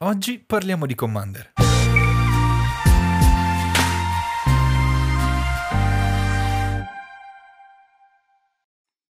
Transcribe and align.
Oggi 0.00 0.38
parliamo 0.38 0.86
di 0.86 0.94
Commander. 0.94 1.54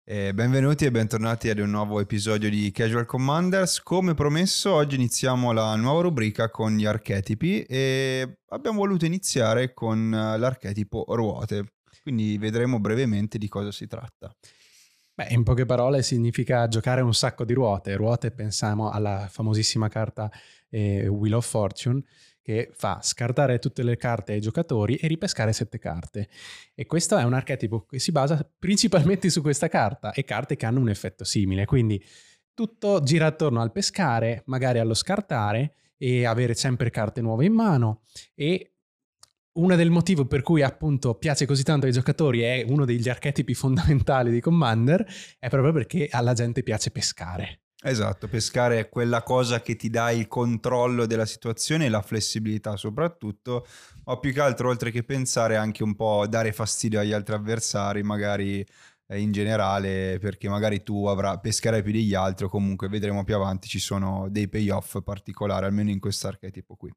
E 0.05 0.35
benvenuti 0.35 0.85
e 0.85 0.91
bentornati 0.91 1.49
ad 1.49 1.59
un 1.59 1.71
nuovo 1.71 2.01
episodio 2.01 2.51
di 2.51 2.71
Casual 2.71 3.07
Commanders. 3.07 3.83
Come 3.83 4.13
promesso, 4.13 4.75
oggi 4.75 4.97
iniziamo 4.97 5.53
la 5.53 5.75
nuova 5.77 6.03
rubrica 6.03 6.51
con 6.51 6.77
gli 6.77 6.85
archetipi 6.85 7.63
e 7.63 8.41
abbiamo 8.49 8.81
voluto 8.81 9.07
iniziare 9.07 9.73
con 9.73 10.11
l'archetipo 10.11 11.07
ruote. 11.09 11.77
Quindi 12.03 12.37
vedremo 12.37 12.79
brevemente 12.79 13.39
di 13.39 13.49
cosa 13.49 13.73
si 13.73 13.87
tratta. 13.87 14.37
Beh, 15.17 15.29
in 15.31 15.45
poche 15.45 15.65
parole 15.65 16.03
significa 16.03 16.67
giocare 16.67 17.01
un 17.01 17.15
sacco 17.15 17.45
di 17.45 17.53
ruote. 17.53 17.95
Ruote 17.95 18.33
pensiamo 18.33 18.91
alla 18.91 19.29
famosissima 19.31 19.89
carta 19.89 20.29
eh, 20.75 21.07
Wheel 21.07 21.35
of 21.35 21.49
Fortune 21.49 22.03
che 22.43 22.71
fa 22.75 23.01
scartare 23.01 23.59
tutte 23.59 23.83
le 23.83 23.97
carte 23.97 24.33
ai 24.33 24.41
giocatori 24.41 24.97
e 24.97 25.07
ripescare 25.07 25.55
sette 25.55 25.79
carte. 25.79 26.29
E 26.75 26.85
questo 26.85 27.17
è 27.17 27.23
un 27.23 27.33
archetipo 27.33 27.87
che 27.87 27.99
si 27.99 28.13
basa 28.13 28.47
principalmente 28.59 29.31
su 29.31 29.41
questa 29.41 29.69
carta 29.69 30.13
e 30.13 30.25
carte 30.25 30.57
che 30.57 30.67
hanno 30.67 30.81
un 30.81 30.91
effetto 30.91 31.25
simile. 31.25 31.65
Quindi 31.65 32.05
tutto 32.53 33.01
gira 33.03 33.27
attorno 33.27 33.63
al 33.63 33.73
pescare, 33.73 34.43
magari 34.47 34.79
allo 34.79 34.93
scartare 34.93 35.75
e 35.97 36.27
avere 36.27 36.53
sempre 36.55 36.91
carte 36.91 37.23
nuove 37.23 37.47
in 37.47 37.55
mano 37.55 38.03
e 38.35 38.75
uno 39.53 39.77
del 39.77 39.91
motivi 39.91 40.27
per 40.27 40.43
cui 40.43 40.63
appunto 40.63 41.15
piace 41.15 41.47
così 41.47 41.63
tanto 41.63 41.87
ai 41.87 41.93
giocatori 41.93 42.41
è 42.41 42.65
uno 42.69 42.85
degli 42.85 43.09
archetipi 43.09 43.55
fondamentali 43.55 44.31
di 44.31 44.41
Commander 44.41 45.07
è 45.39 45.49
proprio 45.49 45.73
perché 45.73 46.09
alla 46.11 46.35
gente 46.35 46.63
piace 46.63 46.91
pescare. 46.91 47.64
Esatto, 47.87 48.29
pescare 48.29 48.79
è 48.79 48.89
quella 48.89 49.23
cosa 49.23 49.61
che 49.61 49.77
ti 49.77 49.91
dà 49.91 50.11
il 50.11 50.27
controllo 50.27 51.05
della 51.05 51.27
situazione 51.27 51.85
e 51.85 51.89
la 51.91 52.01
flessibilità 52.01 52.79
soprattutto, 52.79 53.67
ma 54.07 54.19
più 54.19 54.33
che 54.33 54.41
altro 54.41 54.71
oltre 54.71 54.91
che 54.91 55.03
pensare 55.03 55.57
anche 55.57 55.83
un 55.83 55.95
po' 55.95 56.27
dare 56.27 56.53
fastidio 56.53 56.99
agli 56.99 57.13
altri 57.13 57.35
avversari, 57.35 58.03
magari 58.03 58.67
eh, 59.07 59.21
in 59.21 59.33
generale, 59.33 60.19
perché 60.19 60.49
magari 60.49 60.83
tu 60.83 61.05
avrai, 61.05 61.39
pescherai 61.39 61.83
più 61.83 61.93
degli 61.93 62.15
altri 62.15 62.49
comunque 62.49 62.89
vedremo 62.89 63.23
più 63.23 63.35
avanti 63.35 63.69
ci 63.69 63.79
sono 63.79 64.29
dei 64.31 64.49
payoff 64.49 65.03
particolari, 65.03 65.67
almeno 65.67 65.91
in 65.91 66.01
questo 66.01 66.27
archetipo 66.27 66.77
qui. 66.77 66.91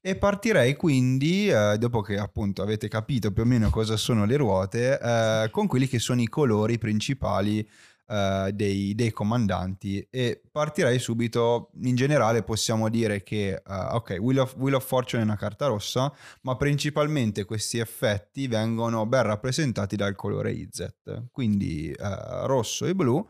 E 0.00 0.16
partirei 0.16 0.76
quindi, 0.76 1.48
eh, 1.48 1.76
dopo 1.78 2.00
che 2.00 2.16
appunto 2.16 2.62
avete 2.62 2.88
capito 2.88 3.32
più 3.32 3.42
o 3.42 3.46
meno 3.46 3.68
cosa 3.68 3.98
sono 3.98 4.24
le 4.24 4.36
ruote, 4.36 4.98
eh, 4.98 5.48
con 5.50 5.66
quelli 5.66 5.86
che 5.88 5.98
sono 5.98 6.22
i 6.22 6.28
colori 6.28 6.78
principali 6.78 7.68
uh, 8.12 8.50
dei, 8.50 8.94
dei, 8.94 9.10
comandanti 9.10 10.06
e 10.10 10.42
partirei 10.50 10.98
subito, 10.98 11.70
in 11.82 11.96
generale 11.96 12.42
possiamo 12.42 12.88
dire 12.88 13.22
che, 13.22 13.62
uh, 13.66 13.94
ok, 13.94 14.16
Wheel 14.20 14.40
of, 14.40 14.54
Wheel 14.56 14.74
of 14.74 14.86
Fortune 14.86 15.22
è 15.22 15.24
una 15.24 15.36
carta 15.36 15.66
rossa, 15.66 16.12
ma 16.42 16.56
principalmente 16.56 17.44
questi 17.44 17.78
effetti 17.78 18.46
vengono 18.46 19.06
ben 19.06 19.22
rappresentati 19.22 19.96
dal 19.96 20.14
colore 20.14 20.52
IZ, 20.52 20.92
quindi 21.30 21.94
uh, 21.98 22.46
rosso 22.46 22.84
e 22.86 22.94
blu 22.94 23.26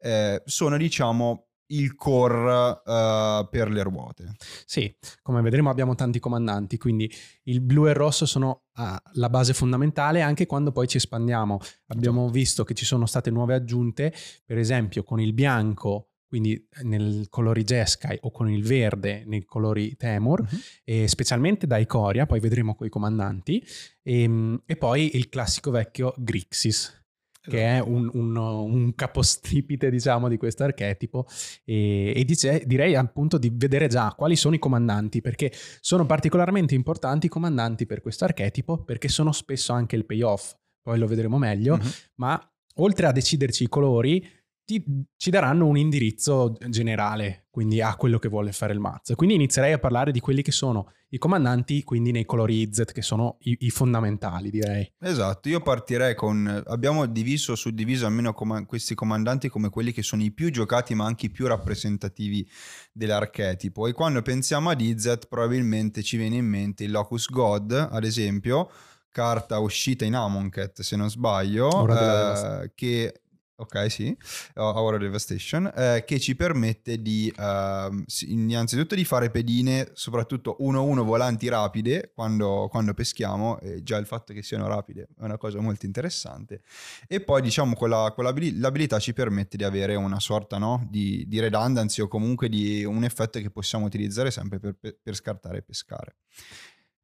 eh, 0.00 0.42
sono 0.44 0.76
diciamo 0.76 1.47
il 1.68 1.94
core 1.94 2.80
uh, 2.84 3.48
per 3.50 3.70
le 3.70 3.82
ruote. 3.82 4.34
Sì, 4.64 4.94
come 5.22 5.42
vedremo 5.42 5.70
abbiamo 5.70 5.94
tanti 5.94 6.18
comandanti, 6.18 6.78
quindi 6.78 7.12
il 7.44 7.60
blu 7.60 7.86
e 7.86 7.90
il 7.90 7.96
rosso 7.96 8.26
sono 8.26 8.64
uh, 8.74 8.82
la 9.14 9.28
base 9.28 9.54
fondamentale 9.54 10.20
anche 10.20 10.46
quando 10.46 10.72
poi 10.72 10.86
ci 10.86 10.96
espandiamo. 10.96 11.58
Abbiamo 11.88 12.28
visto 12.30 12.64
che 12.64 12.74
ci 12.74 12.84
sono 12.84 13.06
state 13.06 13.30
nuove 13.30 13.54
aggiunte, 13.54 14.12
per 14.44 14.58
esempio 14.58 15.02
con 15.02 15.20
il 15.20 15.32
bianco 15.32 16.08
quindi 16.28 16.62
nel 16.82 17.28
colori 17.30 17.64
Jeskai 17.64 18.18
o 18.20 18.30
con 18.30 18.50
il 18.50 18.62
verde 18.62 19.24
nei 19.26 19.44
colori 19.44 19.96
Temur, 19.96 20.40
uh-huh. 20.40 20.58
e 20.84 21.08
specialmente 21.08 21.66
da 21.66 21.78
Ikoria, 21.78 22.26
poi 22.26 22.38
vedremo 22.38 22.74
con 22.74 22.86
i 22.86 22.90
comandanti, 22.90 23.64
e, 24.02 24.22
ehm, 24.22 24.62
e, 24.66 24.76
poi 24.76 25.16
il 25.16 25.30
classico 25.30 25.70
vecchio 25.70 26.14
Grixis, 26.18 27.06
che 27.48 27.64
è 27.64 27.80
un, 27.80 28.08
un, 28.12 28.36
un 28.36 28.94
capostipite, 28.94 29.90
diciamo, 29.90 30.28
di 30.28 30.36
questo 30.36 30.64
archetipo. 30.64 31.26
E, 31.64 32.12
e 32.14 32.24
dice, 32.24 32.62
direi 32.66 32.94
appunto 32.94 33.38
di 33.38 33.50
vedere 33.52 33.88
già 33.88 34.14
quali 34.16 34.36
sono 34.36 34.54
i 34.54 34.58
comandanti, 34.58 35.20
perché 35.20 35.50
sono 35.80 36.06
particolarmente 36.06 36.74
importanti 36.74 37.26
i 37.26 37.30
comandanti 37.30 37.86
per 37.86 38.00
questo 38.00 38.24
archetipo, 38.24 38.84
perché 38.84 39.08
sono 39.08 39.32
spesso 39.32 39.72
anche 39.72 39.96
il 39.96 40.04
payoff, 40.04 40.54
poi 40.82 40.98
lo 40.98 41.06
vedremo 41.06 41.38
meglio, 41.38 41.74
uh-huh. 41.74 41.88
ma 42.16 42.40
oltre 42.76 43.06
a 43.06 43.12
deciderci 43.12 43.64
i 43.64 43.68
colori, 43.68 44.24
ti, 44.68 44.84
ci 45.16 45.30
daranno 45.30 45.66
un 45.66 45.78
indirizzo 45.78 46.54
generale, 46.68 47.46
quindi 47.48 47.80
a 47.80 47.96
quello 47.96 48.18
che 48.18 48.28
vuole 48.28 48.52
fare 48.52 48.74
il 48.74 48.80
mazzo. 48.80 49.14
Quindi 49.14 49.34
inizierei 49.34 49.72
a 49.72 49.78
parlare 49.78 50.12
di 50.12 50.20
quelli 50.20 50.42
che 50.42 50.52
sono 50.52 50.92
i 51.08 51.16
comandanti, 51.16 51.82
quindi 51.84 52.10
nei 52.10 52.26
colori 52.26 52.60
IZ, 52.60 52.84
che 52.92 53.00
sono 53.00 53.38
i, 53.44 53.56
i 53.60 53.70
fondamentali, 53.70 54.50
direi. 54.50 54.92
Esatto, 55.00 55.48
io 55.48 55.62
partirei 55.62 56.14
con... 56.14 56.62
Abbiamo 56.66 57.06
diviso, 57.06 57.54
suddiviso 57.54 58.04
almeno 58.04 58.34
com- 58.34 58.66
questi 58.66 58.94
comandanti 58.94 59.48
come 59.48 59.70
quelli 59.70 59.90
che 59.90 60.02
sono 60.02 60.22
i 60.22 60.32
più 60.32 60.50
giocati, 60.50 60.94
ma 60.94 61.06
anche 61.06 61.26
i 61.26 61.30
più 61.30 61.46
rappresentativi 61.46 62.46
dell'archetipo. 62.92 63.86
E 63.86 63.94
quando 63.94 64.20
pensiamo 64.20 64.68
ad 64.68 64.82
IZ, 64.82 65.20
probabilmente 65.30 66.02
ci 66.02 66.18
viene 66.18 66.36
in 66.36 66.46
mente 66.46 66.84
il 66.84 66.90
Locus 66.90 67.30
God, 67.30 67.72
ad 67.90 68.04
esempio, 68.04 68.70
carta 69.10 69.60
uscita 69.60 70.04
in 70.04 70.14
Amonkhet, 70.14 70.82
se 70.82 70.94
non 70.94 71.08
sbaglio, 71.08 71.88
eh, 71.88 72.70
che 72.74 73.22
Ok, 73.60 73.90
sì, 73.90 74.16
Our 74.54 74.98
Devastation, 74.98 75.72
eh, 75.74 76.04
che 76.06 76.20
ci 76.20 76.36
permette 76.36 77.02
di, 77.02 77.32
uh, 77.36 78.04
innanzitutto 78.28 78.94
di 78.94 79.04
fare 79.04 79.30
pedine, 79.30 79.90
soprattutto 79.94 80.58
1-1 80.60 81.02
volanti 81.02 81.48
rapide 81.48 82.12
quando, 82.14 82.68
quando 82.70 82.94
peschiamo, 82.94 83.58
e 83.58 83.82
già 83.82 83.96
il 83.96 84.06
fatto 84.06 84.32
che 84.32 84.44
siano 84.44 84.68
rapide 84.68 85.08
è 85.18 85.24
una 85.24 85.38
cosa 85.38 85.58
molto 85.60 85.86
interessante, 85.86 86.62
e 87.08 87.20
poi 87.20 87.42
diciamo 87.42 87.74
quella, 87.74 88.14
l'abilità 88.16 89.00
ci 89.00 89.12
permette 89.12 89.56
di 89.56 89.64
avere 89.64 89.96
una 89.96 90.20
sorta 90.20 90.56
no, 90.56 90.86
di, 90.88 91.24
di, 91.26 91.40
redundancy 91.40 92.00
o 92.00 92.06
comunque 92.06 92.48
di 92.48 92.84
un 92.84 93.02
effetto 93.02 93.40
che 93.40 93.50
possiamo 93.50 93.86
utilizzare 93.86 94.30
sempre 94.30 94.60
per, 94.60 94.76
per 95.02 95.14
scartare 95.16 95.58
e 95.58 95.62
pescare. 95.62 96.14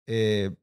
E 0.04 0.58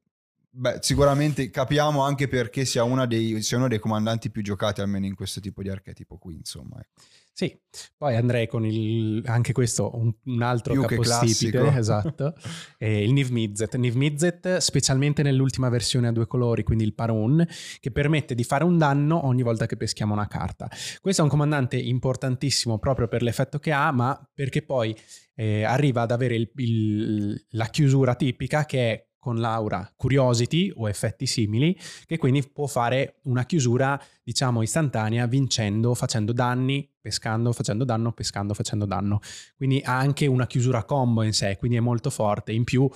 Beh, 0.54 0.78
sicuramente 0.80 1.48
capiamo 1.48 2.02
anche 2.02 2.28
perché 2.28 2.66
sia, 2.66 2.84
dei, 3.06 3.40
sia, 3.40 3.56
uno 3.56 3.68
dei 3.68 3.78
comandanti 3.78 4.30
più 4.30 4.42
giocati, 4.42 4.82
almeno 4.82 5.06
in 5.06 5.14
questo 5.14 5.40
tipo 5.40 5.62
di 5.62 5.70
archetipo 5.70 6.18
qui, 6.18 6.34
insomma. 6.34 6.78
Ecco. 6.78 7.00
Sì, 7.34 7.58
poi 7.96 8.16
andrei 8.16 8.46
con 8.46 8.66
il, 8.66 9.22
anche 9.24 9.54
questo, 9.54 9.96
un, 9.96 10.12
un 10.24 10.42
altro 10.42 10.74
più 10.74 10.82
capostipite, 10.82 11.74
esatto, 11.74 12.34
il 12.76 13.10
Niv 13.10 13.30
Mizzet. 13.30 13.76
Niv 13.76 13.94
Mizzet, 13.94 14.58
specialmente 14.58 15.22
nell'ultima 15.22 15.70
versione 15.70 16.08
a 16.08 16.12
due 16.12 16.26
colori, 16.26 16.62
quindi 16.62 16.84
il 16.84 16.92
Parun, 16.92 17.46
che 17.80 17.90
permette 17.90 18.34
di 18.34 18.44
fare 18.44 18.64
un 18.64 18.76
danno 18.76 19.24
ogni 19.24 19.42
volta 19.42 19.64
che 19.64 19.78
peschiamo 19.78 20.12
una 20.12 20.28
carta. 20.28 20.68
Questo 21.00 21.22
è 21.22 21.24
un 21.24 21.30
comandante 21.30 21.78
importantissimo 21.78 22.78
proprio 22.78 23.08
per 23.08 23.22
l'effetto 23.22 23.58
che 23.58 23.72
ha, 23.72 23.90
ma 23.90 24.20
perché 24.34 24.60
poi 24.60 24.94
eh, 25.34 25.62
arriva 25.62 26.02
ad 26.02 26.10
avere 26.10 26.36
il, 26.36 26.50
il, 26.56 27.46
la 27.52 27.66
chiusura 27.68 28.14
tipica 28.14 28.66
che 28.66 28.92
è 28.92 29.06
con 29.22 29.36
l'aura 29.36 29.88
Curiosity 29.94 30.72
o 30.74 30.88
effetti 30.88 31.26
simili, 31.26 31.78
che 32.06 32.18
quindi 32.18 32.42
può 32.42 32.66
fare 32.66 33.20
una 33.26 33.44
chiusura, 33.46 33.96
diciamo, 34.20 34.62
istantanea 34.62 35.26
vincendo, 35.26 35.94
facendo 35.94 36.32
danni, 36.32 36.90
pescando, 37.00 37.52
facendo 37.52 37.84
danno, 37.84 38.10
pescando, 38.10 38.52
facendo 38.52 38.84
danno. 38.84 39.20
Quindi 39.56 39.80
ha 39.84 39.96
anche 39.96 40.26
una 40.26 40.48
chiusura 40.48 40.82
combo 40.82 41.22
in 41.22 41.32
sé, 41.32 41.56
quindi 41.56 41.76
è 41.76 41.80
molto 41.80 42.10
forte. 42.10 42.50
In 42.50 42.64
più 42.64 42.90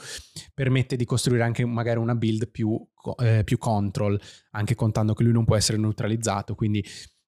permette 0.52 0.96
di 0.96 1.04
costruire 1.04 1.44
anche 1.44 1.64
magari 1.64 2.00
una 2.00 2.16
build 2.16 2.48
più, 2.48 2.76
eh, 3.18 3.44
più 3.44 3.58
control, 3.58 4.20
anche 4.50 4.74
contando 4.74 5.14
che 5.14 5.22
lui 5.22 5.32
non 5.32 5.44
può 5.44 5.54
essere 5.54 5.78
neutralizzato, 5.78 6.56
quindi 6.56 6.84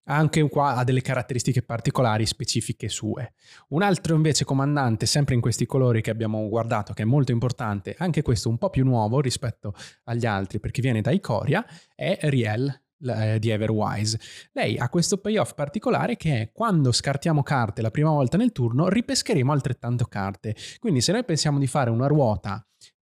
anche 0.08 0.46
qua 0.48 0.76
ha 0.76 0.84
delle 0.84 1.00
caratteristiche 1.00 1.62
particolari 1.62 2.26
specifiche 2.26 2.88
sue. 2.88 3.32
Un 3.68 3.82
altro 3.82 4.14
invece 4.14 4.44
comandante, 4.44 5.06
sempre 5.06 5.34
in 5.34 5.40
questi 5.40 5.66
colori 5.66 6.00
che 6.00 6.10
abbiamo 6.10 6.48
guardato, 6.48 6.92
che 6.92 7.02
è 7.02 7.06
molto 7.06 7.32
importante, 7.32 7.94
anche 7.98 8.22
questo 8.22 8.48
un 8.48 8.58
po' 8.58 8.70
più 8.70 8.84
nuovo 8.84 9.20
rispetto 9.20 9.74
agli 10.04 10.26
altri 10.26 10.60
perché 10.60 10.80
viene 10.80 11.00
da 11.00 11.10
Ikoria, 11.10 11.64
è 11.94 12.18
Riel 12.22 12.82
eh, 13.00 13.38
di 13.38 13.50
Everwise. 13.50 14.18
Lei 14.52 14.78
ha 14.78 14.88
questo 14.88 15.18
payoff 15.18 15.54
particolare 15.54 16.16
che 16.16 16.40
è 16.40 16.50
quando 16.52 16.90
scartiamo 16.90 17.42
carte 17.42 17.82
la 17.82 17.90
prima 17.90 18.10
volta 18.10 18.36
nel 18.36 18.52
turno, 18.52 18.88
ripescheremo 18.88 19.52
altrettanto 19.52 20.06
carte. 20.06 20.56
Quindi 20.78 21.00
se 21.00 21.12
noi 21.12 21.24
pensiamo 21.24 21.58
di 21.58 21.66
fare 21.66 21.90
una 21.90 22.06
ruota 22.06 22.62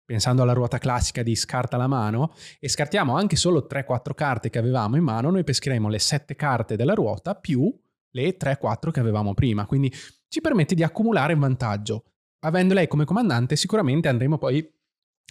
pensando 0.09 0.41
alla 0.41 0.53
ruota 0.53 0.79
classica 0.79 1.21
di 1.21 1.35
scarta 1.35 1.77
la 1.77 1.85
mano, 1.85 2.33
e 2.59 2.67
scartiamo 2.67 3.15
anche 3.15 3.35
solo 3.35 3.67
3-4 3.69 4.15
carte 4.15 4.49
che 4.49 4.57
avevamo 4.57 4.95
in 4.95 5.03
mano, 5.03 5.29
noi 5.29 5.43
pescheremo 5.43 5.87
le 5.87 5.99
7 5.99 6.35
carte 6.35 6.75
della 6.75 6.95
ruota 6.95 7.35
più 7.35 7.71
le 8.13 8.35
3-4 8.35 8.89
che 8.89 8.99
avevamo 8.99 9.35
prima. 9.35 9.67
Quindi 9.67 9.93
ci 10.27 10.41
permette 10.41 10.73
di 10.73 10.81
accumulare 10.81 11.35
vantaggio. 11.35 12.05
Avendo 12.39 12.73
lei 12.73 12.87
come 12.87 13.05
comandante, 13.05 13.55
sicuramente 13.55 14.07
andremo 14.07 14.39
poi 14.39 14.67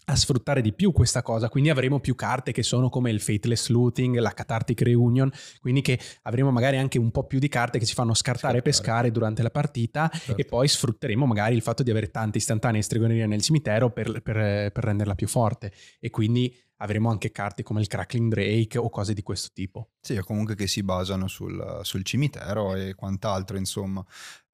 a 0.07 0.17
sfruttare 0.17 0.61
di 0.61 0.73
più 0.73 0.93
questa 0.93 1.23
cosa, 1.23 1.49
quindi 1.49 1.71
avremo 1.71 2.01
più 2.01 2.15
carte 2.15 2.53
che 2.53 2.63
sono 2.63 2.89
come 2.89 3.11
il 3.11 3.21
Fateless 3.21 3.69
Looting, 3.69 4.17
la 4.19 4.33
Cathartic 4.33 4.81
Reunion, 4.83 5.31
quindi 5.61 5.81
che 5.81 5.99
avremo 6.23 6.51
magari 6.51 6.77
anche 6.77 6.99
un 6.99 7.11
po' 7.11 7.25
più 7.25 7.39
di 7.39 7.49
carte 7.49 7.79
che 7.79 7.87
ci 7.87 7.95
fanno 7.95 8.15
scartare 8.15 8.59
e 8.59 8.63
pescare 8.63 9.11
durante 9.11 9.43
la 9.43 9.51
partita 9.51 10.11
certo. 10.13 10.41
e 10.41 10.45
poi 10.45 10.69
sfrutteremo 10.69 11.27
magari 11.27 11.55
il 11.55 11.63
fatto 11.63 11.83
di 11.83 11.91
avere 11.91 12.11
tante 12.11 12.39
istantanee 12.39 12.83
stregoneria 12.83 13.27
nel 13.27 13.43
cimitero 13.43 13.91
per, 13.91 14.23
per, 14.23 14.71
per 14.73 14.85
renderla 14.85 15.15
più 15.15 15.29
forte 15.29 15.73
e 15.99 16.11
quindi 16.11 16.55
avremo 16.79 17.11
anche 17.11 17.31
carte 17.31 17.63
come 17.63 17.81
il 17.81 17.87
Crackling 17.87 18.31
Drake 18.31 18.79
o 18.79 18.89
cose 18.91 19.15
di 19.15 19.23
questo 19.23 19.49
tipo. 19.53 19.91
Sì, 20.01 20.17
o 20.17 20.25
comunque 20.25 20.55
che 20.55 20.67
si 20.67 20.83
basano 20.83 21.27
sul, 21.29 21.81
sul 21.83 22.05
cimitero 22.05 22.75
e 22.75 22.95
quant'altro, 22.95 23.57
insomma. 23.57 24.05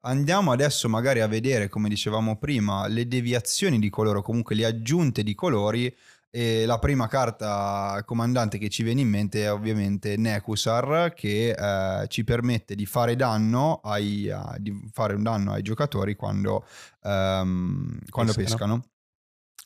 Andiamo 0.07 0.51
adesso 0.51 0.87
magari 0.87 1.21
a 1.21 1.27
vedere, 1.27 1.67
come 1.67 1.89
dicevamo 1.89 2.37
prima, 2.37 2.87
le 2.87 3.07
deviazioni 3.07 3.79
di 3.79 3.89
colore 3.89 4.19
o 4.19 4.21
comunque 4.21 4.53
le 4.53 4.65
aggiunte 4.65 5.23
di 5.23 5.33
colori. 5.33 5.93
E 6.29 6.65
la 6.65 6.79
prima 6.79 7.07
carta 7.07 8.03
comandante 8.05 8.57
che 8.57 8.67
ci 8.67 8.83
viene 8.83 8.99
in 8.99 9.07
mente 9.07 9.43
è 9.43 9.51
ovviamente 9.51 10.17
Nekusar 10.17 11.13
che 11.15 11.51
eh, 11.51 12.07
ci 12.09 12.25
permette 12.25 12.75
di 12.75 12.85
fare 12.85 13.15
danno 13.15 13.79
ai, 13.81 14.27
uh, 14.27 14.59
di 14.59 14.89
fare 14.91 15.15
un 15.15 15.23
danno 15.23 15.53
ai 15.53 15.61
giocatori 15.61 16.15
quando, 16.15 16.65
um, 17.03 17.97
quando 18.09 18.33
pescano. 18.33 18.83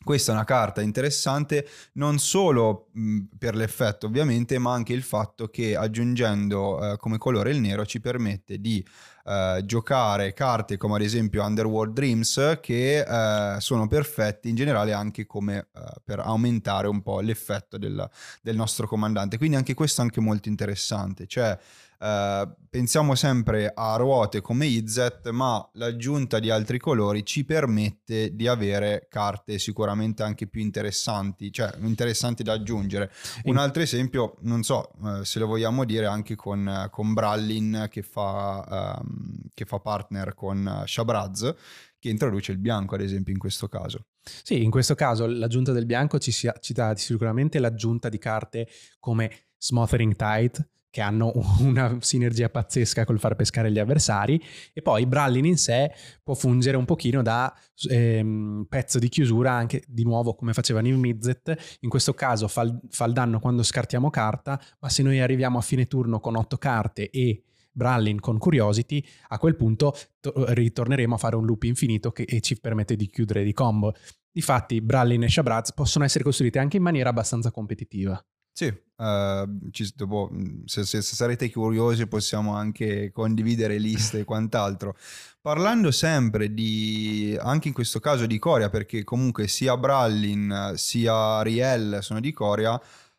Questa 0.01 0.31
è 0.31 0.34
una 0.34 0.46
carta 0.46 0.81
interessante 0.81 1.68
non 1.94 2.19
solo 2.19 2.88
mh, 2.94 3.19
per 3.38 3.54
l'effetto 3.54 4.06
ovviamente, 4.07 4.57
ma 4.57 4.72
anche 4.72 4.94
il 4.94 5.04
fatto 5.04 5.50
che 5.50 5.75
aggiungendo 5.75 6.94
eh, 6.94 6.98
come 6.98 7.18
colore 7.18 7.51
il 7.51 7.60
nero 7.60 7.86
ci 7.86 8.00
permette 8.00 8.60
di 8.60 8.84
eh, 9.25 9.62
giocare 9.66 10.31
carte 10.34 10.78
come 10.78 10.96
ad 10.96 11.01
esempio 11.01 11.44
Underworld 11.44 11.94
Dreams 11.94 12.60
che 12.62 13.01
eh, 13.01 13.60
sono 13.60 13.88
perfetti 13.88 14.48
in 14.48 14.56
generale 14.56 14.94
anche 14.94 15.25
come 15.25 15.57
eh, 15.57 15.81
per 16.04 16.19
aumentare 16.19 16.88
un 16.88 17.02
po' 17.02 17.19
l'effetto 17.19 17.78
del, 17.78 18.10
del 18.42 18.56
nostro 18.56 18.88
comandante. 18.88 19.38
Quindi 19.38 19.57
anche 19.57 19.74
questo 19.74 20.00
è 20.00 20.06
anche 20.06 20.22
molto 20.22 20.48
interessante. 20.48 21.28
Cioè 21.28 21.60
Uh, 22.01 22.50
pensiamo 22.69 23.13
sempre 23.13 23.74
a 23.75 23.98
ruote 23.98 24.40
come 24.40 24.68
Izet, 24.68 25.31
ma 25.31 25.69
l'aggiunta 25.74 26.40
di 26.40 26.50
altri 26.50 26.80
colori 26.80 27.25
ci 27.25 27.44
permette 27.44 28.34
di 28.34 28.48
avere 28.48 29.07
carte 29.10 29.60
sicuramente 29.60 30.24
anche 30.24 30.48
più 30.48 30.62
interessanti, 30.62 31.51
cioè 31.51 31.69
interessanti 31.81 32.42
da 32.42 32.54
aggiungere. 32.54 33.12
Un 33.44 33.57
altro 33.57 33.81
esempio, 33.81 34.38
non 34.44 34.63
so 34.63 34.92
uh, 35.01 35.24
se 35.24 35.40
lo 35.40 35.48
vogliamo 35.48 35.84
dire 35.84 36.06
anche 36.06 36.36
con, 36.36 36.66
uh, 36.66 36.90
con 36.90 37.13
Brallin 37.13 37.88
che 37.90 38.02
fa, 38.02 39.02
um, 39.02 39.38
che 39.54 39.66
fa 39.66 39.80
partner 39.80 40.34
con 40.36 40.84
Shabraz, 40.86 41.54
che 42.00 42.07
introduce 42.07 42.54
il 42.54 42.60
bianco 42.60 42.95
ad 42.95 43.02
esempio 43.02 43.34
in 43.34 43.40
questo 43.40 43.68
caso. 43.68 44.06
Sì, 44.22 44.63
in 44.63 44.72
questo 44.72 44.95
caso 44.95 45.25
l'aggiunta 45.25 45.74
del 45.74 45.86
bianco 45.86 46.18
ci, 46.18 46.31
ci 46.31 46.74
dà 46.74 46.95
sicuramente 46.95 47.60
l'aggiunta 47.60 48.07
di 48.07 48.18
carte 48.18 48.69
come 49.00 49.48
Smothering 49.57 50.16
Tide, 50.16 50.69
che 50.90 51.02
hanno 51.02 51.32
una 51.62 51.98
sinergia 52.00 52.50
pazzesca 52.50 53.06
col 53.06 53.20
far 53.20 53.36
pescare 53.36 53.72
gli 53.72 53.80
avversari 53.80 54.42
e 54.74 54.82
poi 54.82 55.06
Brallin 55.06 55.46
in 55.46 55.58
sé 55.58 55.92
può 56.24 56.34
fungere 56.34 56.78
un 56.78 56.86
pochino 56.86 57.22
da 57.22 57.54
ehm, 57.90 58.66
pezzo 58.68 59.00
di 59.00 59.10
chiusura 59.10 59.52
anche 59.52 59.84
di 59.88 60.04
nuovo 60.04 60.36
come 60.36 60.54
faceva 60.54 60.82
Niv 60.82 60.96
Mizzet 60.96 61.78
in 61.82 61.90
questo 61.90 62.14
caso 62.14 62.48
fa 62.48 62.62
il, 62.62 62.80
fa 62.90 63.06
il 63.06 63.14
danno 63.14 63.40
quando 63.40 63.64
scartiamo 63.64 64.10
carta 64.10 64.60
ma 64.80 64.90
se 64.90 65.04
noi 65.04 65.20
arriviamo 65.20 65.58
a 65.58 65.62
fine 65.62 65.86
turno 65.86 66.20
con 66.20 66.36
otto 66.36 66.58
carte 66.58 67.10
e 67.10 67.44
Brallin 67.72 68.20
con 68.20 68.38
Curiosity, 68.38 69.02
a 69.30 69.38
quel 69.38 69.56
punto 69.56 69.96
to- 70.20 70.34
ritorneremo 70.54 71.16
a 71.16 71.18
fare 71.18 71.38
un 71.38 71.46
loop 71.46 71.64
infinito 71.64 72.12
che 72.12 72.42
ci 72.42 72.60
permette 72.60 72.96
di 72.96 73.08
chiudere 73.08 73.44
di 73.44 73.54
combo. 73.54 73.94
Difatti, 74.32 74.82
Brallin 74.82 75.24
e 75.24 75.30
Shabraz 75.30 75.74
possono 75.74 76.04
essere 76.04 76.24
costruite 76.24 76.60
anche 76.60 76.78
in 76.78 76.84
maniera 76.84 77.10
abbastanza 77.10 77.52
competitiva. 77.52 78.22
Sì, 78.60 78.66
uh, 78.66 79.70
ci, 79.72 79.90
dopo, 79.96 80.30
se, 80.66 80.84
se, 80.84 81.02
se, 81.02 81.16
sarete 81.16 81.50
curiosi 81.50 82.08
possiamo 82.08 82.56
anche 82.56 83.10
condividere 83.10 83.78
liste 83.78 84.20
e 84.20 84.24
quant'altro. 84.26 84.98
Parlando 85.40 85.92
sempre 85.92 86.54
di, 86.54 87.38
anche 87.40 87.70
in 87.70 87.74
questo 87.74 88.02
caso 88.02 88.26
di 88.26 88.38
Coria, 88.38 88.70
perché 88.70 89.06
comunque 89.06 89.48
sia 89.48 89.78
Brallin 89.78 90.74
sia 90.76 91.42
Riel 91.42 92.00
sono 92.02 92.20
di 92.20 92.34
Coria, 92.34 92.78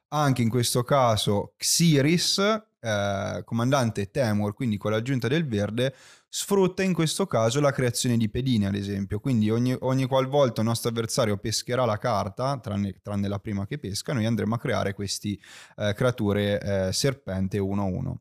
anche 0.09 0.43
in 0.43 0.51
questo 0.51 0.83
caso 0.83 1.55
Xiris, 1.57 2.39
eh, 2.79 3.41
comandante 3.43 4.11
Temur, 4.11 4.53
quindi 4.53 4.77
con 4.77 4.91
l'aggiunta 4.91 5.27
del 5.27 5.49
verde, 5.49 5.95
sfrutta 6.33 6.85
in 6.85 6.93
questo 6.93 7.27
caso 7.27 7.61
la 7.61 7.73
creazione 7.73 8.17
di 8.17 8.31
pedine, 8.31 8.69
ad 8.69 8.77
esempio. 8.77 9.19
Quindi 9.19 9.51
ogni, 9.51 9.77
ogni 9.81 10.07
qualvolta 10.07 10.61
il 10.61 10.69
nostro 10.69 10.91
avversario 10.91 11.37
pescherà 11.37 11.85
la 11.85 11.99
carta, 11.99 12.59
tranne, 12.59 13.01
tranne, 13.03 13.27
la 13.29 13.41
prima 13.41 13.67
che 13.67 13.79
pesca, 13.79 14.13
noi 14.13 14.27
andremo 14.27 14.55
a 14.55 14.59
creare 14.59 14.95
queste 14.95 15.37
eh, 15.77 15.93
creature 15.95 16.61
eh, 16.89 16.93
serpente 16.93 17.59
1-1. 17.59 18.15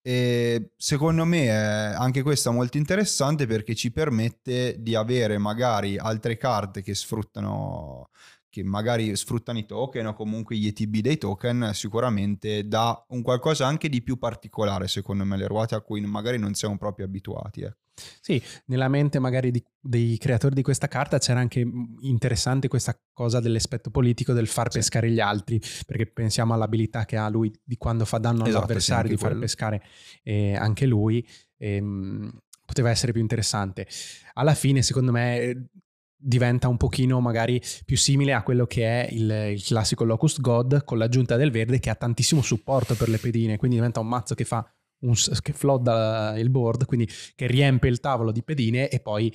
E 0.00 0.70
secondo 0.76 1.24
me 1.24 1.46
è 1.46 1.94
anche 1.94 2.22
questa 2.22 2.50
molto 2.50 2.78
interessante 2.78 3.46
perché 3.46 3.74
ci 3.74 3.90
permette 3.90 4.76
di 4.78 4.94
avere 4.94 5.36
magari 5.36 5.98
altre 5.98 6.36
carte 6.36 6.80
che 6.80 6.94
sfruttano 6.94 8.08
che 8.50 8.62
magari 8.62 9.14
sfruttano 9.16 9.58
i 9.58 9.66
token 9.66 10.06
o 10.06 10.14
comunque 10.14 10.56
gli 10.56 10.66
ETB 10.66 10.96
dei 10.96 11.18
token, 11.18 11.70
sicuramente 11.74 12.66
dà 12.66 13.04
un 13.08 13.22
qualcosa 13.22 13.66
anche 13.66 13.88
di 13.88 14.02
più 14.02 14.18
particolare, 14.18 14.88
secondo 14.88 15.24
me, 15.24 15.36
le 15.36 15.46
ruote 15.46 15.74
a 15.74 15.80
cui 15.80 16.00
magari 16.00 16.38
non 16.38 16.54
siamo 16.54 16.76
proprio 16.78 17.06
abituati. 17.06 17.60
Eh. 17.62 17.74
Sì, 18.20 18.40
nella 18.66 18.88
mente 18.88 19.18
magari 19.18 19.50
di, 19.50 19.62
dei 19.80 20.16
creatori 20.18 20.54
di 20.54 20.62
questa 20.62 20.88
carta 20.88 21.18
c'era 21.18 21.40
anche 21.40 21.64
mm, 21.64 21.96
interessante 22.00 22.68
questa 22.68 22.98
cosa 23.12 23.40
dell'aspetto 23.40 23.90
politico 23.90 24.32
del 24.32 24.46
far 24.46 24.70
sì. 24.70 24.78
pescare 24.78 25.10
gli 25.10 25.20
altri, 25.20 25.60
perché 25.86 26.06
pensiamo 26.06 26.54
all'abilità 26.54 27.04
che 27.04 27.16
ha 27.16 27.28
lui 27.28 27.52
di 27.62 27.76
quando 27.76 28.04
fa 28.04 28.18
danno 28.18 28.44
esatto, 28.44 28.56
all'avversario 28.56 29.10
sì, 29.10 29.14
di 29.14 29.20
far 29.20 29.30
quello. 29.30 29.44
pescare 29.44 29.82
eh, 30.22 30.54
anche 30.54 30.86
lui. 30.86 31.26
Ehm, 31.58 32.30
poteva 32.64 32.90
essere 32.90 33.12
più 33.12 33.22
interessante. 33.22 33.86
Alla 34.34 34.54
fine, 34.54 34.82
secondo 34.82 35.10
me, 35.10 35.70
diventa 36.20 36.66
un 36.68 36.76
pochino 36.76 37.20
magari 37.20 37.62
più 37.84 37.96
simile 37.96 38.32
a 38.32 38.42
quello 38.42 38.66
che 38.66 38.84
è 38.84 39.08
il, 39.12 39.30
il, 39.52 39.62
classico 39.62 40.04
Locust 40.04 40.40
God 40.40 40.84
con 40.84 40.98
l'aggiunta 40.98 41.36
del 41.36 41.52
verde 41.52 41.78
che 41.78 41.90
ha 41.90 41.94
tantissimo 41.94 42.42
supporto 42.42 42.94
per 42.96 43.08
le 43.08 43.18
pedine, 43.18 43.56
quindi 43.56 43.76
diventa 43.76 44.00
un 44.00 44.08
mazzo 44.08 44.34
che 44.34 44.44
fa 44.44 44.68
un, 45.00 45.14
che 45.42 45.52
flodda 45.52 46.34
il 46.36 46.50
board, 46.50 46.86
quindi 46.86 47.08
che 47.34 47.46
riempie 47.46 47.88
il 47.88 48.00
tavolo 48.00 48.32
di 48.32 48.42
pedine 48.42 48.88
e 48.88 49.00
poi 49.00 49.32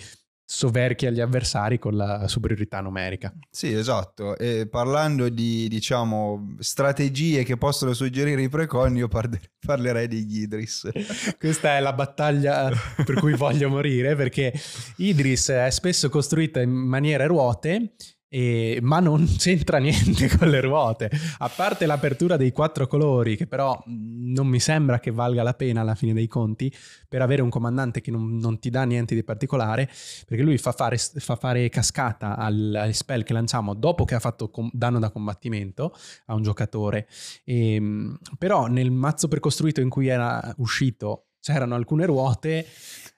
soverchia 0.54 1.10
gli 1.10 1.20
avversari 1.20 1.80
con 1.80 1.96
la 1.96 2.28
superiorità 2.28 2.80
numerica. 2.80 3.34
Sì, 3.50 3.74
esatto. 3.74 4.38
E 4.38 4.68
parlando 4.70 5.28
di, 5.30 5.68
diciamo, 5.68 6.56
strategie 6.60 7.44
che 7.44 7.58
possono 7.58 7.94
suggerire 7.94 8.40
i 8.40 8.50
precon, 8.50 8.96
io 8.96 9.08
parlerei 9.08 10.08
di 10.08 10.28
Idris. 10.30 10.90
Questa 11.40 11.76
è 11.76 11.80
la 11.80 11.94
battaglia 11.94 12.72
per 13.04 13.16
cui 13.16 13.34
voglio 13.34 13.68
morire, 13.68 14.16
perché 14.16 14.54
Idris 14.98 15.50
è 15.50 15.72
spesso 15.72 16.10
costruita 16.10 16.62
in 16.62 16.70
maniere 16.70 17.26
ruote 17.26 17.94
e, 18.34 18.80
ma 18.82 19.00
non 19.00 19.28
c'entra 19.38 19.78
niente 19.78 20.28
con 20.36 20.50
le 20.50 20.60
ruote. 20.60 21.12
A 21.38 21.50
parte 21.50 21.86
l'apertura 21.86 22.36
dei 22.36 22.52
quattro 22.52 22.88
colori, 22.88 23.38
che 23.38 23.46
però 23.46 23.80
non 23.86 24.48
mi 24.48 24.60
sembra 24.60 25.00
che 25.00 25.12
valga 25.12 25.44
la 25.44 25.54
pena 25.54 25.82
alla 25.82 25.94
fine 25.94 26.14
dei 26.14 26.28
conti, 26.28 26.74
per 27.08 27.22
avere 27.22 27.44
un 27.44 27.50
comandante 27.50 28.02
che 28.02 28.10
non, 28.10 28.38
non 28.38 28.58
ti 28.58 28.72
dà 28.72 28.86
niente 28.86 29.14
di 29.14 29.24
particolare, 29.24 29.88
perché 30.26 30.42
lui 30.42 30.58
fa 30.58 30.72
fare, 30.72 30.98
fa 30.98 31.36
fare 31.36 31.70
cascata 31.70 32.36
al, 32.36 32.74
al, 32.76 32.94
spell 32.96 33.22
che 33.22 33.34
lanciamo 33.34 33.76
dopo 33.76 34.04
che 34.04 34.16
ha 34.16 34.20
fatto 34.20 34.50
com- 34.50 34.72
danno 34.74 34.98
da 34.98 35.12
combattimento 35.12 35.96
a 36.26 36.34
un 36.34 36.42
giocatore. 36.42 37.08
E, 37.44 37.76
ehm, 37.76 38.18
però 38.40 38.66
nel 38.66 38.90
mazzo 38.90 39.28
precostruito 39.28 39.80
in 39.80 39.90
cui 39.90 40.08
era 40.08 40.52
uscito 40.58 41.28
c'erano 41.40 41.76
alcune 41.76 42.06
ruote 42.06 42.66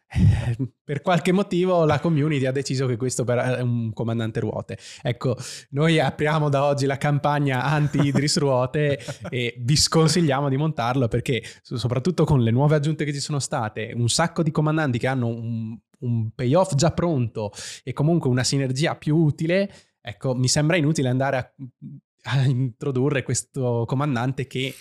per 0.84 1.02
qualche 1.02 1.32
motivo 1.32 1.84
la 1.86 2.00
community 2.00 2.46
ha 2.46 2.52
deciso 2.52 2.86
che 2.86 2.98
questo 2.98 3.26
è 3.26 3.62
un 3.62 3.92
comandante 3.94 4.40
ruote. 4.40 4.78
Ecco, 5.02 5.36
noi 5.72 6.00
apriamo 6.00 6.50
da 6.50 6.64
oggi 6.66 6.86
la 6.86 6.98
campagna 6.98 7.64
anti-Idris 7.64 8.38
ruote 8.38 9.00
e 9.30 9.56
vi 9.60 9.76
sconsigliamo 9.76 10.50
di 10.50 10.58
montarlo 10.58 11.08
perché 11.08 11.44
soprattutto 11.62 12.24
con 12.24 12.42
le 12.42 12.52
nuove 12.52 12.76
aggiunte 12.76 13.06
che 13.06 13.14
ci 13.14 13.20
sono 13.20 13.40
state, 13.40 13.94
un 13.96 14.10
sacco 14.10 14.44
di 14.44 14.52
comandanti 14.52 14.98
che 14.98 15.08
hanno 15.08 15.28
un, 15.28 15.78
un 16.00 16.32
payoff 16.34 16.76
già 16.76 16.92
pronto 16.92 17.52
e 17.84 17.94
comunque 17.94 18.30
una 18.30 18.44
sinergia 18.44 18.96
più 18.96 19.16
utile, 19.18 19.72
ecco, 20.02 20.36
mi 20.36 20.48
sembra 20.48 20.78
inutile 20.78 21.10
andare 21.10 21.38
a, 21.38 21.54
a 22.38 22.46
introdurre 22.46 23.24
questo 23.24 23.84
comandante 23.86 24.48
che 24.48 24.74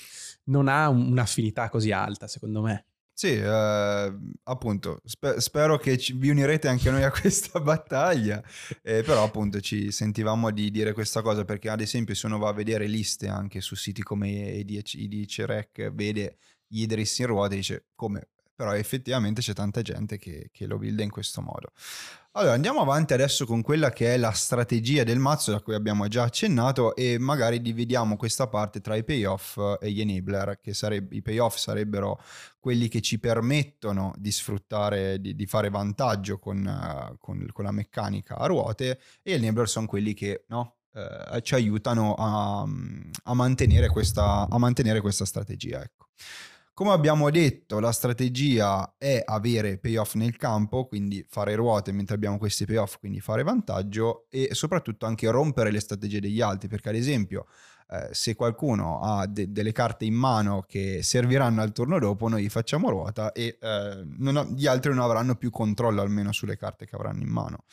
non 0.46 0.68
ha 0.68 0.88
un'affinità 0.88 1.68
così 1.70 1.90
alta, 1.90 2.26
secondo 2.26 2.60
me. 2.60 2.86
Sì, 3.16 3.28
eh, 3.36 4.12
appunto, 4.44 5.00
spe- 5.04 5.40
spero 5.40 5.78
che 5.78 5.96
ci- 5.98 6.14
vi 6.14 6.30
unirete 6.30 6.66
anche 6.66 6.90
noi 6.90 7.04
a 7.04 7.10
questa 7.12 7.60
battaglia, 7.60 8.42
eh, 8.82 9.02
però 9.04 9.22
appunto 9.22 9.60
ci 9.60 9.92
sentivamo 9.92 10.50
di 10.50 10.70
dire 10.72 10.92
questa 10.92 11.22
cosa 11.22 11.44
perché 11.44 11.68
ad 11.68 11.80
esempio 11.80 12.14
se 12.16 12.26
uno 12.26 12.38
va 12.38 12.48
a 12.48 12.52
vedere 12.52 12.86
liste 12.88 13.28
anche 13.28 13.60
su 13.60 13.76
siti 13.76 14.02
come 14.02 14.28
IDC 14.30 15.38
Rec, 15.46 15.92
vede 15.92 16.38
gli 16.66 16.82
Idris 16.82 17.18
in 17.20 17.26
ruota 17.26 17.54
e 17.54 17.56
dice 17.58 17.84
come 17.94 18.30
però 18.54 18.74
effettivamente 18.74 19.40
c'è 19.40 19.52
tanta 19.52 19.82
gente 19.82 20.18
che, 20.18 20.50
che 20.52 20.66
lo 20.66 20.78
builda 20.78 21.02
in 21.02 21.10
questo 21.10 21.40
modo. 21.40 21.72
Allora 22.36 22.54
andiamo 22.54 22.80
avanti 22.80 23.12
adesso 23.12 23.46
con 23.46 23.62
quella 23.62 23.90
che 23.90 24.14
è 24.14 24.16
la 24.16 24.32
strategia 24.32 25.04
del 25.04 25.20
mazzo 25.20 25.52
da 25.52 25.60
cui 25.60 25.74
abbiamo 25.74 26.08
già 26.08 26.24
accennato 26.24 26.96
e 26.96 27.16
magari 27.16 27.60
dividiamo 27.60 28.16
questa 28.16 28.48
parte 28.48 28.80
tra 28.80 28.96
i 28.96 29.04
payoff 29.04 29.56
e 29.80 29.92
gli 29.92 30.00
enabler, 30.00 30.58
che 30.60 30.74
sarebbe, 30.74 31.14
i 31.14 31.22
payoff 31.22 31.56
sarebbero 31.56 32.20
quelli 32.58 32.88
che 32.88 33.00
ci 33.02 33.20
permettono 33.20 34.12
di 34.16 34.32
sfruttare, 34.32 35.20
di, 35.20 35.36
di 35.36 35.46
fare 35.46 35.70
vantaggio 35.70 36.40
con, 36.40 37.16
con, 37.20 37.46
con, 37.52 37.64
la 37.64 37.70
meccanica 37.70 38.36
a 38.36 38.46
ruote 38.46 38.98
e 39.22 39.38
gli 39.38 39.44
enabler 39.44 39.68
sono 39.68 39.86
quelli 39.86 40.12
che 40.12 40.44
no, 40.48 40.78
uh, 40.90 41.38
ci 41.38 41.54
aiutano 41.54 42.14
a, 42.14 42.66
a, 43.24 43.34
mantenere 43.34 43.88
questa, 43.88 44.48
a 44.50 44.58
mantenere 44.58 45.00
questa 45.00 45.24
strategia. 45.24 45.80
Ecco. 45.80 46.06
Come 46.74 46.90
abbiamo 46.90 47.30
detto, 47.30 47.78
la 47.78 47.92
strategia 47.92 48.96
è 48.98 49.22
avere 49.24 49.78
payoff 49.78 50.14
nel 50.14 50.36
campo, 50.36 50.86
quindi 50.88 51.24
fare 51.28 51.54
ruote 51.54 51.92
mentre 51.92 52.16
abbiamo 52.16 52.36
questi 52.36 52.64
payoff, 52.66 52.98
quindi 52.98 53.20
fare 53.20 53.44
vantaggio 53.44 54.26
e 54.28 54.48
soprattutto 54.54 55.06
anche 55.06 55.30
rompere 55.30 55.70
le 55.70 55.78
strategie 55.78 56.18
degli 56.18 56.40
altri, 56.40 56.66
perché 56.66 56.88
ad 56.88 56.96
esempio 56.96 57.46
eh, 57.90 58.08
se 58.10 58.34
qualcuno 58.34 59.00
ha 59.00 59.24
de- 59.28 59.52
delle 59.52 59.70
carte 59.70 60.04
in 60.04 60.14
mano 60.14 60.64
che 60.66 61.00
serviranno 61.04 61.62
al 61.62 61.70
turno 61.70 62.00
dopo, 62.00 62.26
noi 62.26 62.48
facciamo 62.48 62.90
ruota 62.90 63.30
e 63.30 63.56
eh, 63.60 63.66
ha, 63.66 64.46
gli 64.52 64.66
altri 64.66 64.92
non 64.92 65.04
avranno 65.04 65.36
più 65.36 65.50
controllo 65.50 66.00
almeno 66.00 66.32
sulle 66.32 66.56
carte 66.56 66.86
che 66.86 66.96
avranno 66.96 67.22
in 67.22 67.28
mano. 67.28 67.66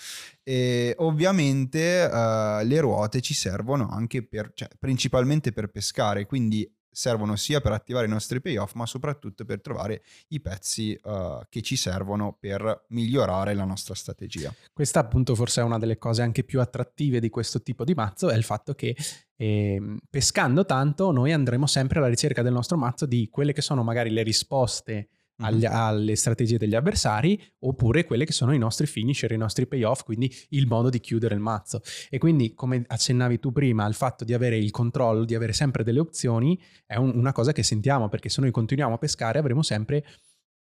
E 0.43 0.93
ovviamente 0.99 2.03
eh, 2.03 2.63
le 2.65 2.79
ruote 2.79 3.19
ci 3.21 3.33
servono 3.33 3.89
anche 3.89 4.23
per, 4.27 4.51
cioè, 4.53 4.67
principalmente 4.77 5.51
per 5.51 5.69
pescare, 5.71 6.27
quindi 6.27 6.71
servono 6.91 7.35
sia 7.35 7.61
per 7.61 7.71
attivare 7.71 8.05
i 8.05 8.09
nostri 8.09 8.41
payoff, 8.41 8.73
ma 8.73 8.85
soprattutto 8.85 9.45
per 9.45 9.61
trovare 9.61 10.03
i 10.29 10.41
pezzi 10.41 10.99
uh, 11.03 11.39
che 11.49 11.61
ci 11.61 11.75
servono 11.75 12.37
per 12.39 12.85
migliorare 12.89 13.53
la 13.53 13.65
nostra 13.65 13.95
strategia. 13.95 14.53
Questa 14.73 14.99
appunto 14.99 15.33
forse 15.35 15.61
è 15.61 15.63
una 15.63 15.79
delle 15.79 15.97
cose 15.97 16.21
anche 16.21 16.43
più 16.43 16.59
attrattive 16.59 17.19
di 17.19 17.29
questo 17.29 17.61
tipo 17.61 17.83
di 17.83 17.93
mazzo, 17.93 18.29
è 18.29 18.35
il 18.35 18.43
fatto 18.43 18.73
che 18.73 18.95
eh, 19.35 19.97
pescando 20.09 20.65
tanto 20.65 21.11
noi 21.11 21.31
andremo 21.31 21.65
sempre 21.65 21.99
alla 21.99 22.07
ricerca 22.07 22.41
del 22.41 22.53
nostro 22.53 22.77
mazzo 22.77 23.05
di 23.05 23.29
quelle 23.29 23.53
che 23.53 23.61
sono 23.61 23.83
magari 23.83 24.11
le 24.11 24.23
risposte 24.23 25.09
agli, 25.41 25.65
alle 25.65 26.15
strategie 26.15 26.57
degli 26.57 26.75
avversari 26.75 27.41
oppure 27.59 28.05
quelle 28.05 28.25
che 28.25 28.31
sono 28.31 28.53
i 28.53 28.57
nostri 28.57 28.87
finisher, 28.87 29.31
i 29.31 29.37
nostri 29.37 29.67
payoff, 29.67 30.03
quindi 30.03 30.33
il 30.49 30.67
modo 30.67 30.89
di 30.89 30.99
chiudere 30.99 31.35
il 31.35 31.41
mazzo. 31.41 31.81
E 32.09 32.17
quindi 32.17 32.53
come 32.53 32.83
accennavi 32.85 33.39
tu 33.39 33.51
prima, 33.51 33.85
il 33.87 33.93
fatto 33.93 34.23
di 34.23 34.33
avere 34.33 34.57
il 34.57 34.71
controllo, 34.71 35.25
di 35.25 35.35
avere 35.35 35.53
sempre 35.53 35.83
delle 35.83 35.99
opzioni 35.99 36.59
è 36.85 36.95
un, 36.95 37.11
una 37.15 37.31
cosa 37.31 37.51
che 37.51 37.63
sentiamo 37.63 38.09
perché 38.09 38.29
se 38.29 38.41
noi 38.41 38.51
continuiamo 38.51 38.95
a 38.95 38.97
pescare 38.97 39.39
avremo 39.39 39.61
sempre 39.61 40.05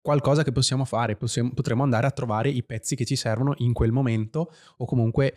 qualcosa 0.02 0.44
che 0.44 0.52
possiamo 0.52 0.86
fare, 0.86 1.18
possiamo, 1.18 1.52
potremo 1.54 1.84
andare 1.84 2.08
a 2.08 2.12
trovare 2.12 2.50
i 2.50 2.64
pezzi 2.64 2.96
che 2.96 3.06
ci 3.06 3.16
servono 3.16 3.54
in 3.58 3.74
quel 3.74 3.92
momento 3.92 4.52
o 4.78 4.86
comunque 4.86 5.36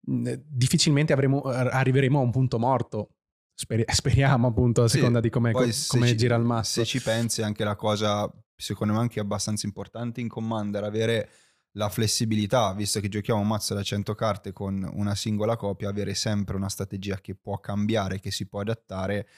mh, 0.00 0.32
difficilmente 0.48 1.12
avremo, 1.12 1.42
arriveremo 1.42 2.18
a 2.18 2.22
un 2.22 2.30
punto 2.30 2.58
morto 2.58 3.10
speriamo 3.58 4.46
appunto 4.46 4.84
a 4.84 4.88
seconda 4.88 5.20
di 5.20 5.30
come, 5.30 5.52
come 5.52 5.72
ci, 5.72 6.16
gira 6.16 6.36
il 6.36 6.44
mazzo. 6.44 6.80
Se 6.80 6.84
ci 6.84 7.02
pensi 7.02 7.42
anche 7.42 7.64
la 7.64 7.74
cosa 7.74 8.30
secondo 8.60 8.92
me 8.92 8.98
anche 8.98 9.20
abbastanza 9.20 9.66
importante 9.66 10.20
in 10.20 10.28
Commander, 10.28 10.82
avere 10.82 11.30
la 11.72 11.88
flessibilità, 11.88 12.72
visto 12.72 12.98
che 12.98 13.08
giochiamo 13.08 13.40
un 13.40 13.46
mazzo 13.46 13.72
da 13.72 13.82
100 13.82 14.14
carte 14.14 14.52
con 14.52 14.88
una 14.94 15.14
singola 15.14 15.56
copia, 15.56 15.88
avere 15.88 16.14
sempre 16.14 16.56
una 16.56 16.68
strategia 16.68 17.20
che 17.20 17.36
può 17.36 17.60
cambiare, 17.60 18.18
che 18.18 18.32
si 18.32 18.46
può 18.46 18.60
adattare, 18.60 19.28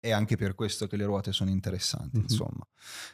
è 0.00 0.12
anche 0.12 0.36
per 0.36 0.54
questo 0.54 0.86
che 0.86 0.96
le 0.96 1.04
ruote 1.04 1.32
sono 1.32 1.50
interessanti, 1.50 2.18
mm-hmm. 2.18 2.26
insomma. 2.28 2.66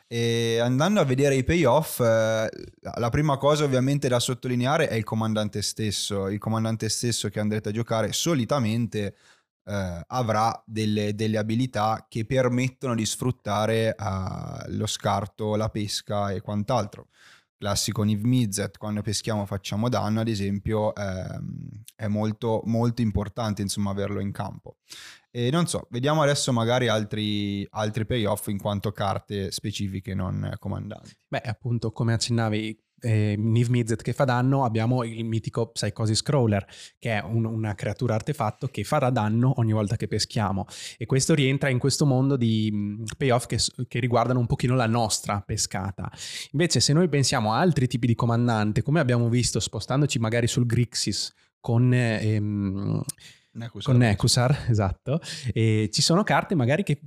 E 0.07 0.59
andando 0.59 1.01
a 1.01 1.05
vedere 1.05 1.35
i 1.35 1.45
payoff, 1.45 2.01
eh, 2.01 2.51
la 2.97 3.09
prima 3.11 3.39
cosa 3.39 3.65
ovviamente 3.65 4.07
da 4.07 4.21
sottolineare 4.21 4.89
è 4.89 4.95
il 4.95 5.05
comandante 5.05 5.63
stesso, 5.63 6.29
il 6.29 6.39
comandante 6.39 6.91
stesso 6.91 7.31
che 7.31 7.41
andrete 7.41 7.71
a 7.71 7.73
giocare 7.73 8.13
solitamente 8.13 9.17
eh, 9.65 10.05
avrà 10.07 10.63
delle, 10.67 11.15
delle, 11.15 11.39
abilità 11.39 12.07
che 12.09 12.25
permettono 12.25 12.95
di 12.95 13.07
sfruttare 13.07 13.95
uh, 13.99 14.71
lo 14.73 14.87
scarto, 14.87 15.57
la 15.57 15.69
pesca 15.69 16.31
e 16.31 16.41
quant'altro. 16.41 17.09
Classico 17.57 18.03
Niv 18.03 18.25
Mizzet, 18.25 18.77
quando 18.77 19.01
peschiamo 19.01 19.47
facciamo 19.47 19.89
danno, 19.89 20.21
ad 20.21 20.29
esempio, 20.29 20.95
ehm, 20.95 21.83
è 21.97 22.09
molto, 22.09 22.61
molto 22.67 23.01
importante 23.01 23.63
insomma 23.63 23.91
averlo 23.91 24.21
in 24.21 24.33
campo. 24.33 24.77
E 25.31 25.51
non 25.51 25.67
so, 25.67 25.87
vediamo 25.91 26.21
adesso 26.23 26.53
magari 26.53 26.89
altri, 26.89 27.67
altri 27.71 28.05
payoff 28.05 28.49
in 28.49 28.59
quanto 28.59 28.93
carte 28.93 29.51
specifiche 29.51 30.15
non 30.15 30.55
comandanti. 30.59 31.17
Beh, 31.27 31.41
appunto, 31.41 31.91
come 31.91 32.13
accennavi, 32.13 32.84
eh, 33.01 33.35
Niv 33.37 33.69
Mizzet 33.69 34.03
che 34.03 34.13
fa 34.13 34.25
danno, 34.25 34.65
abbiamo 34.65 35.05
il 35.05 35.25
mitico 35.25 35.69
Psychosis 35.69 36.23
Crawler, 36.23 36.65
che 36.99 37.19
è 37.19 37.23
un, 37.23 37.45
una 37.45 37.75
creatura 37.75 38.15
artefatto 38.15 38.69
che 38.69 38.85
farà 38.85 39.11
danno 39.11 39.55
ogni 39.57 39.73
volta 39.73 39.97
che 39.97 40.09
peschiamo. 40.09 40.67
E 40.97 41.07
questo 41.07 41.35
rientra 41.35 41.69
in 41.69 41.79
questo 41.79 42.07
mondo 42.07 42.37
di 42.37 42.71
mm, 42.73 43.05
payoff 43.17 43.47
che, 43.47 43.59
che 43.89 43.99
riguardano 43.99 44.39
un 44.39 44.47
pochino 44.47 44.75
la 44.75 44.87
nostra 44.87 45.41
pescata. 45.41 46.11
Invece, 46.53 46.81
se 46.81 46.93
noi 46.93 47.09
pensiamo 47.09 47.53
a 47.53 47.59
altri 47.59 47.87
tipi 47.87 48.07
di 48.07 48.15
comandante, 48.15 48.83
come 48.83 49.01
abbiamo 49.01 49.29
visto 49.29 49.61
spostandoci 49.61 50.19
magari 50.19 50.47
sul 50.47 50.67
Grixis 50.67 51.33
con... 51.61 51.93
Ehm, 51.93 53.03
Nekusar. 53.55 53.93
Con 53.93 54.03
Nekusar, 54.03 54.65
esatto. 54.69 55.21
E 55.53 55.89
ci 55.93 56.03
sono 56.03 56.23
carte 56.25 56.55
magari 56.55 56.83
che 56.83 57.01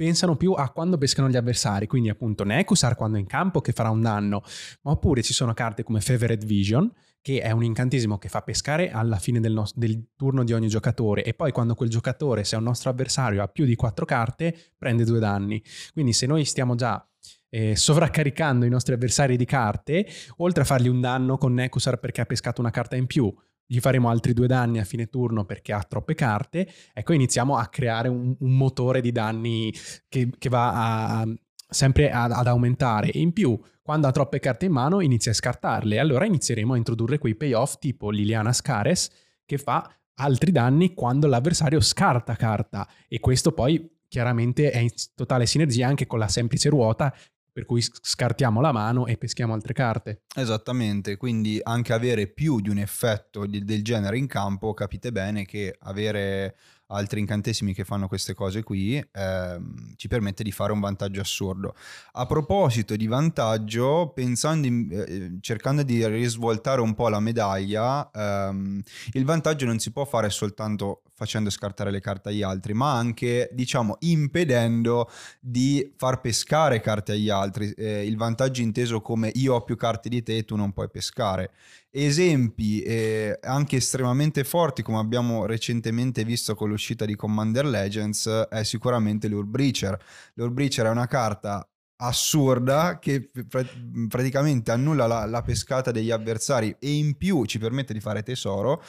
pensano 0.00 0.34
più 0.34 0.52
a 0.52 0.70
quando 0.70 0.96
pescano 0.96 1.28
gli 1.28 1.36
avversari, 1.36 1.86
quindi 1.86 2.08
appunto 2.08 2.42
Nekusar 2.42 2.96
quando 2.96 3.18
è 3.18 3.20
in 3.20 3.26
campo 3.26 3.60
che 3.60 3.72
farà 3.72 3.90
un 3.90 4.00
danno, 4.00 4.42
ma 4.80 4.92
oppure 4.92 5.22
ci 5.22 5.34
sono 5.34 5.52
carte 5.52 5.82
come 5.82 6.00
Favored 6.00 6.42
Vision, 6.46 6.90
che 7.20 7.42
è 7.42 7.50
un 7.50 7.62
incantesimo 7.62 8.16
che 8.16 8.30
fa 8.30 8.40
pescare 8.40 8.90
alla 8.90 9.18
fine 9.18 9.40
del, 9.40 9.52
nostro, 9.52 9.78
del, 9.78 10.02
turno 10.16 10.42
di 10.42 10.54
ogni 10.54 10.68
giocatore 10.68 11.22
e 11.22 11.34
poi 11.34 11.52
quando 11.52 11.74
quel 11.74 11.90
giocatore, 11.90 12.44
se 12.44 12.54
è 12.54 12.58
un 12.58 12.64
nostro 12.64 12.88
avversario, 12.88 13.42
ha 13.42 13.48
più 13.48 13.66
di 13.66 13.74
quattro 13.74 14.06
carte, 14.06 14.56
prende 14.78 15.04
due 15.04 15.18
danni. 15.18 15.62
Quindi 15.92 16.14
se 16.14 16.24
noi 16.24 16.46
stiamo 16.46 16.76
già 16.76 17.06
eh, 17.50 17.76
sovraccaricando 17.76 18.64
i 18.64 18.70
nostri 18.70 18.94
avversari 18.94 19.36
di 19.36 19.44
carte, 19.44 20.06
oltre 20.38 20.62
a 20.62 20.64
fargli 20.64 20.88
un 20.88 21.02
danno 21.02 21.36
con 21.36 21.52
Nekusar 21.52 21.98
perché 21.98 22.22
ha 22.22 22.24
pescato 22.24 22.62
una 22.62 22.70
carta 22.70 22.96
in 22.96 23.06
più, 23.06 23.30
gli 23.72 23.78
faremo 23.78 24.10
altri 24.10 24.32
due 24.32 24.48
danni 24.48 24.80
a 24.80 24.84
fine 24.84 25.06
turno 25.06 25.44
perché 25.44 25.72
ha 25.72 25.84
troppe 25.84 26.16
carte, 26.16 26.68
ecco 26.92 27.12
iniziamo 27.12 27.56
a 27.56 27.68
creare 27.68 28.08
un, 28.08 28.34
un 28.36 28.56
motore 28.56 29.00
di 29.00 29.12
danni 29.12 29.72
che, 30.08 30.28
che 30.36 30.48
va 30.48 31.20
a, 31.20 31.28
sempre 31.68 32.10
ad, 32.10 32.32
ad, 32.32 32.48
aumentare. 32.48 33.12
E 33.12 33.20
in 33.20 33.32
più 33.32 33.56
quando 33.80 34.08
ha 34.08 34.10
troppe 34.10 34.40
carte 34.40 34.66
in 34.66 34.72
mano 34.72 35.00
inizia 35.00 35.30
a 35.30 35.34
scartarle. 35.34 36.00
Allora 36.00 36.24
inizieremo 36.24 36.72
a 36.72 36.76
introdurre 36.76 37.18
quei 37.18 37.36
payoff 37.36 37.76
tipo 37.78 38.10
Liliana 38.10 38.52
Scares 38.52 39.08
che 39.44 39.56
fa 39.56 39.88
altri 40.14 40.50
danni 40.50 40.92
quando 40.92 41.28
l'avversario 41.28 41.80
scarta 41.80 42.34
carta. 42.34 42.88
E 43.06 43.20
questo 43.20 43.52
poi 43.52 43.88
chiaramente 44.08 44.72
è 44.72 44.78
in 44.78 44.90
totale 45.14 45.46
sinergia 45.46 45.86
anche 45.86 46.08
con 46.08 46.18
la 46.18 46.26
semplice 46.26 46.70
ruota 46.70 47.14
per 47.52 47.64
cui 47.64 47.82
scartiamo 47.82 48.60
la 48.60 48.72
mano 48.72 49.06
e 49.06 49.16
peschiamo 49.16 49.52
altre 49.52 49.72
carte. 49.72 50.22
Esattamente, 50.34 51.16
quindi 51.16 51.60
anche 51.62 51.92
avere 51.92 52.26
più 52.26 52.60
di 52.60 52.68
un 52.68 52.78
effetto 52.78 53.46
di, 53.46 53.64
del 53.64 53.82
genere 53.82 54.18
in 54.18 54.26
campo, 54.26 54.74
capite 54.74 55.12
bene 55.12 55.44
che 55.44 55.76
avere 55.80 56.56
altri 56.90 57.20
incantesimi 57.20 57.74
che 57.74 57.84
fanno 57.84 58.08
queste 58.08 58.34
cose 58.34 58.62
qui 58.62 59.02
ehm, 59.12 59.94
ci 59.96 60.08
permette 60.08 60.42
di 60.42 60.52
fare 60.52 60.72
un 60.72 60.80
vantaggio 60.80 61.20
assurdo. 61.20 61.74
A 62.12 62.26
proposito 62.26 62.96
di 62.96 63.06
vantaggio, 63.06 64.12
pensando 64.14 64.66
in, 64.66 64.88
eh, 64.90 65.38
cercando 65.40 65.82
di 65.82 66.06
risvoltare 66.06 66.80
un 66.80 66.94
po' 66.94 67.08
la 67.08 67.20
medaglia, 67.20 68.10
ehm, 68.10 68.82
il 69.12 69.24
vantaggio 69.24 69.66
non 69.66 69.78
si 69.78 69.92
può 69.92 70.04
fare 70.04 70.30
soltanto 70.30 71.02
facendo 71.20 71.50
scartare 71.50 71.90
le 71.90 72.00
carte 72.00 72.30
agli 72.30 72.40
altri, 72.40 72.72
ma 72.72 72.96
anche, 72.96 73.50
diciamo, 73.52 73.96
impedendo 74.00 75.10
di 75.38 75.92
far 75.98 76.22
pescare 76.22 76.80
carte 76.80 77.12
agli 77.12 77.28
altri. 77.28 77.70
Eh, 77.72 78.06
il 78.06 78.16
vantaggio 78.16 78.62
inteso 78.62 79.02
come 79.02 79.30
io 79.34 79.54
ho 79.54 79.62
più 79.62 79.76
carte 79.76 80.08
di 80.08 80.22
te 80.22 80.38
e 80.38 80.44
tu 80.46 80.56
non 80.56 80.72
puoi 80.72 80.88
pescare. 80.88 81.50
Esempi 81.92 82.82
eh, 82.82 83.38
anche 83.42 83.76
estremamente 83.76 84.44
forti, 84.44 84.82
come 84.82 84.98
abbiamo 84.98 85.44
recentemente 85.44 86.24
visto 86.24 86.54
con 86.54 86.68
l'uscita 86.68 87.04
di 87.04 87.16
Commander 87.16 87.66
Legends, 87.66 88.28
è 88.48 88.62
sicuramente 88.62 89.26
l'Ur 89.26 89.44
Breacher. 89.46 89.98
È 90.34 90.88
una 90.88 91.06
carta 91.08 91.68
assurda 92.02 92.98
che 92.98 93.28
pr- 93.28 94.06
praticamente 94.08 94.70
annulla 94.70 95.06
la, 95.06 95.26
la 95.26 95.42
pescata 95.42 95.90
degli 95.90 96.10
avversari 96.10 96.74
e 96.78 96.92
in 96.92 97.16
più 97.16 97.44
ci 97.44 97.58
permette 97.58 97.92
di 97.92 98.00
fare 98.00 98.22
tesoro 98.22 98.82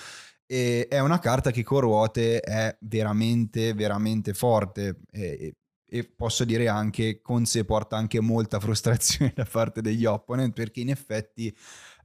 e 0.45 0.87
è 0.87 0.99
una 0.99 1.19
carta 1.19 1.49
che 1.51 1.63
con 1.63 1.79
ruote 1.79 2.39
è 2.39 2.77
veramente, 2.81 3.73
veramente 3.73 4.33
forte. 4.33 4.99
E, 5.11 5.55
e 5.93 6.05
posso 6.05 6.45
dire 6.45 6.69
anche 6.69 7.19
con 7.21 7.45
sé 7.45 7.65
porta 7.65 7.97
anche 7.97 8.21
molta 8.21 8.61
frustrazione 8.61 9.33
da 9.35 9.45
parte 9.45 9.81
degli 9.81 10.05
opponent 10.05 10.53
perché 10.53 10.79
in 10.79 10.89
effetti 10.89 11.53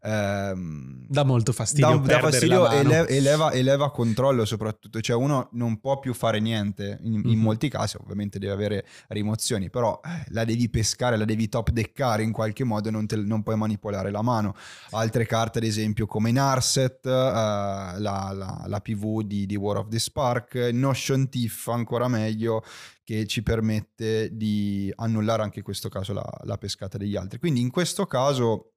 ehm, 0.07 1.07
dà 1.09 1.25
molto 1.25 1.53
fastidio. 1.53 1.99
Dà, 1.99 2.15
dà 2.15 2.19
fastidio 2.21 2.71
e 2.71 2.79
eleva, 3.09 3.53
eleva, 3.53 3.91
controllo 3.91 4.45
soprattutto, 4.45 5.01
cioè 5.01 5.17
uno 5.17 5.49
non 5.53 5.81
può 5.81 5.99
più 5.99 6.15
fare 6.15 6.41
niente, 6.41 6.99
in, 7.03 7.19
mm-hmm. 7.19 7.29
in 7.29 7.39
molti 7.39 7.69
casi 7.69 7.97
ovviamente 7.97 8.39
deve 8.39 8.53
avere 8.53 8.87
rimozioni, 9.09 9.71
però 9.71 10.01
eh, 10.05 10.27
la 10.29 10.45
devi 10.45 10.69
pescare, 10.71 11.17
la 11.17 11.25
devi 11.25 11.49
top 11.49 11.71
deckare 11.71 12.23
in 12.23 12.33
qualche 12.33 12.65
modo, 12.65 12.91
non, 12.91 13.07
te, 13.07 13.17
non 13.17 13.43
puoi 13.43 13.57
manipolare 13.57 14.11
la 14.11 14.23
mano. 14.23 14.55
Altre 14.91 15.27
carte 15.27 15.59
ad 15.59 15.65
esempio 15.65 16.07
come 16.07 16.31
Narset, 16.31 17.05
uh, 17.05 17.09
la, 17.09 17.99
la, 17.99 18.65
la, 18.67 18.81
PV 18.81 19.23
di, 19.23 19.47
di 19.47 19.57
War 19.57 19.79
of 19.79 19.89
the 19.89 19.99
Spark, 19.99 20.55
Notion 20.73 21.29
Thief 21.29 21.69
ancora 21.69 22.09
meglio, 22.09 22.63
che 23.03 23.27
ci 23.27 23.43
permette 23.43 24.37
di 24.37 24.93
annullare 24.97 25.43
anche 25.43 25.59
in 25.59 25.65
questo 25.65 25.89
caso 25.89 26.13
la, 26.13 26.29
la 26.45 26.59
pescata 26.59 26.99
degli 26.99 27.17
altri. 27.17 27.39
Quindi 27.39 27.61
in 27.61 27.71
questo 27.71 28.07
caso 28.07 28.76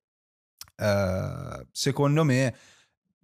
eh, 0.79 1.67
secondo 1.71 2.23
me 2.23 2.55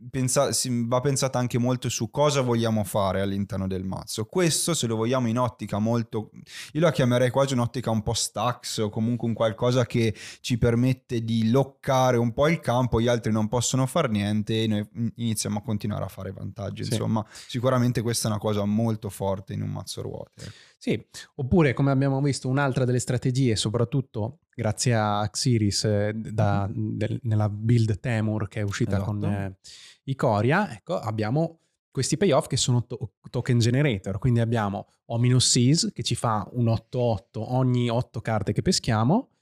pensa, 0.10 0.50
va 0.88 1.00
pensata 1.00 1.40
anche 1.40 1.58
molto 1.58 1.90
su 1.90 2.10
cosa 2.10 2.42
vogliamo 2.42 2.84
fare 2.84 3.22
all'interno 3.22 3.68
del 3.68 3.84
mazzo. 3.84 4.26
Questo 4.26 4.74
se 4.74 4.88
lo 4.88 4.96
vogliamo 4.96 5.28
in 5.28 5.38
ottica 5.38 5.80
molto, 5.80 6.32
io 6.74 6.82
la 6.82 6.92
chiamerei 6.92 7.30
quasi 7.30 7.54
un'ottica 7.54 7.90
un 7.90 8.04
po' 8.04 8.14
stacks 8.14 8.80
o 8.80 8.90
comunque 8.90 9.28
un 9.28 9.34
qualcosa 9.34 9.86
che 9.86 10.14
ci 10.42 10.58
permette 10.58 11.24
di 11.24 11.50
loccare 11.50 12.18
un 12.18 12.34
po' 12.34 12.48
il 12.48 12.60
campo, 12.60 13.00
gli 13.00 13.08
altri 13.08 13.32
non 13.32 13.48
possono 13.48 13.86
fare 13.86 14.10
niente 14.10 14.64
e 14.64 14.68
noi 14.68 14.88
iniziamo 15.16 15.60
a 15.60 15.62
continuare 15.62 16.04
a 16.04 16.10
fare 16.10 16.32
vantaggi. 16.32 16.84
Sì. 16.84 16.94
Insomma, 16.94 17.26
sicuramente 17.48 18.02
questa 18.02 18.28
è 18.28 18.32
una 18.32 18.40
cosa 18.40 18.66
molto 18.66 19.10
forte 19.10 19.54
in 19.54 19.62
un 19.62 19.70
mazzo 19.70 20.02
ruote. 20.02 20.44
Ecco. 20.44 20.52
Sì, 20.78 21.04
oppure 21.36 21.74
come 21.74 21.92
abbiamo 21.92 22.22
visto 22.22 22.48
un'altra 22.48 22.86
delle 22.86 23.00
strategie, 23.00 23.56
soprattutto 23.56 24.40
grazie 24.56 24.96
a 24.96 25.28
Xiris 25.30 25.84
eh, 25.84 26.14
da, 26.16 26.68
mm-hmm. 26.68 26.98
del, 26.98 27.20
nella 27.24 27.50
build 27.50 28.00
Temur 28.00 28.48
che 28.48 28.62
è 28.62 28.64
uscita 28.64 28.96
esatto. 28.96 29.06
con 29.06 29.24
eh, 29.24 29.58
Ikoria, 30.06 30.72
ecco, 30.72 30.98
abbiamo 30.98 31.60
questi 31.92 32.18
payoff 32.18 32.48
che 32.48 32.58
sono 32.58 32.86
to- 32.86 33.14
token 33.30 33.60
generator, 33.60 34.18
quindi 34.18 34.40
abbiamo 34.40 34.88
O-Seas 35.06 35.92
che 35.94 36.04
ci 36.04 36.16
fa 36.16 36.48
un 36.54 36.66
8-8 36.66 37.18
ogni 37.36 37.90
8 37.90 38.22
carte 38.22 38.54
che 38.54 38.62
peschiamo, 38.62 39.35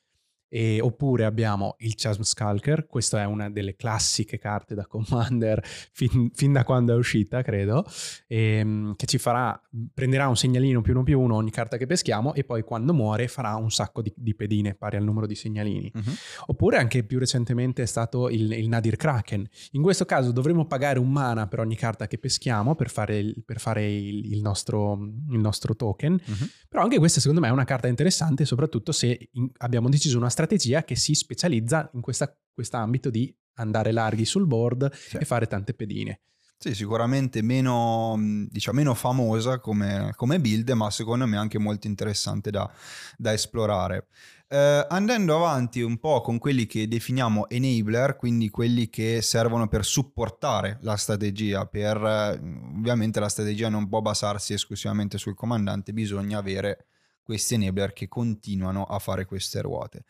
e, 0.55 0.79
oppure 0.79 1.25
abbiamo 1.25 1.77
il 1.79 1.95
Chasm 1.95 2.21
Skulker, 2.21 2.85
questa 2.85 3.23
è 3.23 3.25
una 3.25 3.49
delle 3.49 3.75
classiche 3.75 4.37
carte 4.37 4.75
da 4.75 4.85
Commander 4.85 5.59
fin, 5.91 6.29
fin 6.31 6.53
da 6.53 6.63
quando 6.63 6.93
è 6.93 6.95
uscita, 6.95 7.41
credo, 7.41 7.83
e, 8.27 8.57
ehm, 8.57 8.95
che 8.95 9.07
ci 9.07 9.17
farà, 9.17 9.59
prenderà 9.91 10.27
un 10.27 10.37
segnalino 10.37 10.81
più 10.81 10.93
uno 10.93 11.01
più 11.01 11.19
uno 11.19 11.33
ogni 11.33 11.49
carta 11.49 11.75
che 11.75 11.87
peschiamo 11.87 12.35
e 12.35 12.43
poi 12.43 12.61
quando 12.61 12.93
muore 12.93 13.27
farà 13.27 13.55
un 13.55 13.71
sacco 13.71 14.03
di, 14.03 14.13
di 14.15 14.35
pedine 14.35 14.75
pari 14.75 14.95
al 14.95 15.03
numero 15.03 15.25
di 15.25 15.33
segnalini. 15.33 15.91
Uh-huh. 15.91 16.13
Oppure 16.45 16.77
anche 16.77 17.03
più 17.03 17.17
recentemente 17.17 17.81
è 17.81 17.87
stato 17.87 18.29
il, 18.29 18.51
il, 18.51 18.67
Nadir 18.67 18.95
Kraken. 18.95 19.49
In 19.71 19.81
questo 19.81 20.05
caso 20.05 20.31
dovremo 20.31 20.67
pagare 20.67 20.99
un 20.99 21.11
mana 21.11 21.47
per 21.47 21.61
ogni 21.61 21.75
carta 21.75 22.05
che 22.05 22.19
peschiamo 22.19 22.75
per 22.75 22.91
fare 22.91 23.17
il, 23.17 23.43
per 23.43 23.59
fare 23.59 23.91
il, 23.91 24.39
nostro, 24.43 24.99
nostro, 25.29 25.75
token, 25.75 26.11
uh-huh. 26.13 26.47
però 26.69 26.83
anche 26.83 26.99
questa 26.99 27.19
secondo 27.19 27.41
me 27.41 27.47
è 27.47 27.51
una 27.51 27.65
carta 27.65 27.87
interessante, 27.87 28.45
soprattutto 28.45 28.91
se 28.91 29.29
in, 29.31 29.49
abbiamo 29.57 29.89
deciso 29.89 30.15
una 30.19 30.29
strategia 30.29 30.41
strategia 30.43 30.83
che 30.83 30.95
si 30.95 31.13
specializza 31.13 31.89
in 31.93 32.01
questa, 32.01 32.35
ambito 32.71 33.09
di 33.09 33.33
andare 33.55 33.91
larghi 33.91 34.25
sul 34.25 34.45
board 34.45 34.91
sì. 34.93 35.17
e 35.17 35.25
fare 35.25 35.47
tante 35.47 35.73
pedine. 35.73 36.21
Sì, 36.57 36.75
sicuramente 36.75 37.41
meno, 37.41 38.15
diciamo, 38.49 38.77
meno 38.77 38.93
famosa 38.93 39.59
come, 39.59 40.13
come, 40.15 40.39
build, 40.39 40.69
ma 40.69 40.89
secondo 40.91 41.27
me 41.27 41.35
anche 41.35 41.59
molto 41.59 41.87
interessante 41.87 42.51
da, 42.51 42.71
da 43.17 43.33
esplorare. 43.33 44.07
Eh, 44.47 44.85
andando 44.87 45.35
avanti 45.35 45.81
un 45.81 45.97
po' 45.99 46.21
con 46.21 46.37
quelli 46.37 46.65
che 46.65 46.87
definiamo 46.87 47.49
enabler, 47.49 48.15
quindi 48.15 48.49
quelli 48.49 48.87
che 48.89 49.21
servono 49.21 49.67
per 49.67 49.83
supportare 49.83 50.77
la 50.83 50.95
strategia, 50.95 51.65
per 51.65 51.97
ovviamente 51.97 53.19
la 53.19 53.29
strategia 53.29 53.67
non 53.67 53.89
può 53.89 53.99
basarsi 53.99 54.53
esclusivamente 54.53 55.17
sul 55.17 55.35
comandante, 55.35 55.91
bisogna 55.91 56.37
avere 56.37 56.85
questi 57.23 57.55
enabler 57.55 57.93
che 57.93 58.07
continuano 58.07 58.83
a 58.83 58.99
fare 58.99 59.25
queste 59.25 59.61
ruote. 59.61 60.03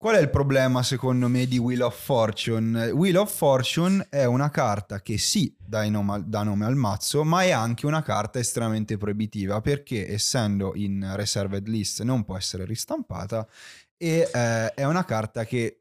Qual 0.00 0.14
è 0.14 0.18
il 0.18 0.30
problema 0.30 0.82
secondo 0.82 1.28
me 1.28 1.46
di 1.46 1.58
Wheel 1.58 1.82
of 1.82 1.94
Fortune? 1.94 2.88
Wheel 2.90 3.18
of 3.18 3.36
Fortune 3.36 4.06
è 4.08 4.24
una 4.24 4.48
carta 4.48 5.02
che 5.02 5.18
sì 5.18 5.54
dà 5.58 5.86
nome, 5.90 6.64
al 6.64 6.74
mazzo, 6.74 7.22
ma 7.22 7.42
è 7.42 7.50
anche 7.50 7.84
una 7.84 8.00
carta 8.00 8.38
estremamente 8.38 8.96
proibitiva 8.96 9.60
perché 9.60 10.10
essendo 10.10 10.72
in 10.74 11.06
reserved 11.16 11.68
list 11.68 12.00
non 12.00 12.24
può 12.24 12.38
essere 12.38 12.64
ristampata 12.64 13.46
e 13.98 14.30
eh, 14.32 14.72
è 14.72 14.84
una 14.84 15.04
carta 15.04 15.44
che 15.44 15.79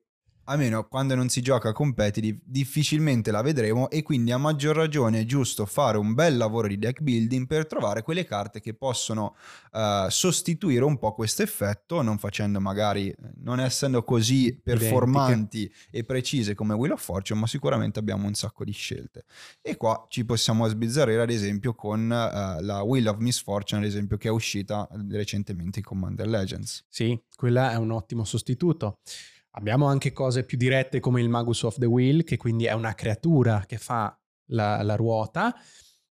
almeno 0.49 0.87
quando 0.87 1.15
non 1.15 1.29
si 1.29 1.41
gioca 1.41 1.71
competitive, 1.71 2.39
difficilmente 2.43 3.31
la 3.31 3.41
vedremo 3.41 3.89
e 3.89 4.01
quindi 4.01 4.31
a 4.31 4.37
maggior 4.37 4.75
ragione 4.75 5.21
è 5.21 5.25
giusto 5.25 5.65
fare 5.65 5.97
un 5.97 6.13
bel 6.13 6.37
lavoro 6.37 6.67
di 6.67 6.77
deck 6.77 7.01
building 7.01 7.45
per 7.45 7.67
trovare 7.67 8.01
quelle 8.01 8.25
carte 8.25 8.59
che 8.59 8.73
possono 8.73 9.35
uh, 9.71 10.09
sostituire 10.09 10.83
un 10.83 10.97
po' 10.97 11.13
questo 11.13 11.43
effetto, 11.43 12.01
non 12.01 12.17
facendo 12.17 12.59
magari, 12.59 13.13
non 13.41 13.59
essendo 13.59 14.03
così 14.03 14.59
performanti 14.61 15.59
Identiche. 15.59 15.87
e 15.91 16.03
precise 16.03 16.55
come 16.55 16.73
Wheel 16.73 16.93
of 16.93 17.03
Fortune, 17.03 17.39
ma 17.39 17.47
sicuramente 17.47 17.99
abbiamo 17.99 18.25
un 18.25 18.33
sacco 18.33 18.63
di 18.63 18.71
scelte. 18.71 19.25
E 19.61 19.77
qua 19.77 20.07
ci 20.09 20.25
possiamo 20.25 20.67
sbizzarrire 20.67 21.21
ad 21.21 21.29
esempio 21.29 21.75
con 21.75 22.01
uh, 22.01 22.63
la 22.63 22.81
Wheel 22.81 23.07
of 23.07 23.17
Misfortune, 23.17 23.81
ad 23.81 23.87
esempio, 23.87 24.17
che 24.17 24.29
è 24.29 24.31
uscita 24.31 24.87
recentemente 25.09 25.79
in 25.79 25.85
Commander 25.85 26.27
Legends. 26.27 26.85
Sì, 26.89 27.19
quella 27.35 27.71
è 27.71 27.75
un 27.75 27.91
ottimo 27.91 28.23
sostituto. 28.23 28.97
Abbiamo 29.59 29.87
anche 29.87 30.13
cose 30.13 30.45
più 30.45 30.57
dirette 30.57 31.01
come 31.01 31.19
il 31.19 31.27
Magus 31.27 31.63
of 31.63 31.77
the 31.79 31.85
Wheel, 31.85 32.23
che 32.23 32.37
quindi 32.37 32.63
è 32.63 32.71
una 32.71 32.93
creatura 32.93 33.65
che 33.67 33.77
fa 33.77 34.17
la, 34.51 34.81
la 34.83 34.95
ruota. 34.95 35.53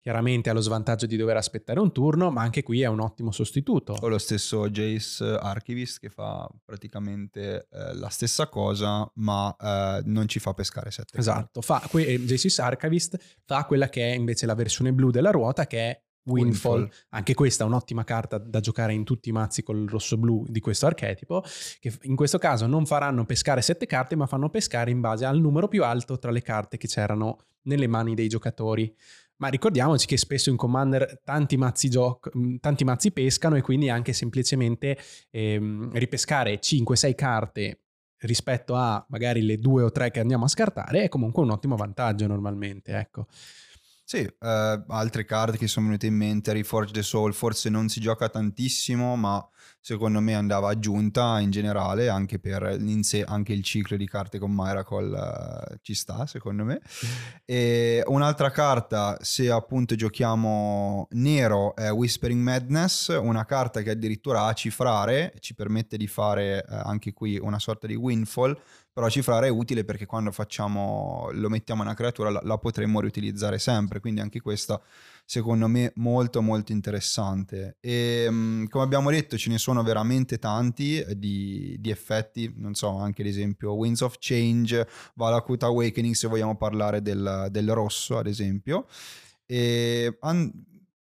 Chiaramente 0.01 0.51
ha 0.51 0.53
lo 0.53 0.61
svantaggio 0.61 1.07
di 1.07 1.17
dover 1.17 1.37
aspettare 1.37 1.79
un 1.79 1.93
turno, 1.93 2.33
ma 2.33 2.43
anche 2.43 2.65
qui 2.65 2.83
è 2.83 2.87
un 2.87 2.99
ottimo 2.99 3.31
sostituto. 3.31 3.97
O 4.01 4.09
lo 4.09 4.19
stesso 4.19 4.69
Jace 4.69 5.25
Archivist 5.25 6.01
che 6.01 6.11
fa 6.11 6.49
praticamente 6.65 7.69
eh, 7.71 7.95
la 7.95 8.09
stessa 8.09 8.49
cosa, 8.49 9.09
ma 9.15 9.55
eh, 9.57 10.03
non 10.07 10.27
ci 10.27 10.41
fa 10.41 10.53
pescare 10.53 10.91
7. 10.91 11.17
Esatto, 11.17 11.61
fa, 11.61 11.81
que- 11.89 12.05
eh, 12.05 12.19
Jace 12.25 12.61
Archivist 12.61 13.17
fa 13.45 13.65
quella 13.65 13.89
che 13.89 14.13
è 14.13 14.17
invece 14.17 14.47
la 14.47 14.55
versione 14.55 14.93
blu 14.93 15.13
della 15.13 15.31
ruota, 15.31 15.69
che 15.69 15.79
è 15.79 16.03
Windfall. 16.27 16.81
Windfall. 16.81 17.05
Anche 17.11 17.35
questa 17.35 17.65
è 17.65 17.67
un'ottima 17.67 18.05
carta 18.05 18.39
da 18.39 18.61
giocare 18.61 18.93
in 18.93 19.05
tutti 19.05 19.29
i 19.29 19.33
mazzi 19.33 19.63
col 19.63 19.87
rosso-blu 19.89 20.45
di 20.49 20.61
questo 20.61 20.87
archetipo, 20.87 21.43
che 21.81 21.93
in 22.03 22.17
questo 22.17 22.39
caso 22.39 22.67
non 22.67 22.87
faranno 22.87 23.25
pescare 23.25 23.63
sette 23.63 23.87
carte, 23.87 24.17
ma 24.17 24.27
fanno 24.27 24.51
pescare 24.51 24.91
in 24.91 25.01
base 25.01 25.25
al 25.25 25.39
numero 25.41 25.69
più 25.69 25.85
alto 25.85 26.19
tra 26.19 26.31
le 26.31 26.43
carte 26.43 26.77
che 26.77 26.89
c'erano 26.89 27.39
nelle 27.63 27.87
mani 27.87 28.15
dei 28.15 28.29
giocatori. 28.29 28.95
Ma 29.39 29.49
ricordiamoci 29.49 30.07
che 30.07 30.17
spesso 30.17 30.49
in 30.49 30.57
Commander 30.57 31.21
tanti 31.23 31.57
mazzi, 31.57 31.91
gioc- 31.91 32.35
mm, 32.37 32.57
tanti 32.57 32.85
mazzi 32.85 33.13
pescano 33.13 33.57
e 33.57 33.61
quindi 33.61 33.91
anche 33.91 34.13
semplicemente 34.13 34.97
ehm, 35.31 35.91
ripescare 35.93 36.59
5-6 36.59 37.15
carte 37.15 37.81
rispetto 38.21 38.75
a 38.75 39.05
magari 39.11 39.43
le 39.43 39.59
due 39.59 39.83
o 39.83 39.93
tre 39.93 40.11
che 40.11 40.21
andiamo 40.21 40.47
a 40.47 40.49
scartare 40.49 41.03
è 41.03 41.09
comunque 41.09 41.43
un 41.43 41.51
ottimo 41.51 41.77
vantaggio 41.77 42.27
normalmente, 42.27 42.97
ecco. 42.97 43.27
Sì, 44.09 44.19
eh, 44.19 44.85
altre 44.87 45.25
carte 45.25 45.59
che 45.59 45.67
sono 45.67 45.87
venute 45.87 46.07
in 46.07 46.15
mente, 46.15 46.53
Reforge 46.53 46.93
the 46.93 47.03
Soul, 47.03 47.35
forse 47.35 47.69
non 47.71 47.89
si 47.89 47.99
gioca 47.99 48.29
tantissimo, 48.29 49.17
ma 49.17 49.45
secondo 49.87 50.19
me 50.19 50.35
andava 50.35 50.71
aggiunta 50.71 51.39
in 51.39 51.53
generale, 51.53 52.09
anche 52.09 52.41
per 52.41 52.77
in 52.81 53.05
sé, 53.05 53.23
anche 53.23 53.53
il 53.53 53.63
ciclo 53.63 53.97
di 53.97 54.09
carte 54.09 54.41
con 54.41 54.51
Miracle 54.53 55.17
uh, 55.17 55.77
ci 55.81 55.95
sta, 55.95 56.27
secondo 56.27 56.65
me. 56.65 56.81
E 57.45 58.03
un'altra 58.07 58.51
carta, 58.51 59.17
se 59.21 59.49
appunto 59.49 59.95
giochiamo 59.95 61.07
nero, 61.13 61.77
è 61.77 61.89
Whispering 61.93 62.43
Madness, 62.43 63.17
una 63.17 63.45
carta 63.45 63.83
che 63.83 63.91
addirittura 63.91 64.47
ha 64.47 64.53
cifrare, 64.55 65.33
ci 65.39 65.55
permette 65.55 65.97
di 65.97 66.09
fare 66.09 66.65
uh, 66.69 66.75
anche 66.83 67.13
qui 67.13 67.39
una 67.41 67.61
sorta 67.61 67.87
di 67.87 67.95
windfall, 67.95 68.59
però 68.93 69.09
cifrare 69.09 69.47
è 69.47 69.51
utile 69.51 69.85
perché 69.85 70.05
quando 70.05 70.33
facciamo, 70.33 71.29
lo 71.31 71.49
mettiamo 71.49 71.83
in 71.83 71.89
una 71.89 71.97
creatura 71.97 72.31
la, 72.31 72.41
la 72.43 72.59
potremmo 72.59 72.99
riutilizzare 72.99 73.61
sempre, 73.61 74.01
quindi 74.01 74.21
anche 74.21 74.41
questa 74.41 74.81
secondo 75.29 75.67
me 75.67 75.93
molto 75.97 76.41
molto 76.41 76.71
interessante 76.71 77.79
e 77.81 78.27
um, 78.29 78.69
come 78.69 78.85
abbiamo 78.85 79.11
detto 79.11 79.37
ce 79.37 79.51
ne 79.51 79.59
sono 79.59 79.83
veramente 79.83 80.39
tanti 80.39 81.01
eh, 81.01 81.19
di, 81.19 81.77
di, 81.81 81.91
effetti, 81.91 82.53
non 82.57 82.75
so 82.75 82.97
anche 82.97 83.23
ad 83.23 83.29
esempio 83.29 83.73
Winds 83.73 84.03
of 84.03 84.17
Change, 84.21 84.87
Valakut 85.15 85.65
Awakening 85.65 86.15
se 86.15 86.29
vogliamo 86.29 86.57
parlare 86.57 87.03
del, 87.03 87.49
del 87.51 87.73
rosso 87.73 88.19
ad 88.19 88.29
esempio 88.29 88.87
e 89.45 90.17
an- 90.21 90.53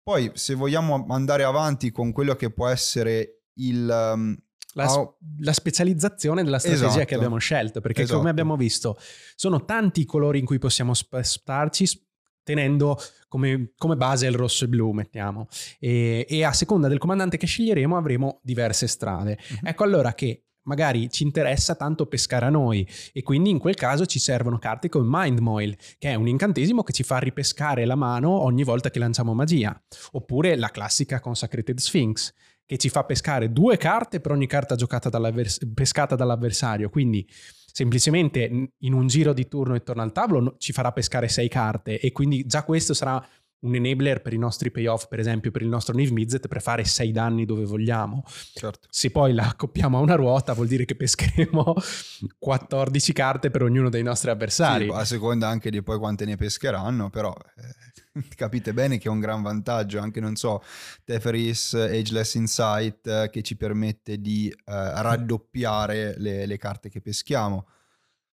poi 0.02 0.30
se 0.32 0.54
vogliamo 0.54 1.06
andare 1.10 1.44
avanti 1.44 1.90
con 1.90 2.10
quello 2.10 2.34
che 2.34 2.50
può 2.50 2.68
essere 2.68 3.42
il, 3.56 4.12
um, 4.14 4.36
la, 4.72 4.92
oh. 4.92 5.18
la, 5.40 5.52
specializzazione 5.52 6.42
della 6.42 6.58
strategia 6.58 6.86
esatto. 6.86 7.04
che 7.04 7.14
abbiamo 7.14 7.38
scelto, 7.38 7.80
perché 7.80 8.02
esatto. 8.02 8.18
come 8.18 8.30
abbiamo 8.30 8.56
visto 8.56 8.98
sono 9.34 9.64
tanti 9.64 10.00
i 10.00 10.04
colori 10.04 10.38
in 10.38 10.44
cui 10.44 10.58
possiamo 10.58 10.94
spostarci 10.94 12.03
tenendo 12.44 12.96
come, 13.28 13.72
come, 13.76 13.96
base 13.96 14.26
il 14.26 14.34
rosso 14.34 14.64
e 14.64 14.68
blu, 14.68 14.92
mettiamo. 14.92 15.48
E, 15.80 16.24
e, 16.28 16.44
a 16.44 16.52
seconda 16.52 16.86
del 16.86 16.98
comandante 16.98 17.36
che 17.36 17.46
sceglieremo 17.46 17.96
avremo 17.96 18.38
diverse 18.42 18.86
strade. 18.86 19.38
Uh-huh. 19.50 19.68
Ecco 19.68 19.82
allora 19.82 20.14
che 20.14 20.44
magari 20.64 21.10
ci 21.10 21.24
interessa 21.24 21.74
tanto 21.74 22.06
pescare 22.06 22.46
a 22.46 22.50
noi 22.50 22.86
e 23.12 23.22
quindi 23.22 23.50
in 23.50 23.58
quel 23.58 23.74
caso 23.74 24.06
ci 24.06 24.18
servono 24.18 24.58
carte 24.58 24.88
come 24.88 25.06
Mind 25.08 25.38
Moil, 25.40 25.76
che 25.98 26.10
è 26.10 26.14
un 26.14 26.28
incantesimo 26.28 26.82
che 26.82 26.92
ci 26.92 27.02
fa 27.02 27.18
ripescare 27.18 27.84
la 27.84 27.96
mano 27.96 28.30
ogni 28.30 28.62
volta 28.62 28.90
che 28.90 28.98
lanciamo 28.98 29.34
magia, 29.34 29.78
oppure 30.12 30.56
la 30.56 30.68
classica 30.68 31.20
Consecrated 31.20 31.78
Sphinx, 31.78 32.32
che 32.66 32.78
ci 32.78 32.88
fa 32.88 33.04
pescare 33.04 33.52
due 33.52 33.76
carte 33.76 34.20
per 34.20 34.32
ogni 34.32 34.46
carta 34.46 34.74
giocata 34.74 35.10
dall'avvers- 35.10 35.58
pescata 35.74 36.16
dall'avversario, 36.16 36.88
quindi 36.88 37.26
semplicemente 37.74 38.70
in 38.78 38.92
un 38.92 39.08
giro 39.08 39.32
di 39.32 39.48
turno 39.48 39.74
intorno 39.74 40.02
al 40.02 40.12
tavolo 40.12 40.54
ci 40.58 40.72
farà 40.72 40.92
pescare 40.92 41.26
sei 41.26 41.48
carte 41.48 41.98
e 41.98 42.12
quindi 42.12 42.46
già 42.46 42.62
questo 42.62 42.94
sarà 42.94 43.20
un 43.62 43.74
enabler 43.74 44.22
per 44.22 44.32
i 44.32 44.38
nostri 44.38 44.70
payoff, 44.70 45.08
per 45.08 45.18
esempio 45.18 45.50
per 45.50 45.62
il 45.62 45.68
nostro 45.68 45.92
Niv 45.94 46.10
Mizzet, 46.10 46.46
per 46.46 46.62
fare 46.62 46.84
6 46.84 47.10
danni 47.10 47.44
dove 47.44 47.64
vogliamo. 47.64 48.22
Certo. 48.26 48.86
Se 48.90 49.10
poi 49.10 49.34
la 49.34 49.48
accoppiamo 49.48 49.98
a 49.98 50.00
una 50.00 50.14
ruota 50.14 50.52
vuol 50.52 50.68
dire 50.68 50.84
che 50.84 50.94
pescheremo 50.94 51.74
14 52.38 53.12
carte 53.12 53.50
per 53.50 53.62
ognuno 53.62 53.88
dei 53.88 54.04
nostri 54.04 54.30
avversari. 54.30 54.84
Sì, 54.84 54.90
a 54.92 55.04
seconda 55.04 55.48
anche 55.48 55.70
di 55.70 55.82
poi 55.82 55.98
quante 55.98 56.26
ne 56.26 56.36
pescheranno, 56.36 57.10
però 57.10 57.34
eh, 57.56 57.93
capite 58.36 58.72
bene 58.72 58.98
che 58.98 59.08
è 59.08 59.10
un 59.10 59.20
gran 59.20 59.42
vantaggio, 59.42 60.00
anche 60.00 60.20
non 60.20 60.36
so, 60.36 60.62
Teferis 61.04 61.74
Ageless 61.74 62.34
Insight 62.34 63.06
eh, 63.06 63.28
che 63.30 63.42
ci 63.42 63.56
permette 63.56 64.20
di 64.20 64.48
eh, 64.48 64.62
raddoppiare 64.64 66.14
le, 66.18 66.46
le 66.46 66.56
carte 66.56 66.88
che 66.88 67.00
peschiamo. 67.00 67.66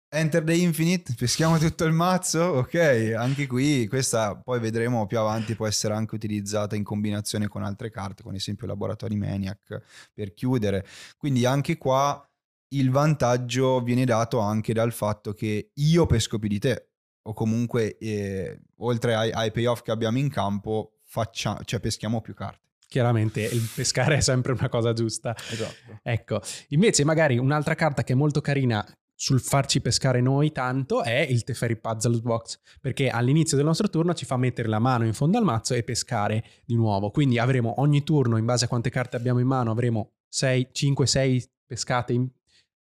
Enter 0.08 0.44
the 0.44 0.54
Infinite, 0.54 1.14
peschiamo 1.18 1.58
tutto 1.58 1.84
il 1.84 1.92
mazzo, 1.92 2.42
ok, 2.42 3.16
anche 3.18 3.48
qui 3.48 3.86
questa 3.88 4.38
poi 4.38 4.62
vedremo 4.62 5.06
più 5.08 5.20
avanti 5.20 5.56
può 5.56 5.68
essere 5.68 5.94
anche 5.94 6.16
utilizzata 6.16 6.76
in 6.78 6.84
combinazione 6.84 7.50
con 7.50 7.64
altre 7.64 7.90
carte, 7.90 8.24
con 8.24 8.34
esempio 8.34 8.66
Laboratori 8.66 9.18
Maniac 9.18 9.82
per 10.14 10.34
chiudere, 10.34 10.86
quindi 11.18 11.46
anche 11.46 11.78
qua 11.78 12.26
il 12.70 12.92
vantaggio 12.92 13.82
viene 13.82 14.06
dato 14.06 14.40
anche 14.40 14.74
dal 14.74 14.94
fatto 14.94 15.34
che 15.34 15.72
io 15.74 16.06
pesco 16.06 16.40
più 16.40 16.48
di 16.48 16.60
te 16.60 16.92
o 17.28 17.34
comunque 17.34 17.98
eh, 17.98 18.60
oltre 18.78 19.16
ai, 19.16 19.32
ai, 19.32 19.52
payoff 19.52 19.82
che 19.82 19.92
abbiamo 19.92 20.18
in 20.18 20.30
campo 20.30 21.00
faccia, 21.04 21.60
cioè 21.66 21.80
peschiamo 21.80 22.22
più 22.22 22.34
carte 22.34 22.64
chiaramente 22.88 23.42
il 23.42 23.68
pescare 23.74 24.18
è 24.18 24.22
sempre 24.22 24.54
una 24.54 24.70
cosa 24.70 24.94
giusta. 24.94 25.36
Esatto. 25.52 26.00
Ecco, 26.02 26.40
invece 26.70 27.04
magari 27.04 27.38
un'altra 27.38 27.76
carta 27.76 28.04
che 28.04 28.14
è 28.14 28.16
molto 28.16 28.40
carina 28.40 28.86
sul 29.18 29.40
farci 29.40 29.80
pescare 29.82 30.20
noi 30.20 30.52
tanto 30.52 31.02
è 31.02 31.20
il 31.20 31.44
Teferi 31.44 31.78
Puzzle 31.78 32.20
Box, 32.20 32.60
perché 32.82 33.10
all'inizio 33.10 33.56
del 33.56 33.66
nostro 33.66 33.90
turno 33.90 34.14
ci 34.14 34.26
fa 34.26 34.38
mettere 34.38 34.68
la 34.68 34.80
mano 34.80 35.06
in 35.06 35.14
fondo 35.14 35.38
al 35.38 35.46
mazzo 35.46 35.74
e 35.74 35.84
pescare 35.84 36.44
di 36.66 36.76
nuovo. 36.76 37.12
Quindi 37.12 37.40
avremo 37.40 37.80
ogni 37.80 38.04
turno, 38.04 38.38
in 38.38 38.46
base 38.46 38.66
a 38.66 38.68
quante 38.68 38.90
carte 38.90 39.16
abbiamo 39.16 39.40
in 39.40 39.48
mano, 39.48 39.72
avremo 39.72 40.12
6, 40.28 40.70
5, 40.72 41.08
6 41.08 41.50
pescate 41.66 42.14
in, 42.14 42.30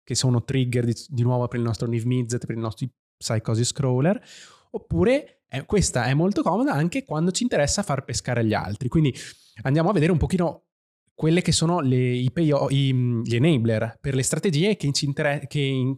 che 0.03 0.15
sono 0.15 0.43
trigger 0.43 0.85
di, 0.85 0.93
di, 1.07 1.23
nuovo 1.23 1.47
per 1.47 1.59
il 1.59 1.65
nostro 1.65 1.87
Niv 1.87 2.03
Mizzet, 2.03 2.45
per 2.45 2.55
i 2.55 2.59
nostri 2.59 2.91
Psychosis 3.17 3.71
Crawler. 3.71 4.21
Oppure 4.71 5.41
eh, 5.49 5.65
questa 5.65 6.05
è 6.05 6.13
molto 6.13 6.41
comoda 6.41 6.73
anche 6.73 7.03
quando 7.03 7.31
ci 7.31 7.43
interessa 7.43 7.83
far 7.83 8.03
pescare 8.03 8.45
gli 8.45 8.53
altri. 8.53 8.89
Quindi 8.89 9.13
andiamo 9.63 9.89
a 9.89 9.93
vedere 9.93 10.11
un 10.11 10.17
pochino 10.17 10.63
quelle 11.13 11.41
che 11.41 11.51
sono 11.51 11.79
le, 11.79 11.95
i, 11.95 12.31
payo, 12.31 12.67
i, 12.69 12.93
gli 13.23 13.35
enabler 13.35 13.97
per 13.99 14.13
le 14.13 14.23
strategie 14.23 14.75
che, 14.75 14.91
ci 14.91 15.05
inter- 15.05 15.47
che 15.47 15.59
in, 15.59 15.97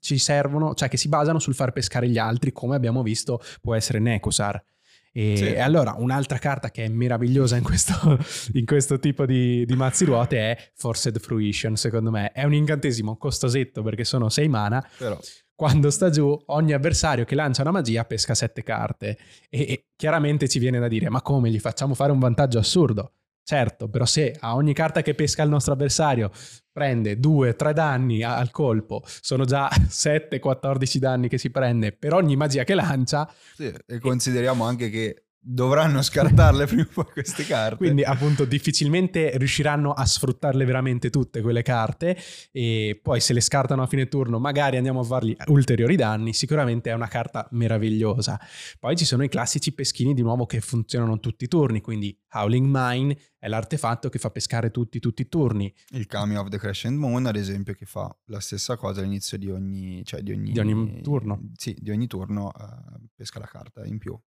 ci 0.00 0.18
servono, 0.18 0.74
cioè 0.74 0.88
che 0.88 0.98
si 0.98 1.08
basano 1.08 1.38
sul 1.38 1.54
far 1.54 1.72
pescare 1.72 2.08
gli 2.08 2.18
altri, 2.18 2.52
come 2.52 2.76
abbiamo 2.76 3.02
visto 3.02 3.40
può 3.60 3.74
essere 3.74 3.98
Necosar. 3.98 4.62
E, 5.10 5.36
sì. 5.36 5.44
e 5.44 5.60
allora 5.60 5.94
un'altra 5.96 6.38
carta 6.38 6.70
che 6.70 6.84
è 6.84 6.88
meravigliosa 6.88 7.56
in 7.56 7.62
questo, 7.62 7.94
in 8.52 8.66
questo 8.66 8.98
tipo 8.98 9.24
di, 9.24 9.64
di, 9.64 9.74
mazzi 9.74 10.04
ruote 10.04 10.38
è 10.38 10.70
Forced 10.74 11.18
Fruition, 11.18 11.76
secondo 11.76 12.10
me. 12.10 12.30
È 12.32 12.44
un 12.44 12.52
incantesimo 12.52 13.16
costosetto 13.16 13.82
perché 13.82 14.04
sono 14.04 14.28
6 14.28 14.48
mana. 14.48 14.86
Però. 14.98 15.18
Quando 15.58 15.90
sta 15.90 16.08
giù, 16.08 16.40
ogni 16.46 16.72
avversario 16.72 17.24
che 17.24 17.34
lancia 17.34 17.62
una 17.62 17.72
magia 17.72 18.04
pesca 18.04 18.32
7 18.32 18.62
carte. 18.62 19.18
E, 19.50 19.62
e 19.62 19.86
chiaramente 19.96 20.48
ci 20.48 20.60
viene 20.60 20.78
da 20.78 20.86
dire: 20.86 21.08
ma 21.08 21.20
come 21.20 21.50
gli 21.50 21.58
facciamo 21.58 21.94
fare 21.94 22.12
un 22.12 22.20
vantaggio 22.20 22.60
assurdo? 22.60 23.14
Certo, 23.42 23.88
però 23.88 24.04
se 24.04 24.36
a 24.38 24.54
ogni 24.54 24.72
carta 24.72 25.02
che 25.02 25.16
pesca 25.16 25.42
il 25.42 25.48
nostro 25.48 25.72
avversario 25.72 26.30
prende 26.70 27.18
2-3 27.18 27.72
danni 27.72 28.22
al 28.22 28.52
colpo, 28.52 29.02
sono 29.04 29.44
già 29.44 29.68
7-14 29.90 30.96
danni 30.98 31.28
che 31.28 31.38
si 31.38 31.50
prende 31.50 31.90
per 31.90 32.14
ogni 32.14 32.36
magia 32.36 32.62
che 32.62 32.74
lancia. 32.74 33.28
Sì, 33.56 33.74
e 33.84 33.98
consideriamo 33.98 34.62
anche 34.62 34.90
che 34.90 35.24
dovranno 35.50 36.02
scartarle 36.02 36.66
prima 36.66 36.82
o 36.82 36.88
poi 36.92 37.06
queste 37.12 37.44
carte. 37.44 37.76
Quindi 37.76 38.04
appunto 38.04 38.44
difficilmente 38.44 39.32
riusciranno 39.36 39.92
a 39.92 40.04
sfruttarle 40.04 40.64
veramente 40.66 41.08
tutte 41.08 41.40
quelle 41.40 41.62
carte 41.62 42.18
e 42.52 43.00
poi 43.02 43.20
se 43.20 43.32
le 43.32 43.40
scartano 43.40 43.82
a 43.82 43.86
fine 43.86 44.08
turno 44.08 44.38
magari 44.38 44.76
andiamo 44.76 45.00
a 45.00 45.04
fargli 45.04 45.34
ulteriori 45.46 45.96
danni, 45.96 46.34
sicuramente 46.34 46.90
è 46.90 46.92
una 46.92 47.08
carta 47.08 47.48
meravigliosa. 47.52 48.38
Poi 48.78 48.94
ci 48.96 49.06
sono 49.06 49.24
i 49.24 49.28
classici 49.28 49.72
peschini 49.72 50.12
di 50.12 50.20
nuovo 50.20 50.44
che 50.44 50.60
funzionano 50.60 51.18
tutti 51.18 51.44
i 51.44 51.48
turni, 51.48 51.80
quindi 51.80 52.16
Howling 52.34 52.66
Mine 52.70 53.16
è 53.38 53.48
l'artefatto 53.48 54.10
che 54.10 54.18
fa 54.18 54.30
pescare 54.30 54.70
tutti, 54.70 54.98
tutti 54.98 55.22
i 55.22 55.28
turni. 55.28 55.72
Il 55.90 56.06
Cameo 56.06 56.42
of 56.42 56.48
the 56.48 56.58
Crescent 56.58 56.98
Moon 56.98 57.24
ad 57.24 57.36
esempio 57.36 57.72
che 57.72 57.86
fa 57.86 58.14
la 58.26 58.40
stessa 58.40 58.76
cosa 58.76 59.00
all'inizio 59.00 59.38
di 59.38 59.50
ogni, 59.50 60.04
cioè 60.04 60.20
di 60.20 60.32
ogni, 60.32 60.52
di 60.52 60.58
ogni 60.58 61.00
turno. 61.00 61.40
Sì, 61.54 61.74
di 61.80 61.90
ogni 61.90 62.06
turno 62.06 62.52
uh, 62.54 63.06
pesca 63.14 63.38
la 63.38 63.46
carta 63.46 63.86
in 63.86 63.96
più. 63.96 64.18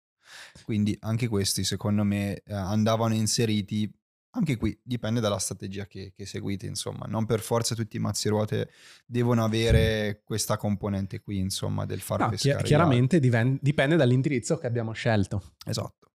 Quindi 0.64 0.96
anche 1.02 1.28
questi 1.28 1.64
secondo 1.64 2.04
me 2.04 2.42
eh, 2.46 2.54
andavano 2.54 3.14
inseriti 3.14 3.92
anche 4.34 4.56
qui 4.56 4.78
dipende 4.82 5.20
dalla 5.20 5.40
strategia 5.40 5.86
che, 5.88 6.14
che, 6.16 6.26
seguite, 6.26 6.66
insomma, 6.66 7.06
non 7.06 7.26
per 7.26 7.42
forza 7.42 7.76
tutti 7.76 7.98
i 7.98 8.00
mazzi 8.00 8.30
ruote 8.30 8.70
devono 9.06 9.44
avere 9.44 10.22
questa 10.24 10.56
componente 10.56 11.20
qui, 11.20 11.38
insomma, 11.40 11.86
del 11.86 12.00
far 12.00 12.20
no, 12.22 12.30
pescare. 12.30 12.64
Chiaramente 12.64 13.20
diven- 13.20 13.58
dipende 13.62 13.98
dall'indirizzo 13.98 14.58
che 14.58 14.68
abbiamo 14.68 14.94
scelto. 14.94 15.56
Esatto. 15.66 16.12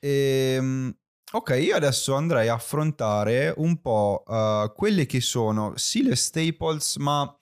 Ehm, 0.00 0.92
ok, 1.30 1.58
io 1.62 1.76
adesso 1.76 2.14
andrei 2.14 2.48
a 2.48 2.54
affrontare 2.54 3.54
un 3.56 3.80
po' 3.80 4.24
uh, 4.26 4.72
quelle 4.74 5.06
che 5.06 5.20
sono 5.20 5.74
sì 5.76 6.02
le 6.02 6.16
staples, 6.16 6.96
ma 6.96 7.32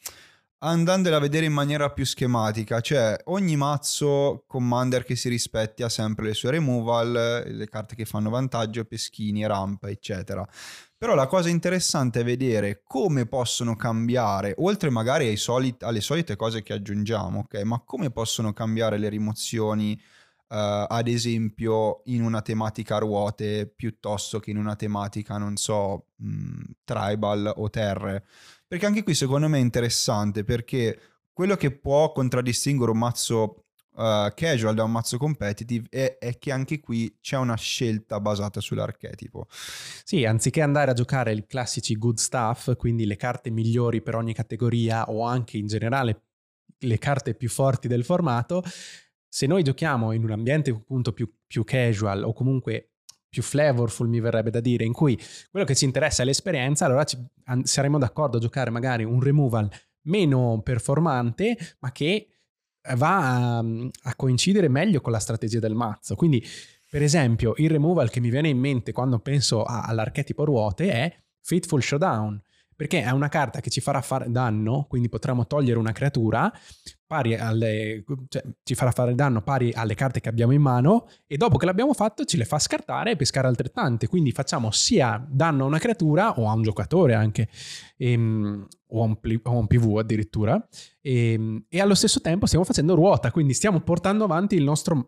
andandole 0.62 1.14
a 1.14 1.18
vedere 1.18 1.46
in 1.46 1.52
maniera 1.52 1.90
più 1.90 2.04
schematica, 2.04 2.80
cioè 2.80 3.16
ogni 3.24 3.56
mazzo 3.56 4.44
commander 4.46 5.04
che 5.04 5.16
si 5.16 5.28
rispetti 5.28 5.82
ha 5.82 5.88
sempre 5.88 6.26
le 6.26 6.34
sue 6.34 6.50
removal, 6.50 7.44
le 7.46 7.68
carte 7.68 7.94
che 7.94 8.04
fanno 8.04 8.30
vantaggio, 8.30 8.84
peschini, 8.84 9.46
rampa, 9.46 9.88
eccetera. 9.88 10.46
Però 10.98 11.14
la 11.14 11.26
cosa 11.26 11.48
interessante 11.48 12.20
è 12.20 12.24
vedere 12.24 12.82
come 12.84 13.24
possono 13.26 13.74
cambiare, 13.74 14.54
oltre 14.58 14.90
magari 14.90 15.34
solit- 15.36 15.82
alle 15.82 16.02
solite 16.02 16.36
cose 16.36 16.62
che 16.62 16.74
aggiungiamo, 16.74 17.40
ok? 17.40 17.62
Ma 17.62 17.80
come 17.82 18.10
possono 18.10 18.52
cambiare 18.52 18.98
le 18.98 19.08
rimozioni, 19.08 19.98
uh, 20.50 20.86
ad 20.88 21.08
esempio, 21.08 22.02
in 22.06 22.22
una 22.22 22.42
tematica 22.42 22.98
ruote 22.98 23.66
piuttosto 23.66 24.40
che 24.40 24.50
in 24.50 24.56
una 24.56 24.76
tematica, 24.76 25.38
non 25.38 25.56
so, 25.56 26.06
mh, 26.16 26.28
mm, 26.28 26.62
tribal 26.84 27.52
o 27.56 27.70
terre. 27.70 28.24
Perché 28.66 28.86
anche 28.86 29.02
qui 29.02 29.14
secondo 29.14 29.48
me 29.48 29.58
è 29.58 29.62
interessante 29.62 30.44
perché 30.44 30.98
quello 31.32 31.56
che 31.56 31.70
può 31.72 32.12
contraddistinguere 32.12 32.92
un 32.92 32.98
mazzo 32.98 33.64
uh, 33.94 34.32
casual 34.34 34.74
da 34.74 34.84
un 34.84 34.92
mazzo 34.92 35.18
competitive 35.18 35.86
è, 35.88 36.18
è, 36.18 36.38
che 36.38 36.52
anche 36.52 36.80
qui 36.80 37.16
c'è 37.20 37.36
una 37.36 37.56
scelta 37.56 38.20
basata 38.20 38.60
sull'archetipo. 38.60 39.46
Sì, 40.04 40.24
anziché 40.24 40.62
andare 40.62 40.90
a 40.90 40.94
giocare 40.94 41.32
i 41.32 41.46
classici 41.46 41.96
good 41.96 42.18
stuff, 42.18 42.76
quindi 42.76 43.06
le 43.06 43.16
carte 43.16 43.50
migliori 43.50 44.02
per 44.02 44.14
ogni 44.14 44.34
categoria 44.34 45.10
o 45.10 45.24
anche 45.24 45.56
in 45.56 45.66
generale 45.66 46.22
le 46.78 46.98
carte 46.98 47.34
più 47.34 47.48
forti 47.48 47.88
del 47.88 48.04
formato, 48.04 48.62
se 49.30 49.46
noi 49.46 49.62
giochiamo 49.62 50.10
in 50.10 50.24
un 50.24 50.32
ambiente 50.32 50.70
appunto 50.70 51.12
più, 51.12 51.32
più 51.46 51.62
casual 51.62 52.24
o 52.24 52.32
comunque 52.32 52.90
più 53.28 53.42
flavorful 53.42 54.08
mi 54.08 54.18
verrebbe 54.18 54.50
da 54.50 54.58
dire, 54.58 54.84
in 54.84 54.92
cui 54.92 55.18
quello 55.52 55.64
che 55.64 55.76
ci 55.76 55.84
interessa 55.84 56.22
è 56.22 56.26
l'esperienza, 56.26 56.84
allora 56.84 57.04
ci, 57.04 57.16
an- 57.44 57.64
saremo 57.64 57.96
d'accordo 57.96 58.38
a 58.38 58.40
giocare 58.40 58.70
magari 58.70 59.04
un 59.04 59.20
removal 59.20 59.70
meno 60.02 60.60
performante, 60.64 61.56
ma 61.78 61.92
che 61.92 62.26
va 62.96 63.58
a, 63.58 63.58
a 63.58 64.14
coincidere 64.16 64.68
meglio 64.68 65.00
con 65.00 65.12
la 65.12 65.20
strategia 65.20 65.60
del 65.60 65.74
mazzo. 65.74 66.16
Quindi, 66.16 66.44
per 66.90 67.02
esempio, 67.02 67.54
il 67.58 67.70
removal 67.70 68.10
che 68.10 68.18
mi 68.18 68.30
viene 68.30 68.48
in 68.48 68.58
mente 68.58 68.90
quando 68.90 69.20
penso 69.20 69.62
a, 69.62 69.82
all'archetipo 69.82 70.44
ruote 70.44 70.90
è 70.90 71.16
Fateful 71.40 71.82
Showdown, 71.84 72.42
perché 72.80 73.02
è 73.02 73.10
una 73.10 73.28
carta 73.28 73.60
che 73.60 73.68
ci 73.68 73.82
farà 73.82 74.00
fare 74.00 74.30
danno, 74.30 74.86
quindi 74.88 75.10
potremo 75.10 75.46
togliere 75.46 75.78
una 75.78 75.92
creatura 75.92 76.50
pari 77.06 77.34
alle, 77.34 78.02
cioè, 78.28 78.42
ci 78.62 78.74
farà 78.74 78.90
fare 78.90 79.14
danno 79.14 79.42
pari 79.42 79.70
alle 79.74 79.94
carte 79.94 80.20
che 80.20 80.30
abbiamo 80.30 80.52
in 80.52 80.62
mano 80.62 81.06
e 81.26 81.36
dopo 81.36 81.58
che 81.58 81.66
l'abbiamo 81.66 81.92
fatto 81.92 82.24
ce 82.24 82.38
le 82.38 82.46
fa 82.46 82.58
scartare 82.58 83.10
e 83.10 83.16
pescare 83.16 83.48
altrettante, 83.48 84.08
quindi 84.08 84.32
facciamo 84.32 84.70
sia 84.70 85.22
danno 85.28 85.64
a 85.64 85.66
una 85.66 85.78
creatura 85.78 86.40
o 86.40 86.48
a 86.48 86.54
un 86.54 86.62
giocatore 86.62 87.12
anche, 87.12 87.50
ehm, 87.98 88.66
o, 88.86 89.02
a 89.02 89.04
un, 89.04 89.18
a 89.42 89.50
un, 89.50 89.66
PV 89.66 89.98
addirittura, 89.98 90.66
e, 91.02 91.32
ehm, 91.32 91.64
e 91.68 91.80
allo 91.82 91.94
stesso 91.94 92.22
tempo 92.22 92.46
stiamo 92.46 92.64
facendo 92.64 92.94
ruota, 92.94 93.30
quindi 93.30 93.52
stiamo 93.52 93.80
portando 93.80 94.24
avanti 94.24 94.54
il 94.54 94.64
nostro 94.64 95.04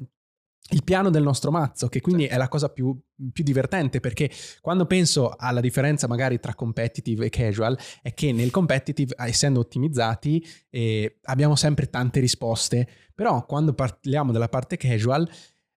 il 0.70 0.85
piano 0.85 1.11
del 1.11 1.22
nostro 1.22 1.51
mazzo, 1.51 1.88
che 1.88 2.01
quindi 2.01 2.27
è 2.27 2.37
la 2.37 2.48
cosa 2.48 2.68
più, 2.68 2.98
più, 3.33 3.44
divertente 3.44 4.01
perché 4.01 4.31
quando 4.61 4.87
penso 4.87 5.35
alla 5.37 5.61
differenza 5.61 6.07
magari 6.07 6.38
tra 6.40 6.55
competitive 6.55 7.27
e 7.27 7.31
casual 7.31 7.77
è 8.01 8.14
che 8.14 8.33
nel 8.33 8.51
competitive, 8.51 9.14
essendo 9.18 9.61
ottimizzati, 9.61 10.46
eh, 10.70 11.18
abbiamo 11.25 11.57
sempre 11.57 11.90
tante 11.90 12.20
risposte, 12.20 12.88
però 13.14 13.44
quando 13.44 13.75
parliamo 13.75 14.33
della 14.33 14.48
parte 14.48 14.77
casual 14.77 15.29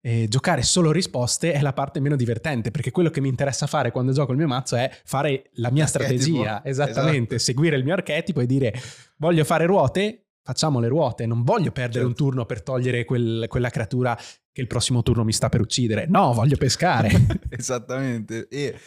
eh, 0.06 0.28
giocare 0.28 0.64
solo 0.64 0.92
risposte 0.92 1.54
è 1.54 1.62
la 1.62 1.72
parte 1.72 2.02
meno 2.02 2.18
divertente 2.18 2.72
perché 2.72 2.92
quello 2.92 3.10
che 3.10 3.22
mi 3.22 3.30
interessa 3.30 3.68
fare 3.68 3.90
quando 3.90 4.12
gioco 4.12 4.34
il 4.34 4.38
mio 4.38 4.48
mazzo 4.48 4.76
è 4.76 4.92
fare 5.06 5.50
la 5.54 5.72
mia 5.72 5.86
strategia, 5.86 6.62
esattamente, 6.66 7.36
esatto. 7.36 7.52
seguire 7.52 7.78
il 7.78 7.86
mio 7.86 7.94
archetipo 7.94 8.42
e 8.42 8.46
dire 8.46 8.74
voglio 9.16 9.46
fare 9.46 9.66
ruote, 9.66 10.23
facciamo 10.44 10.80
le 10.80 10.90
ruote, 10.90 11.26
non 11.26 11.44
voglio 11.44 11.72
perdere 11.72 12.04
certo. 12.04 12.08
un 12.08 12.16
turno 12.16 12.46
per 12.46 12.62
togliere 12.62 13.06
quel, 13.06 13.46
quella 13.48 13.70
creatura 13.70 14.16
che 14.52 14.62
il 14.62 14.68
prossimo 14.68 15.02
turno 15.02 15.24
mi 15.24 15.32
sta 15.32 15.50
per 15.50 15.62
uccidere, 15.62 16.06
no, 16.06 16.34
voglio 16.34 16.58
pescare. 16.58 17.10
Esattamente, 17.50 18.48
e 18.50 18.78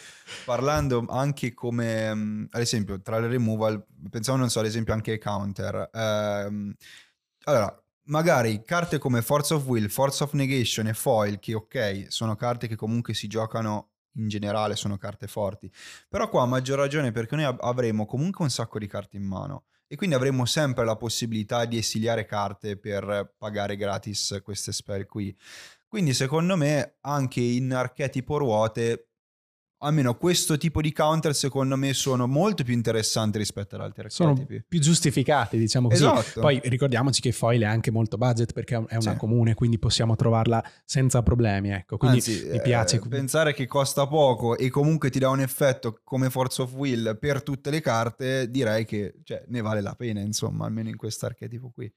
parlando 0.45 1.05
anche 1.09 1.53
come, 1.53 2.13
mm, 2.13 2.45
ad 2.51 2.61
esempio, 2.61 3.01
tra 3.01 3.19
le 3.19 3.27
removal, 3.27 3.83
pensavo, 4.09 4.37
non 4.37 4.49
so, 4.49 4.59
ad 4.59 4.65
esempio 4.65 4.93
anche 4.93 5.11
ai 5.11 5.19
counter, 5.19 5.89
ehm, 5.91 6.73
allora, 7.45 7.83
magari 8.03 8.63
carte 8.63 8.99
come 8.99 9.21
Force 9.21 9.55
of 9.55 9.65
Will, 9.65 9.87
Force 9.87 10.23
of 10.23 10.33
Negation 10.33 10.87
e 10.87 10.93
Foil, 10.93 11.39
che 11.39 11.55
ok, 11.55 12.05
sono 12.07 12.35
carte 12.35 12.67
che 12.67 12.75
comunque 12.75 13.13
si 13.13 13.27
giocano 13.27 13.89
in 14.17 14.27
generale, 14.27 14.75
sono 14.75 14.97
carte 14.97 15.27
forti, 15.27 15.71
però 16.07 16.29
qua 16.29 16.43
a 16.43 16.45
maggior 16.45 16.77
ragione 16.77 17.11
perché 17.11 17.35
noi 17.35 17.55
avremo 17.59 18.05
comunque 18.05 18.43
un 18.43 18.49
sacco 18.49 18.79
di 18.79 18.87
carte 18.87 19.17
in 19.17 19.23
mano 19.23 19.65
e 19.87 19.95
quindi 19.95 20.15
avremo 20.15 20.45
sempre 20.45 20.83
la 20.85 20.97
possibilità 20.97 21.65
di 21.65 21.77
esiliare 21.77 22.25
carte 22.25 22.77
per 22.77 23.33
pagare 23.37 23.75
gratis 23.77 24.39
queste 24.43 24.71
spell 24.71 25.05
qui. 25.05 25.35
Quindi 25.87 26.13
secondo 26.13 26.57
me 26.57 26.97
anche 27.01 27.39
in 27.39 27.73
archetipo 27.73 28.37
ruote 28.37 29.07
almeno 29.79 30.15
questo 30.15 30.57
tipo 30.57 30.81
di 30.81 30.91
counter 30.91 31.35
secondo 31.35 31.75
me 31.75 31.93
sono 31.93 32.27
molto 32.27 32.63
più 32.63 32.73
interessanti 32.73 33.37
rispetto 33.37 33.75
ad 33.75 33.81
altri 33.81 34.05
archetipi. 34.05 34.45
Sono 34.45 34.63
più 34.67 34.79
giustificati, 34.79 35.57
diciamo 35.57 35.89
così. 35.89 36.03
Esatto. 36.03 36.41
Poi 36.41 36.59
ricordiamoci 36.63 37.21
che 37.21 37.31
Foil 37.31 37.61
è 37.61 37.65
anche 37.65 37.91
molto 37.91 38.17
budget 38.17 38.53
perché 38.53 38.75
è 38.75 38.95
una 38.95 39.11
sì. 39.11 39.17
comune, 39.17 39.53
quindi 39.53 39.77
possiamo 39.77 40.15
trovarla 40.15 40.63
senza 40.85 41.21
problemi, 41.21 41.69
ecco. 41.71 41.97
Quindi 41.97 42.17
Anzi, 42.17 42.47
mi 42.51 42.61
piace. 42.61 42.97
Eh, 42.97 43.07
pensare 43.07 43.53
che 43.53 43.67
costa 43.67 44.07
poco 44.07 44.57
e 44.57 44.69
comunque 44.69 45.09
ti 45.09 45.19
dà 45.19 45.29
un 45.29 45.41
effetto 45.41 45.99
come 46.03 46.29
Force 46.29 46.61
of 46.61 46.73
Will 46.73 47.17
per 47.19 47.43
tutte 47.43 47.69
le 47.69 47.81
carte, 47.81 48.49
direi 48.49 48.85
che 48.85 49.15
cioè, 49.23 49.43
ne 49.47 49.61
vale 49.61 49.81
la 49.81 49.93
pena, 49.95 50.21
insomma, 50.21 50.65
almeno 50.65 50.89
in 50.89 50.97
questo 50.97 51.25
archetipo 51.25 51.71
qui. 51.73 51.91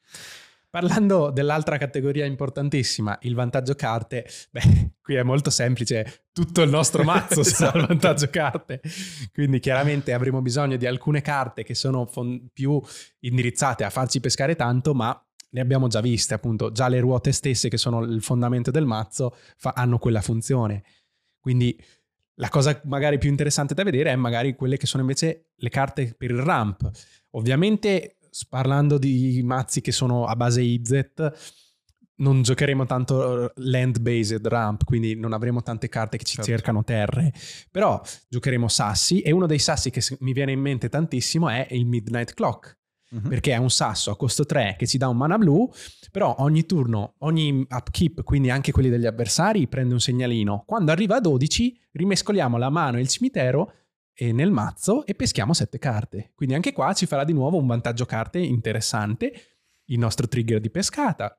Parlando 0.71 1.31
dell'altra 1.31 1.79
categoria 1.79 2.25
importantissima, 2.27 3.19
il 3.23 3.35
vantaggio 3.35 3.75
carte, 3.75 4.25
beh, 4.53 4.93
qui 5.03 5.17
è 5.17 5.23
molto 5.25 5.51
semplice, 5.51 6.29
tutto 6.33 6.63
il 6.63 6.71
nostro 6.71 7.03
mazzo 7.03 7.43
sarà 7.45 7.81
il 7.81 7.87
vantaggio 7.89 8.29
carte, 8.31 8.81
quindi 9.33 9.59
chiaramente 9.59 10.13
avremo 10.13 10.41
bisogno 10.41 10.77
di 10.77 10.87
alcune 10.87 11.23
carte 11.23 11.65
che 11.65 11.75
sono 11.75 12.07
fon- 12.07 12.51
più 12.53 12.81
indirizzate 13.19 13.83
a 13.83 13.91
farci 13.91 14.21
pescare 14.21 14.55
tanto, 14.55 14.95
ma 14.95 15.21
ne 15.51 15.61
abbiamo 15.61 15.89
già 15.89 16.01
viste, 16.01 16.35
appunto, 16.35 16.71
già 16.71 16.87
le 16.87 17.01
ruote 17.01 17.33
stesse 17.33 17.69
che 17.69 17.77
sono 17.77 18.03
il 18.05 18.23
fondamento 18.23 18.71
del 18.71 18.87
mazzo 18.87 19.37
fa- 19.57 19.73
hanno 19.75 19.99
quella 19.99 20.21
funzione. 20.21 20.85
Quindi 21.41 21.77
la 22.35 22.49
cosa 22.49 22.81
magari 22.85 23.19
più 23.19 23.29
interessante 23.29 23.75
da 23.75 23.83
vedere 23.83 24.13
è 24.13 24.17
magari 24.17 24.55
quelle 24.55 24.77
che 24.77 24.87
sono 24.87 25.03
invece 25.03 25.51
le 25.57 25.69
carte 25.69 26.15
per 26.17 26.31
il 26.31 26.43
ramp. 26.43 26.89
Ovviamente 27.31 28.19
parlando 28.49 28.99
di 28.99 29.41
mazzi 29.43 29.81
che 29.81 29.93
sono 29.93 30.27
a 30.27 30.37
base 30.37 30.63
IZ, 30.63 31.05
non 32.21 32.43
giocheremo 32.43 32.87
tanto 32.87 33.17
uh, 33.17 33.51
land-based 33.55 34.47
ramp, 34.47 34.85
quindi 34.85 35.15
non 35.17 35.33
avremo 35.33 35.63
tante 35.63 35.89
carte 35.89 36.17
che 36.17 36.25
ci 36.25 36.37
certo. 36.37 36.51
cercano 36.51 36.85
terre, 36.85 37.33
però 37.71 38.01
giocheremo 38.29 38.69
sassi 38.69 39.21
e 39.21 39.33
uno 39.33 39.47
dei 39.47 39.59
sassi 39.59 39.91
che 39.91 40.03
mi 40.21 40.33
viene 40.33 40.53
in 40.53 40.61
mente 40.61 40.89
tantissimo 40.89 41.49
è 41.49 41.67
il 41.71 41.87
Midnight 41.87 42.35
Clock. 42.35 42.79
Uh-huh. 43.13 43.23
Perché 43.23 43.53
è 43.53 43.57
un 43.57 43.71
sasso 43.71 44.13
a 44.13 44.17
costo 44.17 44.47
3 44.47 44.77
che 44.79 44.87
ci 44.87 44.97
dà 44.97 45.09
un 45.09 45.17
mana 45.17 45.37
blu, 45.37 45.69
però 46.13 46.37
ogni 46.39 46.65
turno, 46.65 47.15
ogni 47.19 47.67
upkeep, 47.69 48.23
quindi 48.23 48.51
anche 48.51 48.71
quelli 48.71 48.89
degli 48.89 49.07
avversari, 49.07 49.67
prende 49.67 49.95
un 49.95 50.01
segnalino. 50.01 50.63
Quando 50.65 50.93
arriva 50.93 51.17
a 51.17 51.21
12, 51.21 51.77
rimescoliamo 51.91 52.57
la 52.57 52.71
mano 52.71 52.99
e 52.99 53.01
il 53.01 53.09
cimitero 53.09 53.73
nel 54.33 54.51
mazzo 54.51 55.05
e 55.07 55.15
peschiamo 55.15 55.53
sette 55.53 55.79
carte. 55.79 56.33
Quindi 56.35 56.55
anche 56.55 56.73
qua 56.73 56.93
ci 56.93 57.07
farà 57.07 57.25
di 57.25 57.33
nuovo 57.33 57.57
un 57.57 57.67
vantaggio 57.67 58.05
carte 58.05 58.39
interessante, 58.39 59.33
il 59.87 59.99
nostro 59.99 60.29
trigger 60.29 60.61
di 60.61 60.71
pescata. 60.71 61.35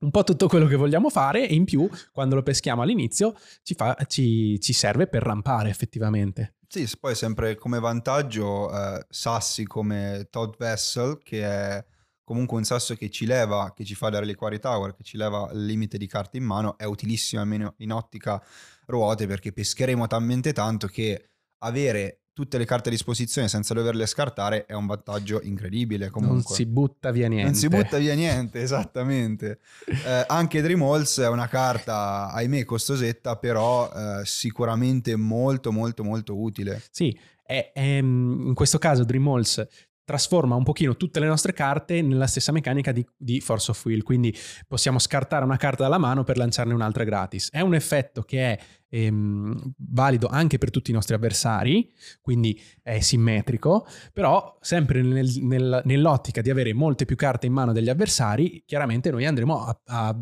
Un 0.00 0.10
po' 0.10 0.22
tutto 0.22 0.46
quello 0.46 0.66
che 0.66 0.76
vogliamo 0.76 1.10
fare 1.10 1.48
e 1.48 1.54
in 1.54 1.64
più 1.64 1.88
quando 2.12 2.36
lo 2.36 2.42
peschiamo 2.42 2.82
all'inizio 2.82 3.34
ci, 3.62 3.74
fa, 3.74 3.96
ci, 4.06 4.60
ci 4.60 4.72
serve 4.72 5.08
per 5.08 5.22
rampare 5.22 5.70
effettivamente. 5.70 6.56
Sì, 6.68 6.88
poi 7.00 7.14
sempre 7.14 7.56
come 7.56 7.80
vantaggio 7.80 8.70
eh, 8.70 9.06
sassi 9.08 9.64
come 9.64 10.28
Todd 10.30 10.54
Vessel 10.58 11.18
che 11.22 11.42
è 11.42 11.84
comunque 12.22 12.58
un 12.58 12.64
sasso 12.64 12.94
che 12.94 13.08
ci 13.08 13.24
leva, 13.24 13.72
che 13.74 13.84
ci 13.84 13.94
fa 13.94 14.10
dare 14.10 14.26
le 14.26 14.34
Quarry 14.34 14.58
Tower, 14.58 14.94
che 14.94 15.02
ci 15.02 15.16
leva 15.16 15.48
il 15.50 15.64
limite 15.64 15.96
di 15.96 16.06
carte 16.06 16.36
in 16.36 16.44
mano, 16.44 16.76
è 16.76 16.84
utilissimo 16.84 17.40
almeno 17.40 17.72
in 17.78 17.90
ottica 17.90 18.40
ruote 18.84 19.26
perché 19.26 19.52
pescheremo 19.52 20.06
talmente 20.06 20.52
tanto 20.52 20.88
che 20.88 21.30
avere 21.58 22.20
tutte 22.38 22.56
le 22.56 22.64
carte 22.64 22.88
a 22.88 22.92
disposizione 22.92 23.48
senza 23.48 23.74
doverle 23.74 24.06
scartare 24.06 24.64
è 24.64 24.72
un 24.72 24.86
vantaggio 24.86 25.40
incredibile 25.42 26.08
comunque. 26.08 26.36
Non 26.36 26.44
si 26.44 26.66
butta 26.66 27.10
via 27.10 27.26
niente. 27.26 27.46
Non 27.46 27.54
si 27.54 27.66
butta 27.66 27.98
via 27.98 28.14
niente, 28.14 28.60
esattamente. 28.62 29.58
eh, 29.86 30.24
anche 30.28 30.62
Dream 30.62 30.80
Halls 30.82 31.18
è 31.18 31.26
una 31.26 31.48
carta, 31.48 32.30
ahimè, 32.30 32.64
costosetta, 32.64 33.36
però 33.38 33.90
eh, 33.90 34.20
sicuramente 34.24 35.16
molto 35.16 35.72
molto 35.72 36.04
molto 36.04 36.40
utile. 36.40 36.80
Sì, 36.92 37.18
è, 37.42 37.72
è, 37.74 37.80
in 37.80 38.52
questo 38.54 38.78
caso 38.78 39.02
Dream 39.02 39.26
Halls 39.26 39.66
trasforma 40.08 40.54
un 40.54 40.62
pochino 40.62 40.96
tutte 40.96 41.20
le 41.20 41.26
nostre 41.26 41.52
carte 41.52 42.00
nella 42.00 42.26
stessa 42.26 42.50
meccanica 42.50 42.92
di, 42.92 43.06
di, 43.14 43.42
Force 43.42 43.72
of 43.72 43.84
Will, 43.84 44.02
quindi 44.02 44.34
possiamo 44.66 44.98
scartare 44.98 45.44
una 45.44 45.58
carta 45.58 45.82
dalla 45.82 45.98
mano 45.98 46.24
per 46.24 46.38
lanciarne 46.38 46.72
un'altra 46.72 47.04
gratis. 47.04 47.50
È 47.50 47.60
un 47.60 47.74
effetto 47.74 48.22
che 48.22 48.52
è 48.52 48.58
ehm, 48.88 49.74
valido 49.76 50.26
anche 50.28 50.56
per 50.56 50.70
tutti 50.70 50.90
i 50.90 50.94
nostri 50.94 51.14
avversari, 51.14 51.92
quindi 52.22 52.58
è 52.82 53.00
simmetrico, 53.00 53.86
però 54.14 54.56
sempre 54.62 55.02
nel, 55.02 55.30
nel, 55.42 55.82
nell'ottica 55.84 56.40
di 56.40 56.48
avere 56.48 56.72
molte 56.72 57.04
più 57.04 57.14
carte 57.14 57.44
in 57.44 57.52
mano 57.52 57.74
degli 57.74 57.90
avversari, 57.90 58.62
chiaramente 58.64 59.10
noi 59.10 59.26
andremo 59.26 59.62
a, 59.62 59.78
a 59.84 60.16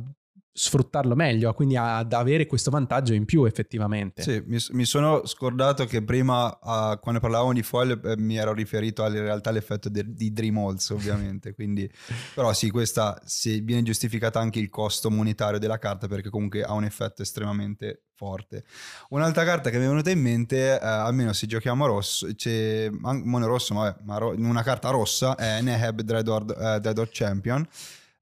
sfruttarlo 0.56 1.14
meglio, 1.14 1.52
quindi 1.52 1.76
ad 1.76 2.14
avere 2.14 2.46
questo 2.46 2.70
vantaggio 2.70 3.12
in 3.12 3.26
più 3.26 3.44
effettivamente. 3.44 4.22
Sì, 4.22 4.42
mi, 4.46 4.56
mi 4.70 4.84
sono 4.86 5.26
scordato 5.26 5.84
che 5.84 6.02
prima 6.02 6.46
uh, 6.46 6.98
quando 6.98 7.20
parlavamo 7.20 7.52
di 7.52 7.62
foil 7.62 8.00
eh, 8.02 8.16
mi 8.16 8.36
ero 8.36 8.54
riferito 8.54 9.04
in 9.04 9.20
realtà 9.20 9.50
all'effetto 9.50 9.90
de, 9.90 10.02
di 10.06 10.32
Dream 10.32 10.56
Halls 10.56 10.88
ovviamente, 10.90 11.52
quindi 11.54 11.88
però 12.34 12.54
sì, 12.54 12.70
questa 12.70 13.20
sì, 13.26 13.60
viene 13.60 13.82
giustificata 13.82 14.40
anche 14.40 14.58
il 14.58 14.70
costo 14.70 15.10
monetario 15.10 15.58
della 15.58 15.78
carta 15.78 16.08
perché 16.08 16.30
comunque 16.30 16.62
ha 16.62 16.72
un 16.72 16.84
effetto 16.84 17.20
estremamente 17.20 18.04
forte. 18.14 18.64
Un'altra 19.10 19.44
carta 19.44 19.68
che 19.68 19.76
mi 19.76 19.84
è 19.84 19.88
venuta 19.88 20.08
in 20.08 20.22
mente, 20.22 20.80
eh, 20.80 20.86
almeno 20.86 21.34
se 21.34 21.46
giochiamo 21.46 21.84
a 21.84 21.86
rosso, 21.86 22.28
c'è 22.34 22.88
mono 22.90 23.46
rosso, 23.46 23.74
vabbè, 23.74 24.04
ma 24.04 24.16
ro- 24.16 24.34
una 24.38 24.62
carta 24.62 24.88
rossa 24.88 25.34
è 25.34 25.60
Neheb 25.60 26.00
Dreadord, 26.00 26.50
eh, 26.50 26.80
Dreadord 26.80 27.10
Champion 27.12 27.68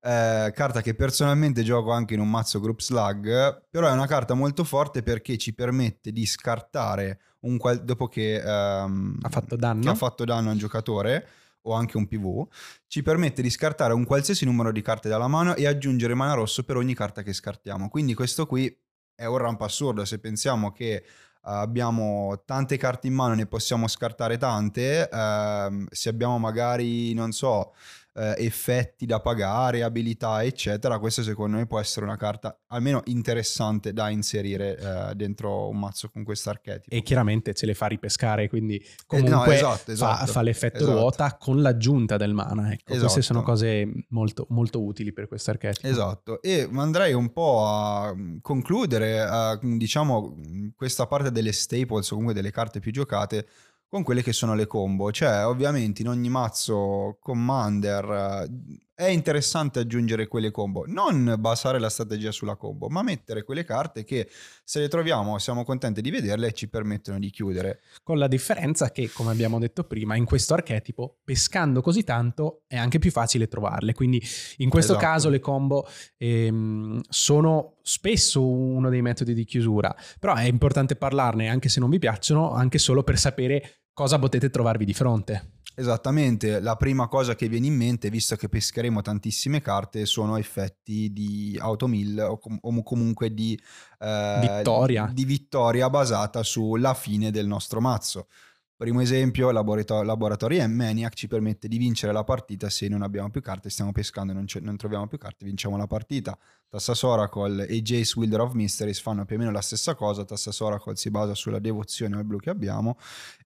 eh, 0.04 0.52
carta 0.54 0.82
che 0.82 0.94
personalmente 0.94 1.62
gioco 1.62 1.90
anche 1.90 2.12
in 2.12 2.20
un 2.20 2.28
mazzo 2.28 2.60
Group 2.60 2.80
Slug, 2.80 3.62
però 3.70 3.88
è 3.88 3.92
una 3.92 4.06
carta 4.06 4.34
molto 4.34 4.62
forte 4.62 5.02
perché 5.02 5.38
ci 5.38 5.54
permette 5.54 6.12
di 6.12 6.26
scartare 6.26 7.20
un 7.40 7.56
qual- 7.56 7.82
dopo 7.82 8.06
che, 8.06 8.34
ehm, 8.36 9.18
ha 9.22 9.28
fatto 9.30 9.56
danno. 9.56 9.80
Che 9.80 9.88
ha 9.88 9.94
fatto 9.94 10.24
danno 10.26 10.50
a 10.50 10.52
un 10.52 10.58
giocatore 10.58 11.26
o 11.62 11.72
anche 11.72 11.96
un 11.96 12.06
PV, 12.06 12.46
ci 12.86 13.02
permette 13.02 13.40
di 13.40 13.48
scartare 13.48 13.94
un 13.94 14.04
qualsiasi 14.04 14.44
numero 14.44 14.70
di 14.72 14.82
carte 14.82 15.08
dalla 15.08 15.28
mano 15.28 15.54
e 15.54 15.66
aggiungere 15.66 16.12
mana 16.12 16.34
rosso 16.34 16.64
per 16.64 16.76
ogni 16.76 16.94
carta 16.94 17.22
che 17.22 17.32
scartiamo. 17.32 17.88
Quindi 17.88 18.12
questo 18.12 18.46
qui 18.46 18.74
è 19.14 19.24
un 19.24 19.38
ramp 19.38 19.62
assurdo 19.62 20.04
se 20.04 20.18
pensiamo 20.18 20.70
che 20.70 21.02
abbiamo 21.46 22.42
tante 22.44 22.76
carte 22.76 23.06
in 23.06 23.14
mano, 23.14 23.34
ne 23.34 23.46
possiamo 23.46 23.88
scartare 23.88 24.36
tante, 24.36 25.08
ehm, 25.08 25.86
se 25.90 26.08
abbiamo 26.10 26.38
magari, 26.38 27.14
non 27.14 27.32
so, 27.32 27.72
eh, 28.14 28.35
effetti 28.38 29.07
da 29.07 29.20
pagare, 29.20 29.83
abilità, 29.83 30.44
eccetera, 30.44 30.98
questa 30.98 31.22
secondo 31.22 31.57
me 31.57 31.66
può 31.66 31.81
essere 31.81 32.07
una 32.07 32.16
carta 32.16 32.57
almeno 32.68 33.03
interessante 33.07 33.92
da 33.92 34.09
inserire 34.09 34.79
eh, 34.79 35.14
dentro 35.14 35.68
un 35.68 35.79
mazzo 35.79 36.09
con 36.11 36.22
questo 36.22 36.50
archetipo. 36.50 36.94
E 36.94 37.03
chiaramente 37.03 37.55
ce 37.55 37.66
le 37.66 37.74
fa 37.74 37.87
ripescare, 37.87 38.48
quindi 38.48 38.83
comunque 39.07 39.33
eh, 39.33 39.37
no, 39.37 39.44
esatto, 39.53 39.90
esatto, 39.90 40.27
fa, 40.27 40.33
fa, 40.33 40.42
l'effetto 40.42 40.79
esatto. 40.79 40.92
ruota 40.92 41.37
con 41.37 41.61
l'aggiunta 41.61 42.16
del 42.16 42.35
mana. 42.35 42.72
Ecco, 42.72 42.96
queste 42.96 43.22
sono 43.22 43.40
esatto. 43.40 43.53
cose 43.53 43.92
molto, 44.09 44.46
molto 44.50 44.83
utili 44.83 45.12
per 45.12 45.27
questo 45.27 45.50
archetipo. 45.50 45.87
Esatto, 45.87 46.40
e 46.40 46.68
andrei 46.74 47.12
un 47.12 47.33
po' 47.33 47.66
a 47.66 48.14
concludere, 48.40 49.20
a, 49.20 49.59
diciamo, 49.61 50.37
questa 50.77 51.07
parte 51.07 51.33
delle 51.33 51.53
staples 51.53 52.07
o 52.07 52.11
comunque 52.11 52.35
delle 52.35 52.50
carte 52.50 52.79
più 52.79 52.92
giocate 52.92 53.46
con 53.94 54.02
quelle 54.02 54.24
che 54.24 54.33
sono 54.33 54.57
le 54.57 54.66
combo. 54.66 55.12
Cioè, 55.12 55.46
ovviamente 55.46 56.02
in 56.02 56.09
ogni 56.09 56.28
mazzo 56.28 57.16
Commander 57.20 58.50
è 58.92 59.07
interessante 59.07 59.78
aggiungere 59.78 60.26
quelle 60.26 60.50
combo, 60.50 60.85
non 60.87 61.37
basare 61.38 61.78
la 61.78 61.88
strategia 61.88 62.33
sulla 62.33 62.57
combo, 62.57 62.88
ma 62.88 63.02
mettere 63.02 63.44
quelle 63.44 63.64
carte 63.64 64.02
che 64.02 64.28
se 64.64 64.80
le 64.80 64.88
troviamo 64.88 65.38
siamo 65.38 65.64
contenti 65.64 66.00
di 66.00 66.11
vederle 66.11 66.48
e 66.48 66.52
ci 66.52 66.68
permettono 66.68 67.20
di 67.20 67.30
chiudere. 67.30 67.83
Con 68.02 68.18
la 68.18 68.26
differenza 68.26 68.90
che, 68.90 69.11
come 69.12 69.30
abbiamo 69.30 69.61
detto 69.61 69.85
prima, 69.85 70.16
in 70.16 70.24
questo 70.24 70.54
archetipo, 70.54 71.18
pescando 71.22 71.80
così 71.80 72.02
tanto 72.02 72.62
è 72.66 72.76
anche 72.76 72.98
più 72.98 73.12
facile 73.12 73.46
trovarle. 73.46 73.94
Quindi 73.94 74.20
in 74.57 74.70
questo 74.70 74.96
esatto. 74.96 75.07
caso 75.07 75.28
le 75.28 75.38
combo 75.38 75.87
ehm, 76.16 77.00
sono 77.09 77.76
spesso 77.83 78.44
uno 78.44 78.88
dei 78.90 79.02
metodi 79.02 79.35
di 79.35 79.44
chiusura, 79.44 79.94
però 80.18 80.35
è 80.35 80.44
importante 80.44 80.96
parlarne 80.96 81.48
anche 81.48 81.68
se 81.68 81.78
non 81.78 81.90
vi 81.90 82.00
piacciono, 82.00 82.52
anche 82.52 82.78
solo 82.78 83.04
per 83.04 83.18
sapere 83.18 83.84
cosa 83.94 84.18
potete 84.18 84.50
trovarvi 84.50 84.85
di 84.85 84.92
fronte. 84.92 85.52
Esattamente, 85.76 86.61
la 86.61 86.76
prima 86.76 87.09
cosa 87.09 87.35
che 87.35 87.48
viene 87.48 87.66
in 87.66 87.74
mente, 87.74 88.09
visto 88.09 88.37
che 88.37 88.48
pescheremo 88.48 89.02
tantissime 89.02 89.61
carte, 89.61 90.07
sono 90.07 90.37
effetti 90.37 91.12
di 91.12 91.59
automill 91.61 92.18
o, 92.18 92.38
com- 92.38 92.59
o 92.61 92.83
comunque 92.85 93.35
di, 93.35 93.59
eh, 93.98 94.38
vittoria. 94.40 95.11
di 95.12 95.24
vittoria 95.24 95.90
basata 95.90 96.44
sulla 96.44 96.94
fine 96.94 97.33
del 97.33 97.46
nostro 97.46 97.80
mazzo. 97.80 98.28
Primo 98.76 99.00
esempio, 99.00 99.52
laborator- 99.52 100.04
Laboratory 100.04 100.66
Maniac 100.66 101.14
ci 101.14 101.28
permette 101.28 101.68
di 101.68 101.78
vincere 101.78 102.12
la 102.12 102.24
partita 102.24 102.68
se 102.68 102.88
non 102.88 103.02
abbiamo 103.02 103.30
più 103.30 103.40
carte, 103.40 103.70
stiamo 103.70 103.92
pescando 103.92 104.32
e 104.32 104.34
non, 104.34 104.46
non, 104.62 104.76
troviamo 104.76 105.06
più 105.06 105.16
carte, 105.16 105.44
vinciamo 105.44 105.76
la 105.76 105.87
partita. 105.87 106.37
Tassas 106.68 107.00
Oracle 107.02 107.68
e 107.68 107.82
Jace 107.82 108.18
Wilder 108.18 108.40
of 108.40 108.54
Mysteries 108.54 109.00
fanno 109.00 109.24
più 109.24 109.37
o 109.37 109.38
meno 109.38 109.52
la 109.52 109.60
stessa 109.60 109.94
cosa, 109.94 110.24
Tassas 110.24 110.58
Oracle 110.58 110.96
si 110.96 111.08
basa 111.08 111.37
sulla 111.37 111.60
devozione 111.60 112.16
al 112.16 112.24
blu 112.24 112.38
che 112.38 112.50
abbiamo 112.50 112.98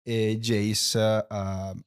e 0.02 0.38
Jace 0.38 0.98
uh, 0.98 1.26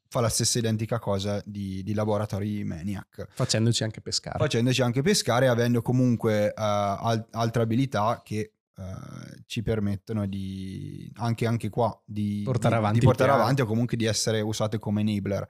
fa 0.08 0.20
la 0.20 0.30
stessa 0.30 0.60
identica 0.60 1.00
cosa 1.00 1.42
di, 1.44 1.82
di, 1.82 1.96
Laboratory 1.96 2.62
Maniac. 2.62 3.26
Facendoci 3.32 3.84
anche 3.84 4.02
pescare. 4.02 4.38
Facendoci 4.38 4.84
anche 4.84 5.02
pescare, 5.02 5.48
avendo 5.48 5.82
comunque 5.82 6.54
uh, 6.56 6.62
al- 6.62 7.28
altre 7.32 7.64
abilità 7.64 8.22
che 8.24 8.52
Uh, 8.74 9.42
ci 9.46 9.62
permettono 9.62 10.26
di 10.26 11.12
anche, 11.16 11.46
anche 11.46 11.70
qua 11.70 12.02
di 12.06 12.42
portare, 12.44 12.76
avanti, 12.76 13.00
di 13.00 13.06
portare 13.06 13.32
avanti, 13.32 13.62
o 13.62 13.66
comunque 13.66 13.98
di 13.98 14.06
essere 14.06 14.42
usate 14.42 14.80
come 14.80 15.02
enabler. 15.02 15.48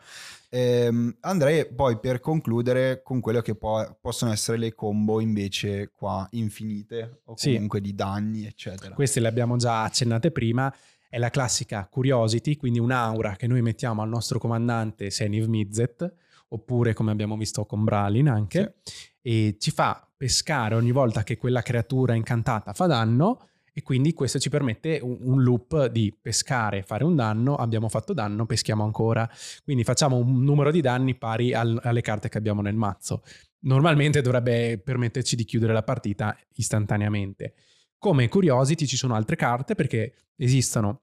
Ehm, 0.50 1.16
andrei 1.22 1.72
poi 1.72 2.00
per 2.00 2.20
concludere 2.20 3.02
con 3.04 3.22
quello 3.22 3.42
che 3.42 3.56
po- 3.56 3.98
possono 4.02 4.32
essere 4.32 4.58
le 4.58 4.74
combo 4.74 5.22
invece 5.22 5.92
qua 5.96 6.28
infinite 6.32 7.22
o 7.26 7.36
comunque 7.36 7.80
sì. 7.80 7.86
di 7.86 7.96
danni, 7.96 8.46
eccetera. 8.46 8.96
Queste 8.96 9.20
le 9.20 9.28
abbiamo 9.28 9.56
già 9.56 9.84
accennate 9.84 10.32
prima. 10.32 10.74
È 11.08 11.18
la 11.18 11.30
classica 11.30 11.88
curiosity, 11.90 12.56
quindi 12.56 12.80
un'aura 12.80 13.36
che 13.36 13.46
noi 13.46 13.62
mettiamo 13.62 14.02
al 14.02 14.10
nostro 14.10 14.40
comandante 14.40 15.10
se 15.10 15.26
è 15.26 15.28
Niv 15.28 15.46
Mizzet, 15.46 16.14
oppure 16.50 16.94
come 16.94 17.12
abbiamo 17.12 17.38
visto 17.38 17.66
con 17.66 17.84
Bralin 17.84 18.30
anche, 18.30 18.76
sì. 18.84 18.94
e 19.22 19.56
ci 19.60 19.72
fa 19.72 20.06
pescare 20.22 20.76
ogni 20.76 20.92
volta 20.92 21.24
che 21.24 21.36
quella 21.36 21.64
creatura 21.64 22.14
incantata 22.14 22.74
fa 22.74 22.86
danno 22.86 23.48
e 23.74 23.82
quindi 23.82 24.14
questo 24.14 24.38
ci 24.38 24.50
permette 24.52 25.00
un, 25.02 25.42
loop 25.42 25.88
di 25.88 26.16
pescare, 26.22 26.84
fare 26.84 27.04
un 27.04 27.16
danno, 27.16 27.56
abbiamo 27.56 27.90
fatto 27.90 28.14
danno, 28.14 28.46
peschiamo 28.46 28.84
ancora. 28.84 29.28
Quindi 29.64 29.84
facciamo 29.84 30.18
un 30.18 30.44
numero 30.44 30.70
di 30.70 30.80
danni 30.80 31.16
pari 31.16 31.56
al, 31.56 31.80
alle 31.82 32.02
carte 32.02 32.30
che 32.30 32.38
abbiamo 32.38 32.62
nel 32.62 32.76
mazzo. 32.76 33.24
Normalmente 33.62 34.22
dovrebbe 34.22 34.78
permetterci 34.78 35.36
di 35.36 35.44
chiudere 35.44 35.74
la 35.74 35.82
partita 35.82 36.38
istantaneamente. 36.54 37.56
Come 37.98 38.28
curiosity 38.28 38.86
ci 38.86 38.98
sono 38.98 39.16
altre 39.16 39.36
carte 39.36 39.74
perché 39.74 40.14
esistono 40.36 41.02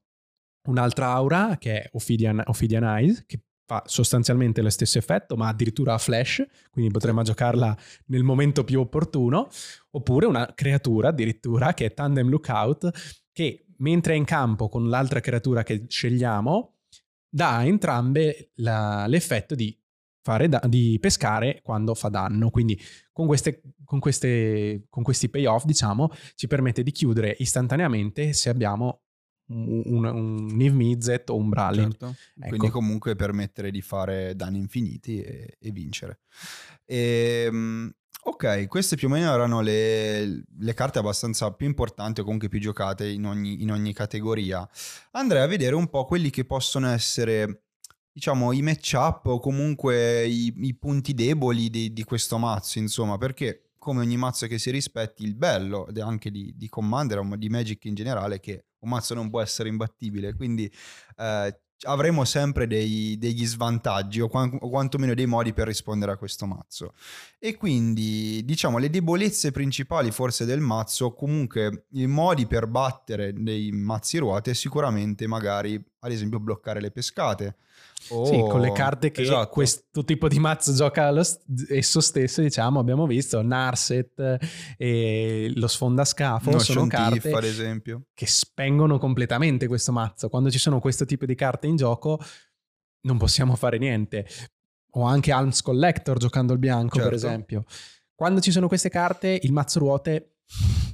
un'altra 0.69 1.09
aura 1.09 1.57
che 1.59 1.83
è 1.83 1.89
Ophidian, 1.91 2.41
Ophidian 2.47 2.85
Eyes, 2.85 3.25
che 3.27 3.41
fa 3.69 3.83
sostanzialmente 3.85 4.63
lo 4.63 4.71
stesso 4.71 4.97
effetto, 4.97 5.37
ma 5.37 5.49
addirittura 5.49 5.93
a 5.93 5.99
flash, 5.99 6.43
quindi 6.71 6.91
potremmo 6.91 7.21
giocarla 7.21 7.77
nel 8.07 8.23
momento 8.23 8.65
più 8.65 8.81
opportuno, 8.81 9.51
oppure 9.91 10.25
una 10.25 10.51
creatura 10.55 11.09
addirittura 11.09 11.75
che 11.75 11.85
è 11.85 11.93
Tandem 11.93 12.31
Lookout, 12.31 13.27
che 13.31 13.67
mentre 13.77 14.15
è 14.15 14.17
in 14.17 14.25
campo 14.25 14.71
con 14.71 14.89
l'altra 14.89 15.21
creatura 15.21 15.65
che 15.65 15.85
scegliamo, 15.87 16.77
dà 17.29 17.57
a 17.57 17.67
entrambe 17.67 18.53
la, 18.55 19.07
l'effetto 19.07 19.55
di, 19.55 19.79
da, 20.23 20.63
di, 20.67 20.97
pescare 20.99 21.61
quando 21.63 21.95
fa 21.95 22.09
danno. 22.09 22.49
Quindi 22.49 22.81
con, 23.13 23.27
queste, 23.27 23.61
con, 23.85 23.99
queste, 23.99 24.87
con 24.89 25.03
questi 25.03 25.29
payoff, 25.29 25.67
diciamo, 25.67 26.09
ci 26.37 26.47
permette 26.47 26.83
di 26.83 26.91
chiudere 26.91 27.37
istantaneamente 27.39 28.33
se 28.33 28.49
abbiamo 28.49 29.03
un, 29.49 30.05
un 30.05 30.47
Niv 30.47 30.75
Mizzet 30.75 31.31
o 31.31 31.37
un 31.37 31.49
Bralin. 31.49 31.91
Certo. 31.91 32.15
Ecco. 32.39 32.49
Quindi 32.49 32.69
comunque 32.71 33.17
permettere 33.17 33.71
di 33.71 33.81
fare 33.81 34.35
danni 34.35 34.59
infiniti 34.59 35.21
e, 35.21 35.57
e 35.59 35.71
vincere. 35.71 36.21
E, 36.85 37.45
ehm, 37.47 37.93
ok, 38.25 38.67
queste 38.67 38.97
più 38.97 39.09
o 39.09 39.11
meno 39.11 39.33
erano 39.33 39.61
le, 39.61 40.45
le, 40.59 40.75
carte 40.75 40.99
abbastanza 40.99 41.51
più 41.53 41.67
importanti 41.67 42.21
o 42.21 42.25
comunque 42.25 42.49
più 42.49 42.61
giocate 42.61 43.09
in 43.09 43.27
ogni, 43.27 43.63
in 43.63 43.71
ogni 43.71 43.93
categoria. 43.93 44.69
Andrei 45.13 45.43
a 45.43 45.47
vedere 45.47 45.75
un 45.75 45.89
po' 45.89 46.05
quelli 46.05 46.31
che 46.31 46.45
possono 46.45 46.89
essere 46.89 47.63
diciamo 48.13 48.53
i 48.53 48.63
matchup 48.63 49.27
o 49.27 49.39
comunque 49.39 50.27
i, 50.27 50.53
i 50.57 50.75
punti 50.75 51.15
deboli 51.15 51.71
di, 51.71 51.93
di 51.93 52.03
questo 52.03 52.37
mazzo, 52.37 52.79
insomma, 52.81 53.17
perché 53.17 53.68
come 53.89 54.03
ogni 54.03 54.19
mazzo 54.19 54.47
che 54.47 54.59
si 54.59 54.71
rispetti, 54.71 55.23
il 55.23 55.35
bello 55.35 55.89
anche 56.01 56.31
di, 56.31 56.53
di 56.55 56.69
Commander 56.69 57.21
o 57.21 57.37
di 57.37 57.49
Magic 57.49 57.87
in 57.87 57.95
generale 57.95 58.39
che 58.39 58.67
un 58.81 58.91
mazzo 58.91 59.15
non 59.15 59.31
può 59.31 59.41
essere 59.41 59.71
imbattibile, 59.71 60.35
quindi 60.35 60.71
eh, 61.17 61.61
avremo 61.87 62.27
sempre 62.27 62.67
dei, 62.67 63.17
degli 63.17 63.47
svantaggi 63.47 64.21
o, 64.21 64.29
quant- 64.29 64.59
o, 64.61 64.69
quantomeno 64.69 65.15
dei 65.15 65.25
modi 65.25 65.55
per 65.55 65.69
rispondere 65.69 66.13
a 66.13 66.19
questo 66.19 66.45
mazzo. 66.45 66.93
E 67.39 67.57
quindi 67.57 68.45
diciamo 68.45 68.77
le 68.77 68.91
debolezze 68.91 69.53
principali 69.53 70.11
forse 70.11 70.45
del 70.45 70.61
mazzo, 70.61 71.15
comunque 71.15 71.87
i 71.93 72.07
modi 72.07 72.47
per 72.47 72.67
battere 72.67 73.33
dei 73.33 73.73
mazzi 73.73 74.19
ruote, 74.19 74.53
sicuramente 74.53 75.27
magari 75.27 75.83
ad 76.01 76.13
esempio 76.13 76.39
bloccare 76.41 76.81
le 76.81 76.91
pescate 76.91 77.57
Oh, 78.11 78.25
sì, 78.25 78.39
con 78.39 78.61
le 78.61 78.73
carte 78.73 79.11
che 79.11 79.23
esatto. 79.23 79.51
questo 79.51 80.05
tipo 80.05 80.29
di 80.29 80.39
mazzo 80.39 80.73
gioca 80.73 81.23
st- 81.23 81.71
esso 81.71 82.01
stesso, 82.01 82.41
diciamo, 82.41 82.79
abbiamo 82.79 83.07
visto 83.07 83.43
Narset 83.43 84.39
e 84.77 85.53
lo 85.55 85.67
sfondascafo 85.67 86.51
no, 86.51 86.59
sono 86.59 86.87
carte 86.87 87.21
Tiff, 87.21 87.35
ad 87.35 87.45
esempio. 87.45 88.07
che 88.15 88.27
spengono 88.27 88.99
completamente 88.99 89.67
questo 89.67 89.93
mazzo. 89.93 90.29
Quando 90.29 90.51
ci 90.51 90.59
sono 90.59 90.81
questo 90.81 91.05
tipo 91.05 91.27
di 91.27 91.35
carte 91.35 91.67
in 91.67 91.77
gioco 91.77 92.19
non 93.03 93.19
possiamo 93.19 93.57
fare 93.57 93.79
niente. 93.79 94.27
O 94.93 95.03
anche 95.03 95.33
Alms 95.33 95.61
Collector 95.61 96.19
giocando 96.19 96.53
il 96.55 96.59
bianco, 96.59 96.95
certo. 96.97 97.09
per 97.09 97.17
esempio. 97.19 97.65
Quando 98.15 98.41
ci 98.41 98.51
sono 98.51 98.69
queste 98.69 98.89
carte, 98.89 99.39
il 99.43 99.53
mazzo 99.53 99.81
ruote 99.81 100.38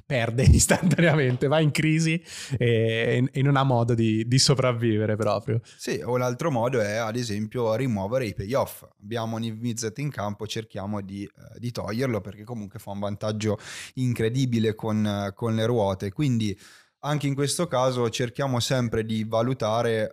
perde 0.06 0.42
istantaneamente, 0.50 1.46
va 1.46 1.60
in 1.60 1.70
crisi 1.70 2.22
e, 2.56 3.28
e 3.30 3.42
non 3.42 3.56
ha 3.56 3.62
modo 3.62 3.94
di, 3.94 4.26
di, 4.26 4.38
sopravvivere 4.38 5.16
proprio. 5.16 5.60
Sì, 5.76 6.00
o 6.04 6.16
l'altro 6.16 6.50
modo 6.50 6.80
è 6.80 6.94
ad 6.94 7.16
esempio 7.16 7.74
rimuovere 7.74 8.26
i 8.26 8.34
payoff. 8.34 8.84
Abbiamo 9.02 9.38
Niv 9.38 9.58
Mizzet 9.60 9.98
in 9.98 10.10
campo, 10.10 10.46
cerchiamo 10.46 11.00
di, 11.00 11.24
eh, 11.24 11.58
di, 11.58 11.70
toglierlo 11.70 12.20
perché 12.20 12.44
comunque 12.44 12.78
fa 12.78 12.90
un 12.90 13.00
vantaggio 13.00 13.58
incredibile 13.94 14.74
con, 14.74 15.32
con, 15.34 15.54
le 15.54 15.66
ruote. 15.66 16.12
Quindi 16.12 16.58
anche 17.00 17.26
in 17.26 17.34
questo 17.34 17.66
caso 17.66 18.08
cerchiamo 18.10 18.60
sempre 18.60 19.04
di 19.04 19.24
valutare... 19.24 20.12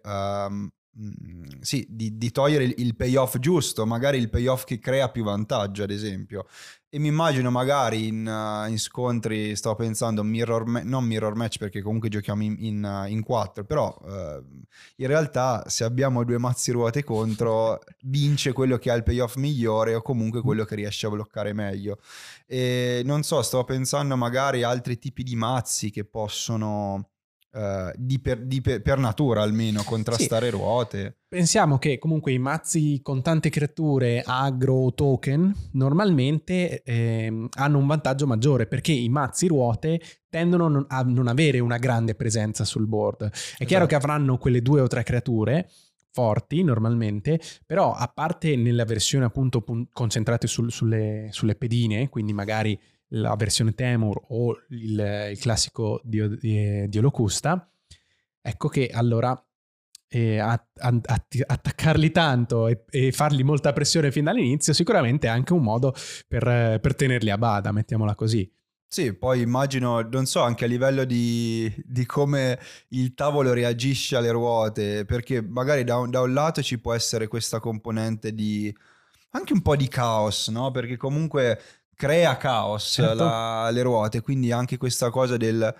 Um, 0.98 1.62
sì, 1.62 1.86
di, 1.90 2.18
di, 2.18 2.32
togliere 2.32 2.66
il, 2.66 2.74
il 2.78 2.96
payoff 2.96 3.38
giusto, 3.38 3.86
magari 3.86 4.18
il 4.18 4.30
payoff 4.30 4.66
che 4.66 4.80
crea 4.80 5.10
più 5.10 5.24
vantaggio, 5.24 5.84
ad 5.84 5.92
esempio. 5.92 6.46
E 6.90 7.00
mi 7.00 7.08
immagino 7.08 7.50
magari 7.50 8.08
in, 8.08 8.28
uh, 8.28 8.70
in 8.70 8.78
scontri, 8.78 9.56
stavo 9.56 9.76
pensando, 9.76 10.24
mirror 10.24 10.66
ma- 10.66 10.84
non 10.84 11.06
mirror 11.06 11.36
match 11.36 11.58
perché 11.58 11.82
comunque 11.82 12.10
giochiamo 12.10 12.44
in, 12.44 12.58
in, 12.60 12.84
uh, 12.84 13.08
in 13.08 13.24
quattro, 13.24 13.64
però 13.64 13.98
uh, 14.02 14.44
in 14.98 15.08
realtà 15.08 15.64
se 15.70 15.86
abbiamo 15.86 16.26
due 16.26 16.38
mazzi 16.38 16.72
ruote 16.72 17.06
contro, 17.06 17.80
vince 18.04 18.52
quello 18.52 18.78
che 18.78 18.92
ha 18.92 18.96
il 18.96 19.04
payoff 19.04 19.38
migliore 19.38 19.96
o 19.96 20.02
comunque 20.02 20.42
quello 20.42 20.66
che 20.66 20.76
riesce 20.76 21.06
a 21.08 21.10
bloccare 21.10 21.54
meglio. 21.54 22.00
E 22.46 23.02
non 23.06 23.24
so, 23.24 23.42
stavo 23.42 23.64
pensando 23.64 24.18
magari 24.18 24.64
a 24.64 24.70
altri 24.70 25.00
tipi 25.00 25.24
di 25.24 25.38
mazzi 25.38 25.90
che 25.92 26.04
possono 26.04 27.11
Uh, 27.54 27.92
di 27.98 28.18
per, 28.22 28.46
di 28.46 28.62
per, 28.62 28.82
per, 28.82 28.98
natura 28.98 29.42
almeno 29.42 29.84
contrastare 29.84 30.46
sì. 30.46 30.52
ruote. 30.52 31.18
Pensiamo 31.28 31.80
che 31.80 32.00
comunque 32.00 32.32
i 32.32 32.40
mazzi 32.40 33.02
con 33.04 33.22
tante 33.22 33.50
creature 33.50 34.24
agro 34.26 34.94
token 34.94 35.54
normalmente 35.72 36.82
eh, 36.82 37.50
hanno 37.50 37.78
un 37.78 37.88
vantaggio 37.88 38.26
maggiore 38.26 38.68
perché 38.68 38.94
i 38.94 39.10
mazzi 39.10 39.48
ruote 39.48 40.00
tendono 40.30 40.86
a 40.88 41.02
non 41.02 41.28
avere 41.28 41.60
una 41.60 41.78
grande 41.78 42.16
presenza 42.16 42.64
sul 42.64 42.88
board. 42.88 43.24
È 43.24 43.32
esatto. 43.34 43.66
chiaro 43.66 43.86
che 43.86 43.96
avranno 43.96 44.38
quelle 44.38 44.62
due 44.62 44.80
o 44.80 44.88
tre 44.88 45.04
creature 45.04 45.70
forti 46.12 46.64
normalmente, 46.64 47.40
però 47.66 47.94
a 47.94 48.08
parte 48.08 48.56
nella 48.56 48.86
versione 48.86 49.26
appunto 49.26 49.62
pun- 49.62 49.88
concentrate 49.92 50.48
sul, 50.48 50.72
sulle, 50.72 51.28
sulle 51.32 51.56
pedine, 51.56 52.10
quindi 52.10 52.34
magari 52.34 52.80
la 53.14 53.36
versione 53.36 53.74
Temur 53.74 54.22
o 54.30 54.56
il, 54.70 55.30
il 55.32 55.40
classico 55.40 56.02
Dio, 56.04 56.28
Dio 56.30 57.02
Locusta, 57.02 57.70
ecco 58.42 58.68
che 58.68 58.90
allora 58.92 59.36
eh, 60.14 60.40
attaccarli 60.40 62.12
tanto 62.12 62.68
e, 62.68 62.84
e, 62.90 63.12
fargli 63.14 63.44
molta 63.44 63.72
pressione 63.72 64.12
fin 64.12 64.26
dall'inizio, 64.26 64.74
sicuramente 64.74 65.28
è 65.28 65.30
anche 65.30 65.54
un 65.54 65.64
modo 65.64 65.94
per, 66.28 66.80
per 66.82 66.96
tenerli 66.96 67.30
a 67.30 67.38
bada, 67.38 67.72
mettiamola 67.72 68.16
così. 68.16 68.50
Sì, 68.94 69.14
poi 69.14 69.40
immagino, 69.40 70.02
non 70.02 70.26
so, 70.26 70.42
anche 70.42 70.66
a 70.66 70.68
livello 70.68 71.06
di, 71.06 71.74
di 71.86 72.06
come 72.06 72.60
il 72.90 73.14
tavolo 73.14 73.54
reagisce 73.54 74.18
alle 74.18 74.32
ruote, 74.32 75.06
perché 75.06 75.42
magari 75.42 75.86
da 75.86 75.98
un, 75.98 76.10
da 76.10 76.20
un, 76.20 76.34
lato 76.34 76.62
ci 76.62 76.78
può 76.78 76.94
essere 76.94 77.30
questa 77.30 77.62
componente 77.62 78.34
di 78.34 78.76
anche 79.30 79.54
un 79.54 79.62
po' 79.62 79.78
di 79.78 79.88
caos, 79.88 80.50
no? 80.50 80.72
Perché 80.72 80.98
comunque 80.98 81.58
crea 82.02 82.36
caos 82.36 82.94
certo. 82.94 83.24
la, 83.24 83.70
le 83.70 83.84
ruote, 83.84 84.22
quindi 84.22 84.52
anche 84.52 84.78
questa 84.78 85.12
cosa 85.12 85.38
del 85.38 85.74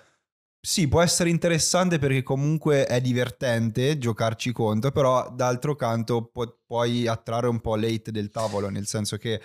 sì, 0.64 0.86
può 0.86 1.00
essere 1.00 1.28
interessante 1.28 1.98
perché 1.98 2.22
comunque 2.22 2.86
è 2.86 3.00
divertente 3.00 3.98
giocarci 3.98 4.52
contro, 4.52 4.92
però 4.92 5.28
d'altro 5.32 5.74
canto 5.74 6.26
pu- 6.26 6.58
puoi 6.64 7.08
attrarre 7.08 7.48
un 7.48 7.60
po' 7.60 7.74
l'hate 7.74 8.12
del 8.12 8.30
tavolo, 8.30 8.68
nel 8.68 8.86
senso 8.86 9.16
che 9.16 9.40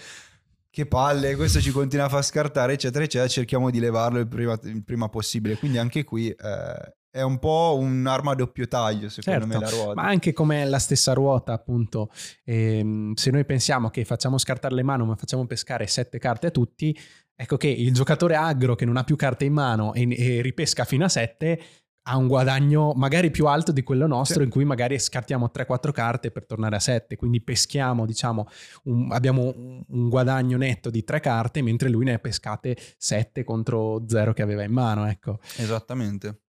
che 0.70 0.86
palle, 0.86 1.36
questo 1.36 1.60
ci 1.60 1.72
continua 1.72 2.06
a 2.06 2.10
far 2.10 2.24
scartare, 2.24 2.74
eccetera, 2.74 3.04
eccetera, 3.04 3.28
cerchiamo 3.28 3.72
di 3.72 3.80
levarlo 3.80 4.20
il 4.20 4.28
prima, 4.28 4.60
il 4.62 4.84
prima 4.84 5.10
possibile. 5.10 5.58
Quindi 5.58 5.80
anche 5.80 6.04
qui 6.04 6.30
eh, 6.30 6.97
è 7.18 7.24
un 7.24 7.40
po' 7.40 7.78
un'arma 7.80 8.32
a 8.32 8.36
doppio 8.36 8.68
taglio, 8.68 9.10
secondo 9.10 9.48
certo, 9.48 9.60
me, 9.60 9.64
la 9.64 9.70
ruota. 9.70 10.02
Ma 10.02 10.08
anche 10.08 10.34
come 10.34 10.66
la 10.66 10.80
stessa 10.80 11.14
ruota, 11.14 11.54
appunto, 11.54 12.12
ehm, 12.44 13.14
se 13.14 13.32
noi 13.32 13.44
pensiamo 13.44 13.90
che 13.90 14.06
facciamo 14.06 14.38
scartare 14.38 14.76
le 14.76 14.84
mani, 14.84 15.06
ma 15.06 15.16
facciamo 15.16 15.46
pescare 15.46 15.88
sette 15.88 16.20
carte 16.20 16.48
a 16.48 16.52
tutti, 16.52 16.98
Ecco 17.40 17.56
che 17.56 17.68
il 17.68 17.94
giocatore 17.94 18.34
agro 18.34 18.74
che 18.74 18.84
non 18.84 18.98
ha 18.98 19.04
più 19.04 19.16
carte 19.16 19.46
in 19.46 19.54
mano 19.54 19.94
e, 19.94 20.08
e 20.10 20.42
ripesca 20.42 20.86
fino 20.86 21.06
a 21.06 21.08
7 21.08 21.62
ha 22.10 22.18
un 22.18 22.28
guadagno 22.28 22.94
magari 22.96 23.30
più 23.30 23.46
alto 23.48 23.72
di 23.72 23.84
quello 23.84 24.08
nostro, 24.08 24.40
sì. 24.40 24.46
in 24.46 24.50
cui 24.50 24.64
magari 24.64 24.98
scartiamo 24.98 25.52
3-4 25.54 25.92
carte 25.92 26.32
per 26.32 26.46
tornare 26.46 26.78
a 26.78 26.80
7, 26.80 27.16
quindi 27.16 27.42
peschiamo, 27.42 28.06
diciamo, 28.06 28.48
un, 28.86 29.12
abbiamo 29.12 29.54
un 29.56 30.10
guadagno 30.10 30.58
netto 30.58 30.90
di 30.90 31.04
3 31.04 31.20
carte, 31.20 31.62
mentre 31.62 31.90
lui 31.90 32.06
ne 32.06 32.14
ha 32.14 32.20
pescate 32.20 32.76
7 32.98 33.44
contro 33.44 34.06
0 34.08 34.34
che 34.34 34.42
aveva 34.42 34.64
in 34.64 34.72
mano, 34.72 35.06
ecco. 35.06 35.40
Esattamente. 35.58 36.47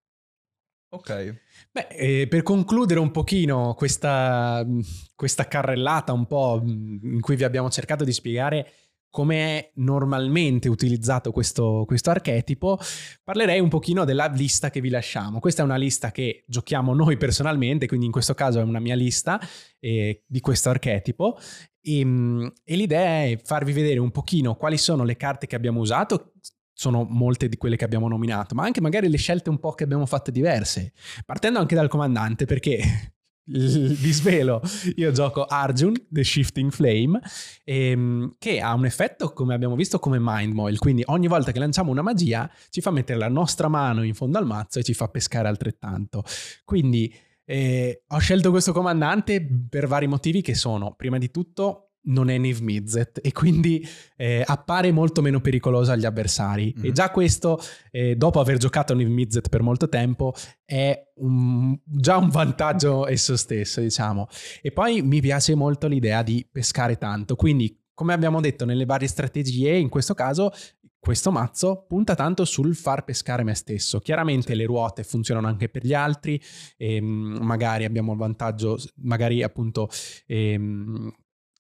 Ok. 0.91 1.41
Beh, 1.71 1.89
eh, 1.91 2.27
per 2.29 2.43
concludere 2.43 2.99
un 2.99 3.11
pochino 3.11 3.75
questa, 3.75 4.67
questa 5.15 5.47
carrellata 5.47 6.13
un 6.13 6.27
po' 6.27 6.63
in 6.65 7.21
cui 7.21 7.37
vi 7.37 7.45
abbiamo 7.45 7.69
cercato 7.69 8.05
di 8.05 8.13
spiegare 8.13 8.73
come 9.11 9.37
è 9.37 9.73
normalmente 9.77 10.69
utilizzato 10.69 11.33
questo, 11.33 11.85
questo, 11.87 12.11
archetipo, 12.11 12.79
parlerei 13.25 13.59
un 13.59 13.69
pochino 13.69 14.05
della 14.05 14.27
lista 14.27 14.71
che 14.71 14.81
vi 14.81 14.91
lasciamo. 14.91 15.41
Questa 15.41 15.63
è 15.63 15.65
una 15.65 15.77
lista 15.77 16.11
che 16.11 16.45
giochiamo 16.47 16.95
noi 16.95 17.17
personalmente, 17.17 17.87
quindi 17.87 18.07
in 18.07 18.13
questo 18.13 18.35
caso 18.35 18.61
è 18.61 18.63
una 18.63 18.81
mia 18.81 18.95
lista 18.95 19.41
eh, 19.81 20.25
di 20.27 20.41
questo 20.41 20.69
archetipo 20.69 21.39
e, 21.81 21.99
ehm, 22.01 22.53
e 22.65 22.77
l'idea 22.77 23.25
è 23.25 23.41
farvi 23.43 23.73
vedere 23.73 23.99
un 23.99 24.11
pochino 24.11 24.57
quali 24.57 24.77
sono 24.77 25.05
le 25.05 25.17
carte 25.17 25.47
che 25.47 25.57
abbiamo 25.57 25.81
usato, 25.81 26.33
sono 26.79 27.05
molte 27.11 27.49
di 27.49 27.57
quelle 27.57 27.75
che 27.75 27.85
abbiamo 27.85 28.07
nominato, 28.07 28.55
ma 28.55 28.63
anche 28.63 28.81
magari 28.81 29.09
le 29.09 29.17
scelte 29.17 29.51
un 29.51 29.59
po' 29.59 29.73
che 29.73 29.83
abbiamo 29.83 30.07
fatto 30.07 30.31
diverse, 30.31 30.93
partendo 31.27 31.59
anche 31.59 31.75
dal 31.75 31.89
comandante, 31.89 32.45
perché 32.45 33.15
vi 33.47 34.13
svelo, 34.15 34.63
io 34.95 35.11
gioco 35.11 35.45
Arjun, 35.45 35.93
The 36.09 36.23
Shifting 36.23 36.71
Flame, 36.71 37.21
ehm, 37.65 38.37
che 38.39 38.61
ha 38.61 38.75
un 38.75 38.85
effetto, 38.85 39.33
come 39.33 39.55
abbiamo 39.55 39.75
visto, 39.75 39.99
come 39.99 40.19
Mind 40.21 40.55
Moil, 40.55 40.79
quindi 40.79 41.03
ogni 41.07 41.27
volta 41.27 41.51
che 41.51 41.59
lanciamo 41.59 41.91
una 41.91 42.03
magia 42.03 42.49
ci 42.71 42.81
fa 42.81 42.93
mettere 42.93 43.19
la 43.19 43.29
nostra 43.29 43.67
mano 43.67 44.05
in 44.05 44.15
fondo 44.15 44.39
al 44.39 44.47
mazzo 44.47 44.79
e 44.79 44.85
ci 44.85 44.95
fa 44.95 45.09
pescare 45.09 45.49
altrettanto. 45.49 46.23
Quindi 46.65 47.13
eh, 47.45 48.05
ho 48.07 48.19
scelto 48.19 48.51
questo 48.51 48.73
comandante 48.73 49.45
per 49.69 49.89
vari 49.89 50.07
motivi 50.07 50.43
che 50.43 50.55
sono, 50.55 50.95
prima 50.95 51.19
di 51.19 51.33
tutto, 51.33 51.88
non 52.03 52.31
è 52.31 52.39
Niv 52.39 52.61
Mizzet 52.61 53.21
e 53.23 53.33
quindi 53.33 53.87
eh, 54.17 54.43
appare 54.47 54.91
molto 54.93 55.21
meno 55.21 55.41
pericoloso 55.41 55.93
agli 55.93 56.05
avversari. 56.05 56.75
Mm-hmm. 56.77 56.89
E 56.89 56.93
già 56.93 57.11
questo, 57.11 57.61
eh, 57.91 58.17
dopo 58.17 58.41
aver 58.41 58.57
giocato 58.57 58.95
Niv 58.95 59.09
Mizzet 59.09 59.49
per 59.49 59.63
molto 59.63 59.89
tempo, 59.89 60.33
è 60.65 60.99
un, 61.17 61.79
già 61.85 62.17
un 62.17 62.29
vantaggio 62.29 63.07
esso 63.07 63.37
stesso, 63.37 63.81
diciamo. 63.81 64.29
E 64.63 64.73
poi 64.73 65.03
mi 65.03 65.21
piace 65.21 65.55
molto 65.55 65.87
l'idea 65.87 66.23
di 66.23 66.47
pescare 66.51 66.97
tanto. 66.97 67.37
Quindi, 67.37 67.77
come 67.93 68.13
abbiamo 68.13 68.41
detto 68.41 68.65
nelle 68.65 68.85
varie 68.85 69.09
strategie, 69.09 69.77
in 69.77 69.89
questo 69.89 70.15
caso 70.15 70.53
questo 71.01 71.31
mazzo 71.31 71.87
punta 71.89 72.15
tanto 72.15 72.45
sul 72.45 72.75
far 72.75 73.05
pescare 73.05 73.45
me 73.45 73.55
stesso. 73.55 74.01
Chiaramente 74.01 74.53
sì. 74.53 74.57
le 74.57 74.67
ruote 74.67 75.05
funzionano 75.05 75.47
anche 75.47 75.69
per 75.69 75.85
gli 75.85 75.95
altri, 75.95 76.41
ehm, 76.77 77.39
magari 77.41 77.85
abbiamo 77.85 78.13
il 78.13 78.19
vantaggio, 78.19 78.77
magari 78.97 79.43
appunto 79.43 79.89
ehm, 80.27 81.11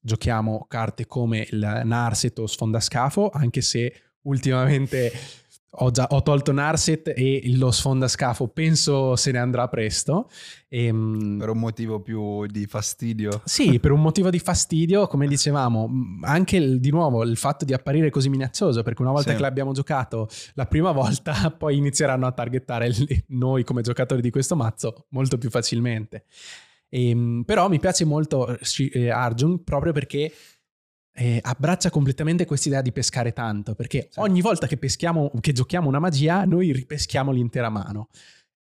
giochiamo 0.00 0.66
carte 0.68 1.06
come 1.06 1.46
il 1.50 1.82
Narset 1.84 2.38
o 2.38 2.46
Sfondascafo, 2.46 3.30
anche 3.30 3.60
se 3.60 3.92
ultimamente 4.22 5.12
ho, 5.70 5.90
già, 5.90 6.06
ho 6.10 6.22
tolto 6.22 6.52
Narset 6.52 7.12
e 7.14 7.42
lo 7.56 7.70
Sfondascafo 7.70 8.48
penso 8.48 9.16
se 9.16 9.30
ne 9.30 9.38
andrà 9.38 9.68
presto. 9.68 10.30
E, 10.68 10.86
ehm, 10.86 11.36
per 11.38 11.50
un 11.50 11.58
motivo 11.58 12.00
più 12.00 12.46
di 12.46 12.66
fastidio. 12.66 13.42
Sì, 13.44 13.78
per 13.78 13.92
un 13.92 14.00
motivo 14.00 14.30
di 14.30 14.38
fastidio, 14.38 15.06
come 15.06 15.26
dicevamo, 15.26 15.90
anche 16.22 16.56
il, 16.56 16.80
di 16.80 16.90
nuovo 16.90 17.22
il 17.22 17.36
fatto 17.36 17.64
di 17.64 17.74
apparire 17.74 18.10
così 18.10 18.28
minaccioso, 18.28 18.82
perché 18.82 19.02
una 19.02 19.12
volta 19.12 19.30
sì. 19.30 19.36
che 19.36 19.42
l'abbiamo 19.42 19.72
giocato 19.72 20.28
la 20.54 20.66
prima 20.66 20.92
volta, 20.92 21.50
poi 21.56 21.76
inizieranno 21.76 22.26
a 22.26 22.32
targettare 22.32 22.90
noi 23.28 23.64
come 23.64 23.82
giocatori 23.82 24.22
di 24.22 24.30
questo 24.30 24.56
mazzo 24.56 25.06
molto 25.10 25.38
più 25.38 25.50
facilmente. 25.50 26.24
E, 26.88 27.10
ehm, 27.10 27.42
però 27.44 27.68
mi 27.68 27.78
piace 27.78 28.04
molto 28.04 28.58
eh, 28.58 29.10
Arjun 29.10 29.62
proprio 29.62 29.92
perché 29.92 30.32
eh, 31.18 31.40
abbraccia 31.42 31.90
completamente 31.90 32.44
questa 32.44 32.68
idea 32.68 32.82
di 32.82 32.92
pescare 32.92 33.32
tanto, 33.32 33.74
perché 33.74 34.08
sì. 34.10 34.20
ogni 34.20 34.40
volta 34.40 34.66
che 34.66 34.76
peschiamo, 34.76 35.32
che 35.40 35.52
giochiamo 35.52 35.88
una 35.88 35.98
magia, 35.98 36.44
noi 36.44 36.72
ripeschiamo 36.72 37.32
l'intera 37.32 37.68
mano. 37.68 38.08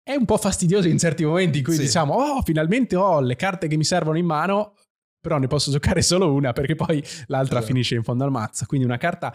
È 0.02 0.14
un 0.14 0.24
po' 0.24 0.38
fastidioso 0.38 0.88
in 0.88 0.98
certi 0.98 1.24
momenti 1.24 1.58
in 1.58 1.64
cui 1.64 1.74
sì. 1.74 1.82
diciamo, 1.82 2.14
oh, 2.14 2.42
finalmente 2.42 2.96
ho 2.96 3.20
le 3.20 3.36
carte 3.36 3.68
che 3.68 3.76
mi 3.76 3.84
servono 3.84 4.16
in 4.16 4.24
mano, 4.24 4.74
però 5.20 5.36
ne 5.36 5.46
posso 5.46 5.70
giocare 5.70 6.00
solo 6.00 6.32
una 6.32 6.52
perché 6.52 6.74
poi 6.74 7.04
l'altra 7.26 7.60
sì. 7.60 7.66
finisce 7.66 7.94
in 7.94 8.02
fondo 8.02 8.24
al 8.24 8.30
mazzo. 8.30 8.64
Quindi 8.64 8.86
una 8.86 8.96
carta 8.96 9.32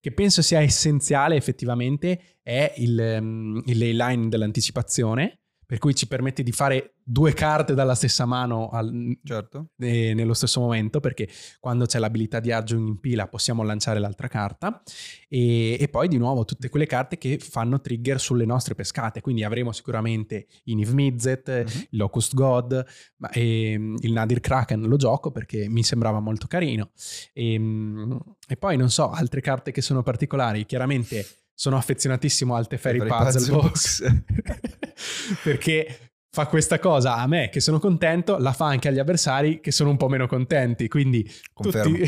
che 0.00 0.12
penso 0.12 0.42
sia 0.42 0.60
essenziale 0.60 1.36
effettivamente 1.36 2.38
è 2.42 2.74
il, 2.78 3.18
um, 3.20 3.62
il 3.66 3.78
ley 3.78 3.92
line 3.94 4.28
dell'anticipazione, 4.28 5.42
per 5.68 5.76
cui 5.76 5.94
ci 5.94 6.08
permette 6.08 6.42
di 6.42 6.50
fare 6.50 6.94
due 7.04 7.34
carte 7.34 7.74
dalla 7.74 7.94
stessa 7.94 8.24
mano 8.24 8.70
al, 8.70 9.18
certo. 9.22 9.72
eh, 9.78 10.14
nello 10.14 10.32
stesso 10.32 10.60
momento, 10.60 10.98
perché 10.98 11.28
quando 11.60 11.84
c'è 11.84 11.98
l'abilità 11.98 12.40
di 12.40 12.50
Arjun 12.50 12.86
in 12.86 13.00
pila 13.00 13.28
possiamo 13.28 13.62
lanciare 13.62 13.98
l'altra 13.98 14.28
carta, 14.28 14.82
e, 15.28 15.76
e, 15.78 15.88
poi 15.88 16.08
di 16.08 16.16
nuovo 16.16 16.46
tutte 16.46 16.70
quelle 16.70 16.86
carte 16.86 17.18
che 17.18 17.36
fanno 17.38 17.82
trigger 17.82 18.18
sulle 18.18 18.46
nostre 18.46 18.74
pescate, 18.74 19.20
quindi 19.20 19.44
avremo 19.44 19.70
sicuramente 19.72 20.46
i 20.64 20.74
Niv 20.74 20.92
Mizzet, 20.92 21.50
mm-hmm. 21.50 21.82
il 21.90 21.98
Locust 21.98 22.34
God, 22.34 22.86
ma, 23.16 23.28
e, 23.28 23.72
ehm, 23.72 23.96
il 24.00 24.12
Nadir 24.12 24.40
Kraken 24.40 24.80
lo 24.80 24.96
gioco 24.96 25.30
perché 25.30 25.68
mi 25.68 25.82
sembrava 25.82 26.18
molto 26.18 26.46
carino, 26.46 26.92
e, 27.34 27.52
ehm, 27.52 28.18
e 28.48 28.56
poi 28.56 28.78
non 28.78 28.88
so, 28.88 29.10
altre 29.10 29.42
carte 29.42 29.70
che 29.70 29.82
sono 29.82 30.02
particolari, 30.02 30.64
chiaramente 30.64 31.26
sono 31.58 31.76
affezionatissimo 31.76 32.54
al 32.54 32.68
Teferi 32.68 32.98
Puzzle, 32.98 33.16
Puzzle 33.16 33.56
Box, 33.56 34.22
perché 35.42 36.12
fa 36.30 36.46
questa 36.46 36.78
cosa 36.78 37.16
a 37.16 37.26
me 37.26 37.48
che 37.48 37.58
sono 37.58 37.80
contento, 37.80 38.38
la 38.38 38.52
fa 38.52 38.66
anche 38.66 38.86
agli 38.86 39.00
avversari 39.00 39.58
che 39.58 39.72
sono 39.72 39.90
un 39.90 39.96
po' 39.96 40.08
meno 40.08 40.28
contenti, 40.28 40.86
quindi 40.86 41.28
tutti, 41.52 42.04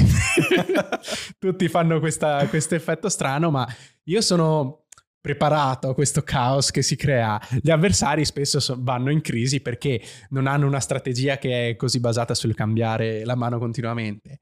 tutti, 1.37 1.69
fanno 1.69 1.99
questo 1.99 2.77
effetto 2.77 3.09
strano, 3.09 3.51
ma 3.51 3.67
io 4.05 4.21
sono 4.21 4.85
preparato 5.21 5.89
a 5.89 5.95
questo 5.95 6.23
caos 6.23 6.71
che 6.71 6.83
si 6.83 6.95
crea. 6.95 7.41
Gli 7.61 7.73
avversari 7.73 8.25
spesso 8.25 8.61
so, 8.61 8.77
vanno 8.79 9.11
in 9.11 9.21
crisi 9.21 9.61
perché 9.61 10.01
non 10.29 10.47
hanno 10.47 10.69
una 10.69 10.79
strategia 10.79 11.39
che 11.39 11.71
è 11.71 11.77
così 11.77 11.99
basata 11.99 12.37
sul 12.37 12.55
cambiare 12.55 13.25
la 13.25 13.35
mano 13.35 13.59
continuamente 13.59 14.39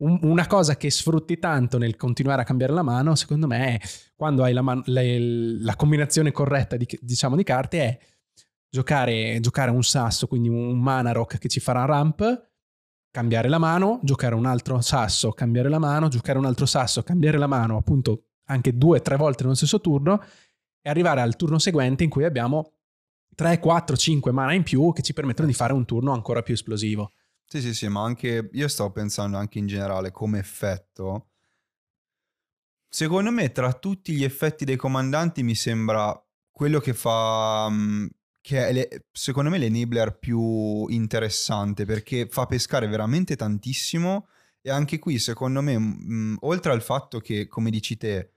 un, 0.00 0.18
una 0.22 0.46
cosa 0.46 0.76
che 0.76 0.90
sfrutti 0.90 1.38
tanto 1.38 1.78
nel 1.78 1.96
continuare 1.96 2.42
a 2.42 2.44
cambiare 2.44 2.72
la 2.72 2.82
mano, 2.82 3.14
secondo 3.14 3.46
me, 3.46 3.78
è 3.78 3.80
quando 4.14 4.42
hai 4.44 4.52
la, 4.52 4.62
man- 4.62 4.82
le, 4.86 5.18
la 5.60 5.76
combinazione 5.76 6.32
corretta 6.32 6.76
di, 6.76 6.86
diciamo, 7.00 7.36
di 7.36 7.42
carte 7.42 7.80
è 7.80 7.98
giocare, 8.68 9.38
giocare 9.40 9.70
un 9.70 9.82
sasso, 9.82 10.26
quindi 10.26 10.48
un 10.48 10.78
mana 10.78 11.12
rock 11.12 11.38
che 11.38 11.48
ci 11.48 11.60
farà 11.60 11.84
ramp, 11.84 12.48
cambiare 13.10 13.48
la 13.48 13.58
mano, 13.58 14.00
giocare 14.02 14.34
un 14.34 14.46
altro 14.46 14.80
sasso, 14.80 15.32
cambiare 15.32 15.68
la 15.68 15.78
mano, 15.78 16.08
giocare 16.08 16.38
un 16.38 16.44
altro 16.44 16.66
sasso, 16.66 17.02
cambiare 17.02 17.38
la 17.38 17.46
mano, 17.46 17.76
appunto 17.76 18.26
anche 18.44 18.76
due 18.76 18.98
o 18.98 19.02
tre 19.02 19.16
volte 19.16 19.42
nello 19.42 19.54
stesso 19.54 19.80
turno, 19.80 20.22
e 20.82 20.88
arrivare 20.88 21.20
al 21.20 21.36
turno 21.36 21.58
seguente 21.58 22.04
in 22.04 22.10
cui 22.10 22.24
abbiamo 22.24 22.72
3, 23.34 23.58
4, 23.58 23.96
5 23.96 24.32
mana 24.32 24.54
in 24.54 24.62
più 24.62 24.92
che 24.92 25.02
ci 25.02 25.12
permettono 25.12 25.46
di 25.46 25.54
fare 25.54 25.72
un 25.72 25.84
turno 25.84 26.12
ancora 26.12 26.42
più 26.42 26.54
esplosivo. 26.54 27.12
Sì, 27.52 27.60
sì, 27.60 27.74
sì, 27.74 27.88
ma 27.88 28.04
anche 28.04 28.48
io 28.52 28.68
stavo 28.68 28.92
pensando 28.92 29.36
anche 29.36 29.58
in 29.58 29.66
generale 29.66 30.12
come 30.12 30.38
effetto. 30.38 31.30
Secondo 32.92 33.30
me, 33.30 33.52
tra 33.52 33.72
tutti 33.72 34.12
gli 34.12 34.24
effetti 34.24 34.64
dei 34.64 34.76
comandanti, 34.76 35.42
mi 35.42 35.54
sembra 35.54 36.12
quello 36.50 36.80
che 36.80 36.92
fa. 36.94 37.68
Mm, 37.70 38.06
che 38.42 38.66
è 38.68 38.72
le, 38.72 39.06
secondo 39.12 39.50
me 39.50 39.58
l'enabler 39.58 40.18
più 40.18 40.86
interessante 40.88 41.84
perché 41.84 42.26
fa 42.26 42.46
pescare 42.46 42.86
veramente 42.88 43.36
tantissimo 43.36 44.28
e 44.62 44.70
anche 44.70 44.98
qui 44.98 45.18
secondo 45.18 45.60
me 45.60 45.78
mh, 45.78 46.36
oltre 46.40 46.72
al 46.72 46.80
fatto 46.80 47.20
che 47.20 47.46
come 47.48 47.68
dici 47.70 47.98
te 47.98 48.32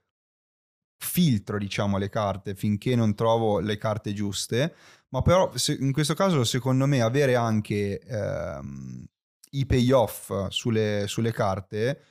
filtro 0.96 1.58
diciamo 1.58 1.98
le 1.98 2.08
carte 2.08 2.54
finché 2.54 2.96
non 2.96 3.14
trovo 3.14 3.58
le 3.60 3.76
carte 3.76 4.12
giuste 4.12 4.74
ma 5.14 5.22
però 5.22 5.52
in 5.78 5.92
questo 5.92 6.14
caso 6.14 6.42
secondo 6.42 6.86
me 6.86 7.00
avere 7.00 7.36
anche 7.36 8.00
ehm, 8.00 9.04
i 9.50 9.64
payoff 9.64 10.48
sulle, 10.48 11.04
sulle 11.06 11.30
carte 11.30 12.02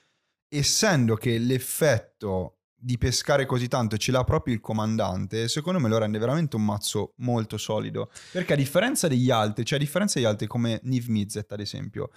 essendo 0.48 1.16
che 1.16 1.38
l'effetto 1.38 2.60
di 2.74 2.98
pescare 2.98 3.46
così 3.46 3.68
tanto 3.68 3.98
ce 3.98 4.14
l'ha 4.14 4.24
proprio 4.24 4.54
il 4.54 4.62
comandante, 4.62 5.50
secondo 5.50 5.80
me 5.80 5.90
lo 5.90 5.98
rende 5.98 6.18
veramente 6.18 6.56
un 6.56 6.64
mazzo 6.64 7.14
molto 7.18 7.58
solido. 7.58 8.10
Perché 8.32 8.54
a 8.54 8.56
differenza 8.58 9.10
degli 9.10 9.32
altri, 9.32 9.66
cioè 9.66 9.80
a 9.80 9.82
differenza 9.82 10.20
degli 10.20 10.28
altri 10.28 10.48
come 10.48 10.80
Niv 10.84 11.08
Mizzet 11.08 11.52
ad 11.52 11.60
esempio, 11.60 12.10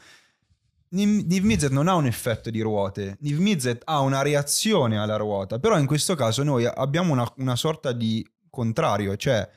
Niv 0.91 1.43
Mizzet 1.43 1.73
non 1.73 1.89
ha 1.89 1.95
un 1.95 2.07
effetto 2.07 2.49
di 2.51 2.61
ruote, 2.61 3.17
Niv 3.23 3.39
Mizzet 3.39 3.83
ha 3.87 4.01
una 4.01 4.23
reazione 4.23 4.99
alla 4.99 5.17
ruota, 5.17 5.59
però 5.59 5.79
in 5.79 5.87
questo 5.87 6.15
caso 6.15 6.45
noi 6.45 6.65
abbiamo 6.65 7.13
una, 7.13 7.29
una 7.39 7.57
sorta 7.57 7.91
di 7.91 8.25
contrario, 8.49 9.17
cioè 9.17 9.49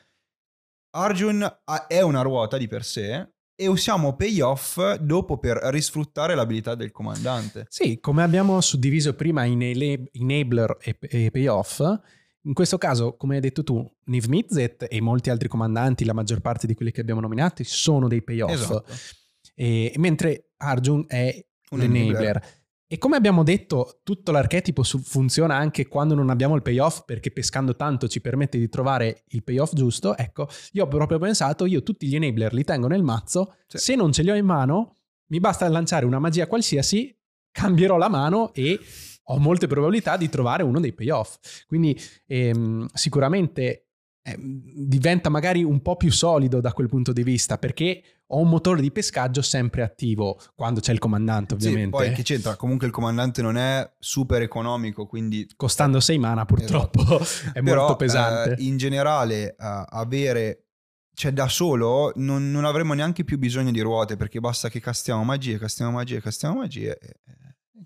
Arjun 0.90 1.60
è 1.86 2.00
una 2.00 2.22
ruota 2.22 2.56
di 2.56 2.66
per 2.66 2.84
sé, 2.84 3.28
e 3.60 3.66
usiamo 3.66 4.16
payoff 4.16 4.94
dopo 4.94 5.36
per 5.36 5.58
risfruttare 5.64 6.34
l'abilità 6.34 6.74
del 6.74 6.90
comandante. 6.90 7.66
Sì, 7.68 8.00
come 8.00 8.22
abbiamo 8.22 8.58
suddiviso 8.62 9.14
prima 9.14 9.44
in 9.44 9.60
enabler 10.12 10.78
e, 10.80 11.30
payoff, 11.30 11.80
in 12.44 12.54
questo 12.54 12.78
caso, 12.78 13.16
come 13.16 13.34
hai 13.34 13.42
detto 13.42 13.62
tu, 13.62 13.86
Niv 14.04 14.24
Mizzet 14.28 14.86
e 14.88 15.00
molti 15.02 15.28
altri 15.28 15.46
comandanti, 15.46 16.06
la 16.06 16.14
maggior 16.14 16.40
parte 16.40 16.66
di 16.66 16.72
quelli 16.74 16.90
che 16.90 17.02
abbiamo 17.02 17.20
nominati, 17.20 17.62
sono 17.64 18.08
dei 18.08 18.22
payoff. 18.22 18.50
Esatto. 18.50 18.94
E, 19.54 19.92
mentre 19.98 20.52
Arjun 20.56 21.04
è 21.06 21.46
un 21.72 21.82
enabler. 21.82 22.06
enabler. 22.08 22.44
E 22.92 22.98
come 22.98 23.14
abbiamo 23.14 23.44
detto, 23.44 24.00
tutto 24.02 24.32
l'archetipo 24.32 24.82
funziona 24.82 25.54
anche 25.54 25.86
quando 25.86 26.16
non 26.16 26.28
abbiamo 26.28 26.56
il 26.56 26.62
payoff, 26.62 27.04
perché 27.04 27.30
pescando 27.30 27.76
tanto 27.76 28.08
ci 28.08 28.20
permette 28.20 28.58
di 28.58 28.68
trovare 28.68 29.22
il 29.28 29.44
payoff 29.44 29.74
giusto. 29.74 30.16
Ecco, 30.16 30.48
io 30.72 30.82
ho 30.82 30.88
proprio 30.88 31.20
pensato, 31.20 31.66
io 31.66 31.84
tutti 31.84 32.08
gli 32.08 32.16
enabler 32.16 32.52
li 32.52 32.64
tengo 32.64 32.88
nel 32.88 33.04
mazzo, 33.04 33.54
sì. 33.68 33.78
se 33.78 33.94
non 33.94 34.10
ce 34.10 34.22
li 34.22 34.30
ho 34.32 34.34
in 34.34 34.44
mano, 34.44 34.96
mi 35.26 35.38
basta 35.38 35.68
lanciare 35.68 36.04
una 36.04 36.18
magia 36.18 36.48
qualsiasi, 36.48 37.16
cambierò 37.52 37.96
la 37.96 38.08
mano 38.08 38.52
e 38.54 38.80
ho 39.22 39.38
molte 39.38 39.68
probabilità 39.68 40.16
di 40.16 40.28
trovare 40.28 40.64
uno 40.64 40.80
dei 40.80 40.92
payoff. 40.92 41.64
Quindi 41.68 41.96
ehm, 42.26 42.88
sicuramente 42.92 43.89
eh, 44.22 44.36
diventa 44.38 45.30
magari 45.30 45.62
un 45.62 45.80
po' 45.80 45.96
più 45.96 46.12
solido 46.12 46.60
da 46.60 46.72
quel 46.72 46.88
punto 46.88 47.12
di 47.12 47.22
vista 47.22 47.56
perché 47.58 48.02
ho 48.32 48.38
un 48.38 48.48
motore 48.48 48.80
di 48.80 48.92
pescaggio 48.92 49.42
sempre 49.42 49.82
attivo 49.82 50.38
quando 50.54 50.80
c'è 50.80 50.92
il 50.92 50.98
comandante 50.98 51.54
ovviamente. 51.54 51.96
Sì, 51.96 52.04
poi 52.04 52.14
che 52.14 52.22
c'entra? 52.22 52.56
Comunque 52.56 52.86
il 52.86 52.92
comandante 52.92 53.42
non 53.42 53.56
è 53.56 53.90
super 53.98 54.42
economico 54.42 55.06
quindi... 55.06 55.48
Costando 55.56 56.00
6 56.00 56.18
mana 56.18 56.44
purtroppo 56.44 57.00
esatto. 57.00 57.52
è 57.58 57.62
Però, 57.62 57.80
molto 57.80 57.96
pesante. 57.96 58.56
Eh, 58.60 58.66
in 58.66 58.76
generale 58.76 59.56
uh, 59.58 59.84
avere 59.88 60.66
cioè 61.14 61.32
da 61.32 61.48
solo 61.48 62.12
non, 62.16 62.50
non, 62.50 62.64
avremo 62.64 62.94
neanche 62.94 63.24
più 63.24 63.36
bisogno 63.36 63.70
di 63.72 63.80
ruote 63.80 64.16
perché 64.16 64.40
basta 64.40 64.68
che 64.68 64.80
castiamo 64.80 65.24
magie, 65.24 65.58
castiamo 65.58 65.90
magie, 65.90 66.20
castiamo 66.20 66.56
magie 66.56 66.98
e 66.98 67.16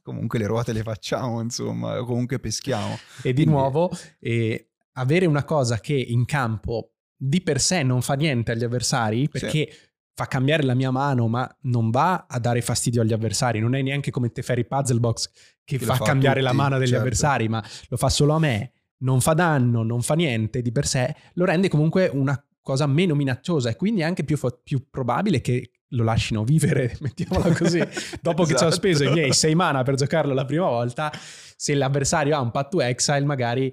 comunque 0.03 0.39
le 0.39 0.47
ruote 0.47 0.73
le 0.73 0.83
facciamo 0.83 1.41
insomma, 1.41 1.97
comunque 2.05 2.39
peschiamo. 2.39 2.99
E 3.23 3.33
di 3.33 3.43
Quindi... 3.43 3.51
nuovo 3.51 3.91
eh, 4.21 4.74
avere 4.95 5.27
una 5.27 5.45
cosa 5.45 5.81
che 5.81 5.95
in 5.95 6.25
campo 6.25 6.93
di 7.17 7.41
per 7.41 7.61
sé 7.61 7.83
non 7.83 8.03
fa 8.03 8.15
niente 8.15 8.53
agli 8.53 8.65
avversari 8.65 9.29
perché 9.29 9.69
sì. 9.71 9.79
fa 10.15 10.27
cambiare 10.27 10.63
la 10.63 10.75
mia 10.75 10.91
mano 10.91 11.29
ma 11.29 11.49
non 11.63 11.91
va 11.91 12.27
a 12.29 12.39
dare 12.39 12.61
fastidio 12.61 13.03
agli 13.03 13.13
avversari, 13.13 13.61
non 13.61 13.75
è 13.75 13.83
neanche 13.83 14.11
come 14.11 14.31
Teferi 14.31 14.67
Puzzle 14.67 14.99
Box 14.99 15.31
che, 15.65 15.79
che 15.79 15.85
fa, 15.85 15.95
fa 15.95 16.05
cambiare 16.05 16.41
tutti, 16.41 16.53
la 16.53 16.53
mano 16.53 16.79
degli 16.79 16.89
certo. 16.89 17.03
avversari 17.03 17.49
ma 17.49 17.65
lo 17.89 17.97
fa 17.97 18.09
solo 18.09 18.35
a 18.35 18.39
me, 18.39 18.73
non 18.99 19.21
fa 19.21 19.33
danno, 19.35 19.83
non 19.83 20.03
fa 20.03 20.15
niente 20.15 20.63
di 20.63 20.73
per 20.73 20.87
sé, 20.87 21.15
lo 21.35 21.45
rende 21.45 21.69
comunque 21.69 22.09
una 22.13 22.39
cosa 22.61 22.87
meno 22.87 23.15
minacciosa 23.15 23.71
e 23.71 23.77
quindi 23.77 24.03
anche 24.03 24.25
più, 24.25 24.39
più 24.63 24.89
probabile 24.91 25.41
che 25.41 25.71
lo 25.89 26.05
lasciano 26.05 26.45
vivere, 26.45 26.97
mettiamola 27.01 27.55
così. 27.55 27.79
Dopo 28.21 28.43
esatto. 28.43 28.45
che 28.45 28.57
ci 28.57 28.65
ho 28.65 28.71
speso 28.71 29.05
i 29.05 29.13
miei 29.13 29.33
6 29.33 29.55
mana 29.55 29.83
per 29.83 29.95
giocarlo 29.95 30.35
la 30.35 30.45
prima 30.45 30.67
volta, 30.67 31.13
se 31.57 31.75
l'avversario 31.75 32.35
ha 32.37 32.41
un 32.41 32.51
patto 32.51 32.81
exile 32.81 33.25
magari 33.25 33.73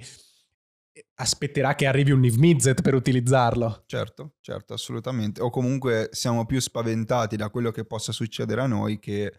aspetterà 1.22 1.76
che 1.76 1.86
arrivi 1.86 2.12
un 2.12 2.20
Niv 2.20 2.36
Mizzet 2.36 2.82
per 2.82 2.96
utilizzarlo. 2.96 3.84
Certo, 3.86 4.34
certo, 4.42 4.74
assolutamente. 4.74 5.42
O 5.42 5.50
comunque 5.50 6.10
siamo 6.12 6.46
più 6.46 6.60
spaventati 6.60 7.36
da 7.36 7.50
quello 7.50 7.72
che 7.72 7.86
possa 7.86 8.12
succedere 8.12 8.62
a 8.62 8.68
noi 8.68 9.00
che 9.00 9.32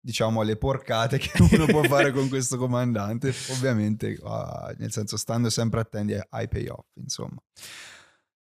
diciamo 0.00 0.40
alle 0.40 0.56
porcate 0.56 1.18
che 1.18 1.30
uno 1.50 1.66
può 1.66 1.82
fare 1.84 2.12
con 2.12 2.28
questo 2.28 2.56
comandante. 2.56 3.34
Ovviamente, 3.50 4.16
uh, 4.20 4.74
nel 4.78 4.90
senso, 4.90 5.16
stando 5.16 5.50
sempre 5.50 5.80
attenti 5.80 6.18
ai 6.30 6.48
payoff, 6.48 6.86
insomma. 6.94 7.42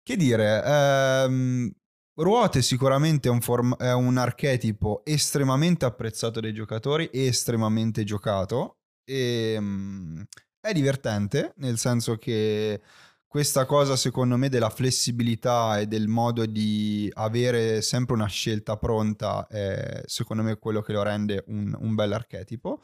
Che 0.03 0.15
dire, 0.17 0.63
ehm, 0.63 1.71
Ruote 2.15 2.61
sicuramente 2.61 3.29
è 3.29 3.31
un, 3.31 3.39
form- 3.39 3.77
è 3.77 3.93
un 3.93 4.17
archetipo 4.17 5.05
estremamente 5.05 5.85
apprezzato 5.85 6.41
dai 6.41 6.53
giocatori 6.53 7.09
estremamente 7.13 8.03
giocato. 8.03 8.79
E, 9.05 9.53
ehm, 9.55 10.25
è 10.61 10.71
divertente, 10.73 11.53
nel 11.57 11.77
senso 11.77 12.17
che 12.17 12.79
questa 13.27 13.65
cosa 13.65 13.95
secondo 13.95 14.37
me 14.37 14.49
della 14.49 14.69
flessibilità 14.69 15.79
e 15.79 15.87
del 15.87 16.07
modo 16.07 16.45
di 16.45 17.09
avere 17.15 17.81
sempre 17.81 18.13
una 18.13 18.27
scelta 18.27 18.77
pronta 18.77 19.47
è 19.47 20.03
secondo 20.05 20.43
me 20.43 20.57
quello 20.57 20.81
che 20.81 20.91
lo 20.93 21.01
rende 21.01 21.43
un, 21.47 21.75
un 21.79 21.95
bel 21.95 22.11
archetipo. 22.11 22.81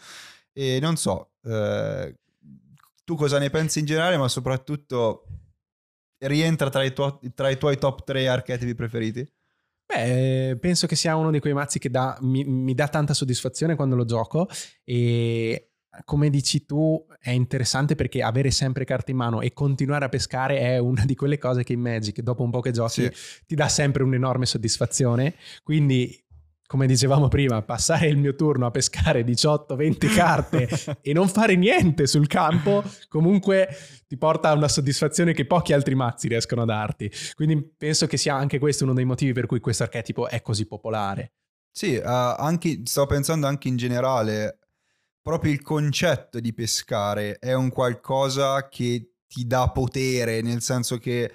E 0.53 0.79
non 0.81 0.95
so, 0.95 1.33
eh, 1.43 2.15
tu 3.03 3.15
cosa 3.15 3.37
ne 3.39 3.49
pensi 3.49 3.79
in 3.79 3.85
generale, 3.85 4.17
ma 4.17 4.27
soprattutto 4.27 5.25
rientra 6.19 6.69
tra 6.69 6.83
i, 6.83 6.93
tuo, 6.93 7.19
tra 7.35 7.49
i 7.49 7.57
tuoi 7.57 7.77
top 7.77 8.03
3 8.03 8.27
archetipi 8.27 8.73
preferiti? 8.73 9.29
Beh, 9.85 10.57
penso 10.59 10.87
che 10.87 10.95
sia 10.95 11.15
uno 11.15 11.31
di 11.31 11.39
quei 11.39 11.53
mazzi 11.53 11.79
che 11.79 11.89
dà, 11.89 12.17
mi, 12.21 12.43
mi, 12.43 12.73
dà 12.73 12.87
tanta 12.87 13.13
soddisfazione 13.13 13.75
quando 13.75 13.95
lo 13.95 14.03
gioco 14.03 14.47
e 14.83 15.71
come 16.03 16.29
dici 16.29 16.65
tu, 16.65 17.05
è 17.19 17.31
interessante 17.31 17.95
perché 17.95 18.21
avere 18.21 18.51
sempre 18.51 18.85
carte 18.85 19.11
in 19.11 19.17
mano 19.17 19.41
e 19.41 19.53
continuare 19.53 20.05
a 20.05 20.09
pescare 20.09 20.59
è 20.59 20.77
una 20.77 21.05
di 21.05 21.15
quelle 21.15 21.37
cose 21.37 21.63
che 21.63 21.73
in 21.73 21.81
Magic, 21.81 22.21
dopo 22.21 22.43
un 22.43 22.51
po' 22.51 22.59
che 22.61 22.71
giochi, 22.71 23.03
sì. 23.03 23.11
ti 23.45 23.55
dà 23.55 23.67
sempre 23.67 24.03
un'enorme 24.03 24.45
soddisfazione. 24.45 25.35
Quindi, 25.63 26.23
come 26.65 26.85
dicevamo 26.85 27.27
prima, 27.27 27.61
passare 27.61 28.07
il 28.07 28.17
mio 28.17 28.35
turno 28.35 28.65
a 28.65 28.71
pescare 28.71 29.23
18-20 29.23 30.13
carte 30.13 30.69
e 31.01 31.13
non 31.13 31.27
fare 31.27 31.55
niente 31.55 32.07
sul 32.07 32.27
campo, 32.27 32.83
comunque 33.07 33.69
ti 34.07 34.17
porta 34.17 34.49
a 34.49 34.53
una 34.53 34.67
soddisfazione 34.67 35.33
che 35.33 35.45
pochi 35.45 35.73
altri 35.73 35.95
mazzi 35.95 36.27
riescono 36.27 36.61
a 36.61 36.65
darti. 36.65 37.11
Quindi 37.33 37.73
penso 37.77 38.07
che 38.07 38.17
sia 38.17 38.35
anche 38.35 38.59
questo 38.59 38.83
uno 38.83 38.93
dei 38.93 39.05
motivi 39.05 39.33
per 39.33 39.45
cui 39.45 39.59
questo 39.59 39.83
archetipo 39.83 40.27
è 40.27 40.41
così 40.41 40.67
popolare. 40.67 41.33
Sì, 41.71 41.95
uh, 41.95 42.01
anche, 42.03 42.81
sto 42.85 43.05
pensando 43.05 43.45
anche 43.45 43.67
in 43.67 43.77
generale 43.77 44.57
proprio 45.27 45.51
il 45.51 45.61
concetto 45.61 46.39
di 46.39 46.53
pescare 46.53 47.37
è 47.37 47.51
un 47.51 47.67
qualcosa 47.67 48.69
che 48.69 49.15
ti 49.27 49.45
dà 49.45 49.69
potere, 49.71 50.41
nel 50.41 50.61
senso 50.61 50.97
che 50.99 51.29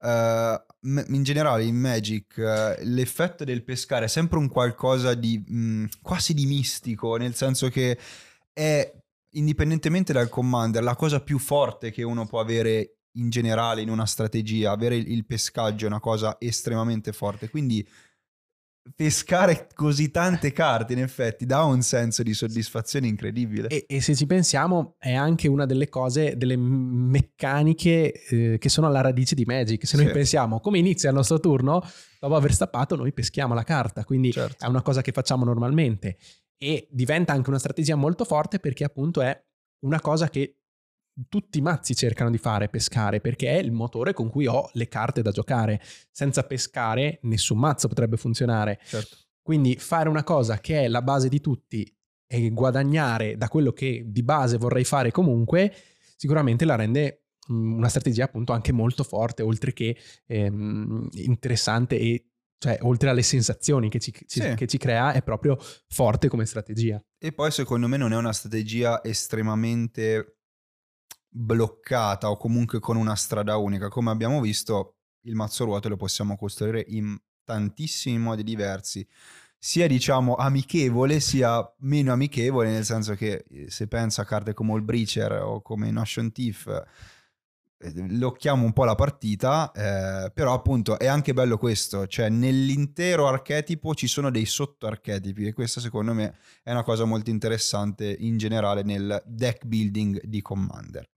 uh, 0.00 0.06
in 0.82 1.22
generale 1.22 1.64
in 1.64 1.74
Magic 1.74 2.34
uh, 2.36 2.82
l'effetto 2.82 3.44
del 3.44 3.64
pescare 3.64 4.04
è 4.04 4.08
sempre 4.08 4.36
un 4.36 4.48
qualcosa 4.48 5.14
di 5.14 5.42
mh, 5.42 5.56
mm, 5.56 5.84
quasi 6.02 6.34
di 6.34 6.44
mistico, 6.44 7.16
nel 7.16 7.34
senso 7.34 7.70
che 7.70 7.98
è 8.52 8.94
indipendentemente 9.30 10.12
dal 10.12 10.28
commander 10.28 10.82
la 10.82 10.94
cosa 10.94 11.22
più 11.22 11.38
forte 11.38 11.90
che 11.90 12.02
uno 12.02 12.26
può 12.26 12.40
avere 12.40 12.98
in 13.12 13.30
generale 13.30 13.80
in 13.80 13.88
una 13.88 14.04
strategia, 14.04 14.72
avere 14.72 14.96
il, 14.96 15.10
il 15.10 15.24
pescaggio 15.24 15.86
è 15.86 15.88
una 15.88 16.00
cosa 16.00 16.36
estremamente 16.38 17.14
forte, 17.14 17.48
quindi 17.48 17.88
pescare 18.94 19.68
così 19.74 20.10
tante 20.10 20.52
carte 20.52 20.92
in 20.92 21.00
effetti 21.00 21.46
dà 21.46 21.62
un 21.64 21.82
senso 21.82 22.22
di 22.22 22.34
soddisfazione 22.34 23.06
incredibile. 23.06 23.68
E, 23.68 23.84
e 23.88 24.00
se 24.00 24.14
ci 24.14 24.26
pensiamo 24.26 24.96
è 24.98 25.14
anche 25.14 25.48
una 25.48 25.66
delle 25.66 25.88
cose, 25.88 26.36
delle 26.36 26.56
meccaniche 26.56 28.12
eh, 28.12 28.58
che 28.58 28.68
sono 28.68 28.86
alla 28.86 29.00
radice 29.00 29.34
di 29.34 29.44
Magic. 29.44 29.86
Se 29.86 29.96
sì. 29.96 30.02
noi 30.02 30.12
pensiamo 30.12 30.60
come 30.60 30.78
inizia 30.78 31.10
il 31.10 31.14
nostro 31.16 31.40
turno, 31.40 31.82
dopo 32.20 32.34
aver 32.34 32.52
stappato 32.52 32.96
noi 32.96 33.12
peschiamo 33.12 33.54
la 33.54 33.64
carta, 33.64 34.04
quindi 34.04 34.32
certo. 34.32 34.64
è 34.64 34.68
una 34.68 34.82
cosa 34.82 35.02
che 35.02 35.12
facciamo 35.12 35.44
normalmente 35.44 36.18
e 36.58 36.88
diventa 36.90 37.32
anche 37.32 37.50
una 37.50 37.58
strategia 37.58 37.94
molto 37.94 38.24
forte 38.24 38.58
perché 38.58 38.84
appunto 38.84 39.20
è 39.20 39.40
una 39.84 40.00
cosa 40.00 40.28
che 40.28 40.56
tutti 41.28 41.58
i 41.58 41.62
mazzi 41.62 41.94
cercano 41.94 42.30
di 42.30 42.38
fare 42.38 42.68
pescare 42.68 43.20
perché 43.20 43.50
è 43.50 43.58
il 43.58 43.72
motore 43.72 44.12
con 44.12 44.30
cui 44.30 44.46
ho 44.46 44.68
le 44.72 44.88
carte 44.88 45.22
da 45.22 45.30
giocare. 45.30 45.80
Senza 46.10 46.44
pescare 46.44 47.18
nessun 47.22 47.58
mazzo 47.58 47.88
potrebbe 47.88 48.16
funzionare. 48.16 48.80
Certo. 48.84 49.16
Quindi 49.42 49.76
fare 49.76 50.08
una 50.08 50.24
cosa 50.24 50.58
che 50.58 50.82
è 50.82 50.88
la 50.88 51.02
base 51.02 51.28
di 51.28 51.40
tutti 51.40 51.90
e 52.26 52.50
guadagnare 52.50 53.36
da 53.36 53.48
quello 53.48 53.72
che 53.72 54.04
di 54.06 54.22
base 54.22 54.58
vorrei 54.58 54.84
fare 54.84 55.10
comunque, 55.10 55.74
sicuramente 56.16 56.66
la 56.66 56.74
rende 56.74 57.28
una 57.48 57.88
strategia 57.88 58.24
appunto 58.24 58.52
anche 58.52 58.72
molto 58.72 59.04
forte, 59.04 59.42
oltre 59.42 59.72
che 59.72 59.96
ehm, 60.26 61.08
interessante 61.12 61.98
e 61.98 62.28
cioè 62.58 62.76
oltre 62.82 63.08
alle 63.08 63.22
sensazioni 63.22 63.88
che 63.88 64.00
ci, 64.00 64.12
ci, 64.12 64.40
sì. 64.40 64.54
che 64.54 64.66
ci, 64.66 64.78
crea, 64.78 65.12
è 65.12 65.22
proprio 65.22 65.56
forte 65.86 66.28
come 66.28 66.44
strategia. 66.44 67.02
E 67.16 67.32
poi 67.32 67.52
secondo 67.52 67.86
me 67.86 67.96
non 67.96 68.12
è 68.12 68.16
una 68.16 68.32
strategia 68.32 69.02
estremamente 69.02 70.37
bloccata 71.28 72.30
o 72.30 72.36
comunque 72.36 72.80
con 72.80 72.96
una 72.96 73.14
strada 73.14 73.56
unica. 73.56 73.88
Come 73.88 74.10
abbiamo 74.10 74.40
visto, 74.40 74.96
il 75.22 75.34
mazzo 75.34 75.64
ruote 75.64 75.88
lo 75.88 75.96
possiamo 75.96 76.36
costruire 76.36 76.84
in 76.88 77.16
tantissimi 77.44 78.18
modi 78.18 78.42
diversi 78.42 79.06
sia 79.58 79.88
diciamo 79.88 80.36
amichevole 80.36 81.18
sia 81.18 81.68
meno 81.78 82.12
amichevole 82.12 82.70
nel 82.70 82.84
senso 82.84 83.14
che 83.14 83.44
eh, 83.50 83.70
se 83.70 83.88
penso 83.88 84.20
a 84.20 84.24
carte 84.24 84.54
come 84.54 84.74
il 84.74 84.82
Breacher 84.82 85.32
o 85.42 85.60
come 85.62 85.90
Notion 85.90 86.30
Thief 86.30 86.66
eh, 86.66 87.92
locchiamo 88.10 88.64
un 88.64 88.72
po' 88.72 88.84
la 88.84 88.94
partita 88.94 89.72
eh, 89.72 90.30
però 90.30 90.54
appunto 90.54 90.96
è 90.96 91.06
anche 91.06 91.32
bello 91.32 91.58
questo 91.58 92.06
cioè 92.06 92.28
nell'intero 92.28 93.26
archetipo 93.26 93.94
ci 93.94 94.06
sono 94.06 94.30
dei 94.30 94.46
sottoarchetipi 94.46 95.46
e 95.46 95.52
questa 95.52 95.80
secondo 95.80 96.14
me 96.14 96.36
è 96.62 96.70
una 96.70 96.84
cosa 96.84 97.04
molto 97.04 97.30
interessante 97.30 98.14
in 98.16 98.38
generale 98.38 98.82
nel 98.84 99.20
deck 99.26 99.64
building 99.64 100.24
di 100.24 100.40
Commander 100.40 101.08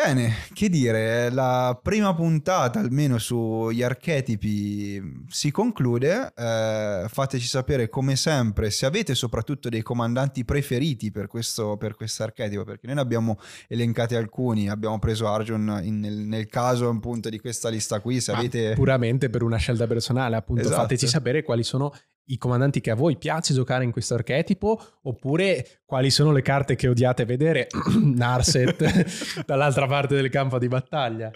Bene, 0.00 0.32
che 0.52 0.68
dire, 0.68 1.28
la 1.28 1.76
prima 1.82 2.14
puntata 2.14 2.78
almeno 2.78 3.18
sugli 3.18 3.82
archetipi 3.82 5.24
si 5.26 5.50
conclude, 5.50 6.32
eh, 6.36 7.06
fateci 7.08 7.48
sapere 7.48 7.88
come 7.88 8.14
sempre 8.14 8.70
se 8.70 8.86
avete 8.86 9.16
soprattutto 9.16 9.68
dei 9.68 9.82
comandanti 9.82 10.44
preferiti 10.44 11.10
per 11.10 11.26
questo, 11.26 11.76
per 11.76 11.96
questo 11.96 12.22
archetipo, 12.22 12.62
perché 12.62 12.86
noi 12.86 12.94
ne 12.94 13.00
abbiamo 13.00 13.40
elencati 13.66 14.14
alcuni, 14.14 14.68
abbiamo 14.68 15.00
preso 15.00 15.26
Arjun 15.26 15.80
in, 15.82 15.98
nel, 15.98 16.14
nel, 16.14 16.46
caso 16.46 16.88
appunto 16.88 17.28
di 17.28 17.40
questa 17.40 17.68
lista 17.68 17.98
qui, 17.98 18.20
se 18.20 18.30
avete... 18.30 18.74
Puramente 18.74 19.28
per 19.30 19.42
una 19.42 19.56
scelta 19.56 19.88
personale, 19.88 20.36
appunto 20.36 20.62
esatto. 20.62 20.82
fateci 20.82 21.08
sapere 21.08 21.42
quali 21.42 21.64
sono 21.64 21.92
i 22.28 22.38
comandanti 22.38 22.80
che 22.80 22.90
a 22.90 22.94
voi 22.94 23.16
piace 23.16 23.54
giocare 23.54 23.84
in 23.84 23.90
questo 23.90 24.14
archetipo 24.14 24.80
oppure 25.02 25.80
quali 25.84 26.10
sono 26.10 26.32
le 26.32 26.42
carte 26.42 26.74
che 26.76 26.88
odiate 26.88 27.24
vedere 27.24 27.68
Narset 28.00 29.44
dall'altra 29.44 29.86
parte 29.86 30.14
del 30.14 30.30
campo 30.30 30.58
di 30.58 30.68
battaglia. 30.68 31.30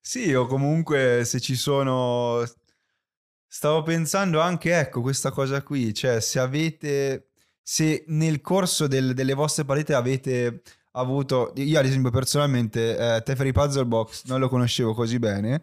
Sì, 0.00 0.32
o 0.34 0.46
comunque 0.46 1.22
se 1.24 1.40
ci 1.40 1.54
sono... 1.54 2.42
Stavo 3.46 3.82
pensando 3.82 4.40
anche, 4.40 4.76
ecco, 4.76 5.00
questa 5.00 5.30
cosa 5.30 5.62
qui, 5.62 5.94
cioè 5.94 6.20
se 6.20 6.38
avete... 6.38 7.28
Se 7.66 8.04
nel 8.08 8.42
corso 8.42 8.86
del, 8.86 9.14
delle 9.14 9.32
vostre 9.32 9.64
partite 9.64 9.94
avete 9.94 10.62
avuto... 10.92 11.52
Io 11.56 11.78
ad 11.78 11.86
esempio 11.86 12.10
personalmente 12.10 12.96
eh, 12.96 13.22
Teferi 13.22 13.52
Puzzle 13.52 13.86
Box 13.86 14.24
non 14.26 14.40
lo 14.40 14.48
conoscevo 14.48 14.92
così 14.92 15.18
bene 15.18 15.62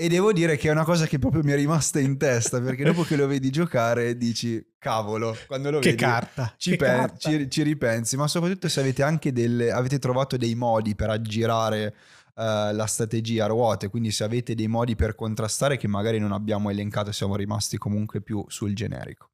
e 0.00 0.08
devo 0.08 0.32
dire 0.32 0.56
che 0.56 0.68
è 0.68 0.70
una 0.70 0.84
cosa 0.84 1.06
che 1.06 1.18
proprio 1.18 1.42
mi 1.42 1.52
è 1.52 1.56
rimasta 1.56 2.00
in 2.00 2.16
testa, 2.16 2.58
perché 2.58 2.84
dopo 2.84 3.02
che 3.02 3.16
lo 3.16 3.26
vedi 3.26 3.50
giocare 3.50 4.16
dici, 4.16 4.64
cavolo, 4.78 5.36
quando 5.46 5.70
lo 5.70 5.78
che 5.78 5.90
vedi... 5.90 6.02
Carta. 6.02 6.54
Ci, 6.56 6.70
che 6.70 6.76
pe- 6.76 6.86
carta. 6.86 7.16
Ci, 7.18 7.50
ci, 7.50 7.62
ripensi, 7.62 8.16
ma 8.16 8.26
soprattutto 8.26 8.66
se 8.70 8.80
avete 8.80 9.02
anche 9.02 9.30
delle... 9.30 9.70
avete 9.70 9.98
trovato 9.98 10.38
dei 10.38 10.54
modi 10.54 10.94
per 10.94 11.10
aggirare 11.10 11.94
uh, 12.34 12.72
la 12.72 12.86
strategia 12.86 13.44
a 13.44 13.48
ruote, 13.48 13.90
quindi 13.90 14.10
se 14.10 14.24
avete 14.24 14.54
dei 14.54 14.68
modi 14.68 14.96
per 14.96 15.14
contrastare 15.14 15.76
che 15.76 15.86
magari 15.86 16.18
non 16.18 16.32
abbiamo 16.32 16.70
elencato, 16.70 17.12
siamo 17.12 17.36
rimasti 17.36 17.76
comunque 17.76 18.22
più 18.22 18.42
sul 18.48 18.74
generico. 18.74 19.29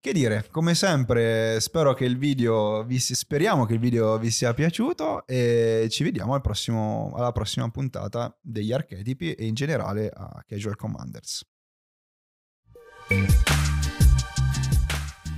Che 0.00 0.12
dire, 0.12 0.46
come 0.52 0.76
sempre 0.76 1.58
spero 1.58 1.92
che 1.92 2.04
il 2.04 2.18
video 2.18 2.84
vi 2.84 3.00
si, 3.00 3.16
speriamo 3.16 3.66
che 3.66 3.72
il 3.72 3.80
video 3.80 4.16
vi 4.16 4.30
sia 4.30 4.54
piaciuto 4.54 5.26
e 5.26 5.88
ci 5.90 6.04
vediamo 6.04 6.34
al 6.34 6.40
prossimo, 6.40 7.12
alla 7.16 7.32
prossima 7.32 7.68
puntata 7.68 8.32
degli 8.40 8.72
archetipi 8.72 9.32
e 9.32 9.44
in 9.46 9.54
generale 9.54 10.08
a 10.14 10.44
Casual 10.46 10.76
Commanders. 10.76 11.44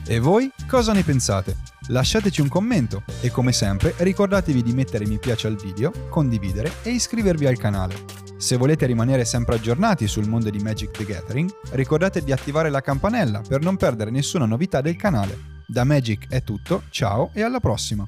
E 0.06 0.18
voi 0.18 0.50
cosa 0.68 0.92
ne 0.92 1.04
pensate? 1.04 1.56
Lasciateci 1.88 2.42
un 2.42 2.48
commento 2.48 3.02
e 3.22 3.30
come 3.30 3.52
sempre 3.52 3.94
ricordatevi 3.96 4.62
di 4.62 4.74
mettere 4.74 5.06
mi 5.06 5.18
piace 5.18 5.46
al 5.46 5.56
video, 5.56 5.90
condividere 6.10 6.70
e 6.82 6.90
iscrivervi 6.90 7.46
al 7.46 7.56
canale. 7.56 8.29
Se 8.40 8.56
volete 8.56 8.86
rimanere 8.86 9.26
sempre 9.26 9.56
aggiornati 9.56 10.08
sul 10.08 10.26
mondo 10.26 10.48
di 10.48 10.60
Magic 10.60 10.92
the 10.92 11.04
Gathering, 11.04 11.50
ricordate 11.72 12.24
di 12.24 12.32
attivare 12.32 12.70
la 12.70 12.80
campanella 12.80 13.42
per 13.46 13.60
non 13.60 13.76
perdere 13.76 14.10
nessuna 14.10 14.46
novità 14.46 14.80
del 14.80 14.96
canale. 14.96 15.38
Da 15.66 15.84
Magic 15.84 16.26
è 16.26 16.42
tutto, 16.42 16.84
ciao 16.88 17.32
e 17.34 17.42
alla 17.42 17.60
prossima! 17.60 18.06